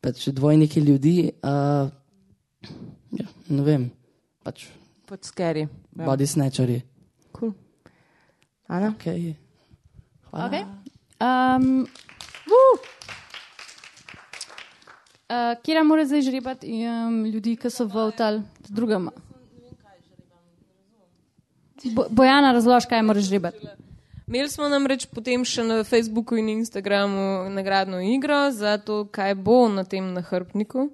pač 0.00 0.30
dvojniki 0.32 0.80
ljudi. 0.80 1.12
Uh, 1.44 1.92
ja, 3.20 3.28
ne 3.52 3.66
vem, 3.66 3.84
pač 4.40 4.70
Pod 5.06 5.28
scary. 5.28 5.66
ja. 5.68 6.06
body 6.08 6.26
snatcheri. 6.26 6.80
Cool. 7.36 7.52
Ana? 8.66 8.94
Okay. 8.96 9.36
Hvala. 10.32 10.48
Okay. 10.48 10.64
Um, 11.20 11.84
uh. 12.48 12.80
Kira 15.62 15.84
mora 15.84 16.08
zdaj 16.08 16.24
žrebati 16.24 16.72
um, 16.88 17.24
ljudi, 17.28 17.58
ki 17.60 17.70
so 17.70 17.84
votali 17.84 18.42
drugama? 18.72 19.12
Bo, 21.88 22.06
Bojana, 22.10 22.52
razloži, 22.52 22.86
kaj 22.86 23.02
moraš 23.02 23.24
žrebati. 23.24 23.66
Imeli 24.26 24.48
smo 24.48 24.66
namreč 24.66 25.06
potem 25.06 25.44
še 25.44 25.62
na 25.62 25.84
Facebooku 25.84 26.34
in 26.34 26.48
Instagramu 26.50 27.20
nagradno 27.48 28.00
igro 28.02 28.50
za 28.50 28.78
to, 28.78 29.04
kaj 29.06 29.34
bo 29.36 29.68
na 29.68 29.84
tem 29.84 30.12
nahrbtniku. 30.12 30.88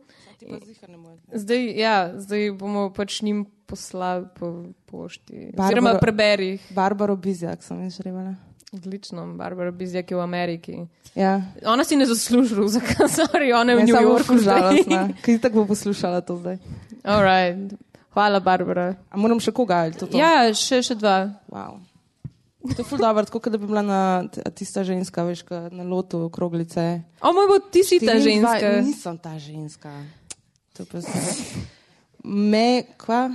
Zdaj, 1.32 1.72
ja, 1.72 1.94
zdaj 2.14 2.50
bomo 2.52 2.90
pač 2.90 3.22
njim 3.22 3.44
poslali 3.66 4.26
po 4.34 4.50
pošti. 4.86 5.32
Barbaro- 5.48 5.66
Oziroma 5.66 5.94
preberi 5.96 6.46
jih. 6.48 6.62
Barbaro 6.70 7.16
Bizjak 7.16 7.62
sem 7.62 7.80
jaz 7.80 7.96
žrebala. 7.96 8.34
Odlično, 8.70 9.26
Barbara 9.34 9.70
Bizjak 9.70 10.10
je 10.10 10.16
v 10.16 10.20
Ameriki. 10.20 10.74
Ja. 11.14 11.42
Ona 11.64 11.84
si 11.84 11.96
ne 11.96 12.06
zasluži 12.06 12.54
ruzaka, 12.54 13.08
sorry, 13.16 13.52
ona 13.52 13.72
je 13.72 13.76
v 13.76 13.80
Ne, 13.80 13.86
New 13.86 14.02
Yorku. 14.02 14.38
žalostna. 14.38 15.08
Kaj 15.22 15.38
tako 15.40 15.54
bo 15.56 15.66
poslušala 15.66 16.20
to 16.20 16.36
zdaj? 16.36 16.56
Alright. 17.02 17.76
Hvala, 18.12 18.40
Barbara. 18.44 18.92
A 19.10 19.16
moram 19.16 19.40
še 19.40 19.54
koga 19.56 19.86
to? 19.96 20.06
to? 20.06 20.18
Ja, 20.20 20.52
še, 20.52 20.82
še 20.84 20.96
dva. 21.00 21.32
Wow. 21.48 21.80
To 22.62 22.76
je 22.78 22.84
ful 22.86 23.00
dobro, 23.00 23.24
tako 23.26 23.50
da 23.50 23.58
bi 23.58 23.66
bila 23.66 23.82
na 23.82 24.00
tista 24.54 24.84
ženska, 24.84 25.24
veš, 25.26 25.42
na 25.74 25.82
lotu 25.82 26.20
okroglice. 26.28 27.02
O 27.24 27.32
moj 27.34 27.48
bo, 27.50 27.56
ti 27.58 27.82
si 27.82 27.98
ta 27.98 28.14
24 28.14 28.22
ženska. 28.22 28.68
Nisem 28.86 29.16
ta 29.18 29.32
ženska. 29.38 29.90
To 30.78 30.86
pa 30.86 31.02
se. 31.02 31.18
Me, 32.22 32.84
kva? 33.00 33.32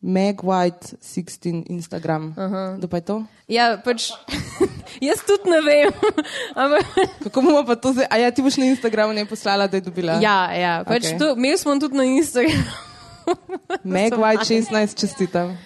Meg 0.00 0.42
White 0.44 0.98
16 1.00 1.70
Instagram. 1.70 2.34
Kdo 2.76 2.88
pa 2.88 3.00
je 3.00 3.04
to? 3.06 3.16
Ja, 3.48 3.78
pač, 3.84 4.10
jaz 5.08 5.24
tudi 5.24 5.48
ne 5.48 5.62
vem. 5.64 5.94
Kako 7.24 7.40
bomo 7.40 7.64
pa 7.64 7.78
to 7.78 7.94
zdaj? 7.96 8.10
A 8.10 8.20
ja, 8.20 8.28
ti 8.34 8.44
boš 8.44 8.60
na 8.60 8.68
Instagramu 8.68 9.16
ne 9.16 9.24
poslala, 9.28 9.70
da 9.70 9.80
je 9.80 9.86
dobila? 9.88 10.20
ja, 10.20 10.52
ja, 10.52 10.74
pač 10.84 11.14
okay. 11.14 11.18
to, 11.20 11.32
imeli 11.38 11.56
smo 11.56 11.78
tudi 11.78 11.96
na 11.96 12.04
Instagramu. 12.04 12.89
Meg 13.84 14.14
White 14.14 14.44
16 14.44 15.00
čestitam. 15.00 15.58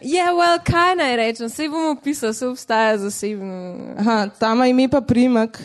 Ja, 0.00 0.30
well, 0.36 0.58
kaj 0.64 0.94
naj 0.96 1.16
rečem, 1.16 1.48
vse 1.48 1.68
bomo 1.72 1.96
pisali, 2.04 2.32
vse 2.32 2.46
obstaja 2.46 2.98
zasebno. 2.98 3.78
Aha, 3.98 4.28
tam 4.38 4.58
ima 4.58 4.66
ime 4.66 4.88
pa 4.88 5.00
primek 5.00 5.58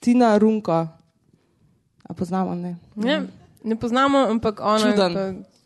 Tina 0.00 0.38
Runko. 0.38 0.86
A 2.08 2.14
poznamo, 2.14 2.54
ne? 2.54 2.76
Ne, 2.94 3.22
ne 3.64 3.76
poznamo, 3.76 4.18
ampak 4.18 4.60
ona. 4.60 4.86
je 4.86 4.92
Čuden. 4.92 5.14
Pa, 5.14 5.20
to 5.20 5.20
je 5.20 5.58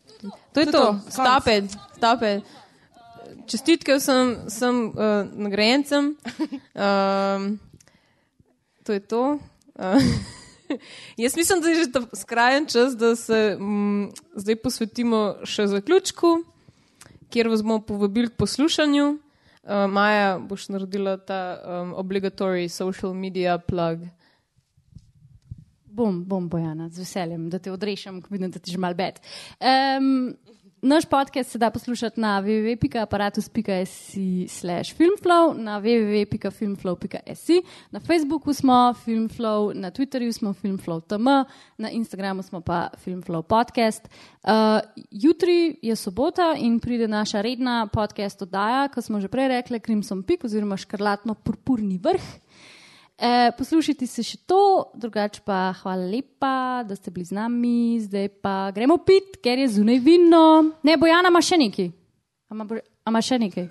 To 0.53 0.59
je 0.59 0.65
to, 0.65 0.71
to, 0.71 0.99
stop 1.09 1.47
it, 1.47 1.71
stop 1.97 2.21
it. 2.21 2.43
Čestitke 3.47 3.97
vsem, 3.97 4.37
vsem 4.47 4.93
uh, 4.93 5.25
nagrajencem. 5.33 6.15
Um, 6.15 7.59
to 8.85 8.93
je 8.93 8.99
to. 8.99 9.39
Uh, 9.75 9.99
jaz 11.23 11.35
mislim, 11.37 11.61
da 11.61 11.69
je 11.69 11.75
že 11.75 12.05
skrajen 12.13 12.65
čas, 12.65 12.97
da 12.97 13.15
se 13.15 13.57
mm, 13.59 14.09
zdaj 14.35 14.55
posvetimo 14.55 15.21
še 15.43 15.67
zaključku, 15.67 16.37
kjer 17.29 17.49
vas 17.49 17.63
bomo 17.63 17.81
povabili 17.81 18.29
k 18.29 18.37
poslušanju. 18.37 19.07
Uh, 19.63 19.85
Maja 19.87 20.39
boš 20.39 20.67
naredila 20.69 21.17
ta 21.17 21.55
um, 21.55 21.93
obligatory 21.95 22.67
social 22.67 23.13
media 23.13 23.57
plug. 23.57 24.03
Bom, 25.93 26.23
bom, 26.25 26.49
Bojana, 26.49 26.89
z 26.89 27.03
veseljem, 27.03 27.49
da 27.53 27.59
te 27.61 27.71
odrešam, 27.71 28.17
ko 28.21 28.33
vidim, 28.33 28.51
da 28.51 28.59
ti 28.59 28.71
že 28.73 28.79
mal 28.81 28.95
bed. 28.97 29.19
Um, 29.61 30.33
naš 30.83 31.05
podcast 31.05 31.51
se 31.51 31.57
da 31.57 31.69
poslušati 31.69 32.21
na 32.21 32.41
www.aparatus.si 32.41 34.47
slash 34.47 34.95
filmflow, 34.95 35.57
na 35.57 35.81
www.filmflow.si, 35.81 37.61
na 37.91 37.99
Facebooku 37.99 38.53
smo 38.53 38.93
filmflow, 39.05 39.73
na 39.75 39.91
Twitterju 39.91 40.31
smo 40.31 40.53
filmflow.tm, 40.53 41.27
na 41.77 41.89
Instagramu 41.89 42.43
smo 42.43 42.61
pa 42.61 42.87
filmflow 43.05 43.41
podcast. 43.41 44.09
Uh, 44.43 44.49
jutri 45.11 45.79
je 45.81 45.95
sobota 45.95 46.55
in 46.57 46.79
pride 46.79 47.07
naša 47.07 47.41
redna 47.41 47.87
podcast 47.87 48.41
oddaja, 48.41 48.87
kot 48.87 49.03
smo 49.03 49.19
že 49.19 49.27
prej 49.27 49.47
rekli, 49.47 49.79
Crimson 49.79 50.23
Peak 50.23 50.43
oziroma 50.43 50.77
škrlatno-purpurni 50.77 51.99
vrh. 52.03 52.42
E, 53.13 53.51
poslušajte 53.57 54.07
se 54.07 54.23
še 54.25 54.37
to, 54.43 54.59
drugače 54.95 55.43
pa 55.45 55.71
hvala 55.73 56.07
lepa, 56.09 56.53
da 56.83 56.95
ste 56.95 57.11
bili 57.11 57.25
z 57.25 57.31
nami, 57.31 58.01
zdaj 58.01 58.27
pa 58.41 58.71
gremo 58.73 58.97
pit, 58.97 59.37
ker 59.39 59.61
je 59.61 59.69
zunaj 59.69 59.99
vino. 60.01 60.45
Ne, 60.83 60.97
Bojana 60.97 61.29
ima 61.29 61.41
še 61.41 61.59
nekaj. 61.61 61.91
A 62.49 62.55
ima 62.55 62.65
Bo- 62.65 62.81
a 62.81 63.09
ima 63.09 63.21
še 63.21 63.37
nekaj? 63.39 63.67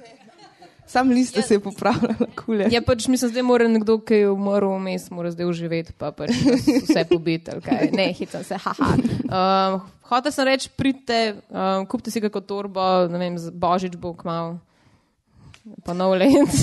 Sam 0.86 1.09
liste 1.09 1.40
se 1.43 1.55
je 1.55 1.61
popravljala, 1.62 2.26
kulje. 2.36 2.66
Ja, 2.70 2.82
pač 2.84 3.07
mislim, 3.09 3.30
da 3.32 3.43
mora 3.43 3.68
nekdo, 3.70 3.97
ki 3.99 4.18
je 4.18 4.30
umrl 4.30 4.74
vmes, 4.76 5.07
mora 5.11 5.30
zdaj 5.32 5.47
uživeti, 5.49 5.95
pa 5.97 6.11
pač 6.12 6.34
vse 6.36 7.05
pobiti. 7.09 7.51
ali 7.51 7.62
kaj. 7.64 7.90
Ne, 7.95 8.11
hitam 8.12 8.45
se, 8.45 8.59
haha. 8.61 8.88
Um, 9.24 9.78
Hotel 10.11 10.34
sem 10.34 10.45
reči, 10.45 10.68
pridite, 10.76 11.20
um, 11.49 11.86
kupite 11.88 12.12
si 12.12 12.20
kako 12.20 12.43
torbo, 12.45 12.82
ne 13.09 13.16
vem, 13.18 13.38
božič 13.57 13.95
bo 13.97 14.12
kmal, 14.12 14.59
pa 15.86 15.95
nov 15.97 16.12
let. 16.20 16.53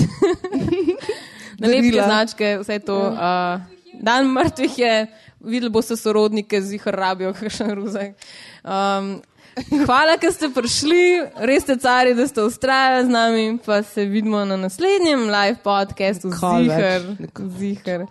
Nalepke 1.60 2.02
značke, 2.02 2.58
vse 2.62 2.78
to. 2.80 2.96
Uh, 3.12 3.60
dan 4.00 4.30
mrtvih 4.32 4.78
je, 4.78 4.94
videli 5.40 5.70
boste 5.70 5.96
sorodnike, 5.96 6.60
zihar 6.60 6.94
rabijo 6.96 7.34
kakšen 7.38 7.74
ruzek. 7.76 8.14
Um, 8.64 9.18
Hvala, 9.84 10.14
ker 10.16 10.30
ste 10.32 10.46
prišli, 10.54 11.00
res 11.44 11.64
ste 11.66 11.74
cari, 11.76 12.14
da 12.14 12.24
ste 12.24 12.40
ustrajali 12.46 13.04
z 13.04 13.10
nami, 13.10 13.44
pa 13.58 13.82
se 13.82 14.04
vidimo 14.06 14.44
na 14.46 14.56
naslednjem 14.56 15.26
live 15.28 15.58
podkastu. 15.64 16.30
Zihar, 16.32 17.02
zihar. 17.58 18.06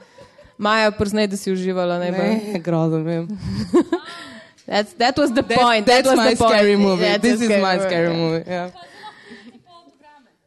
Maja, 0.60 0.92
priznaj, 0.92 1.28
da 1.32 1.38
si 1.40 1.48
uživala 1.52 1.96
najbolj. 2.04 2.36
Ne, 2.54 2.60
grozno 2.60 3.00
vem. 3.08 3.28
That's, 4.70 4.94
that 5.00 5.18
was 5.18 5.32
the 5.34 5.42
That, 5.42 5.58
point. 5.58 5.86
That 5.88 6.04
that's 6.04 6.10
was 6.12 6.18
my 6.20 6.36
the 6.36 6.38
point. 6.38 6.54
scary 6.54 6.76
movie. 6.78 7.02
That's 7.08 7.24
This 7.24 7.42
is 7.42 7.50
my 7.50 7.78
movie. 7.80 7.88
scary 7.88 8.14
movie. 8.14 8.44
Yeah. 8.46 8.70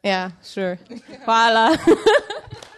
Ja, 0.04 0.30
sure. 0.44 0.76
Hvala. 1.24 1.72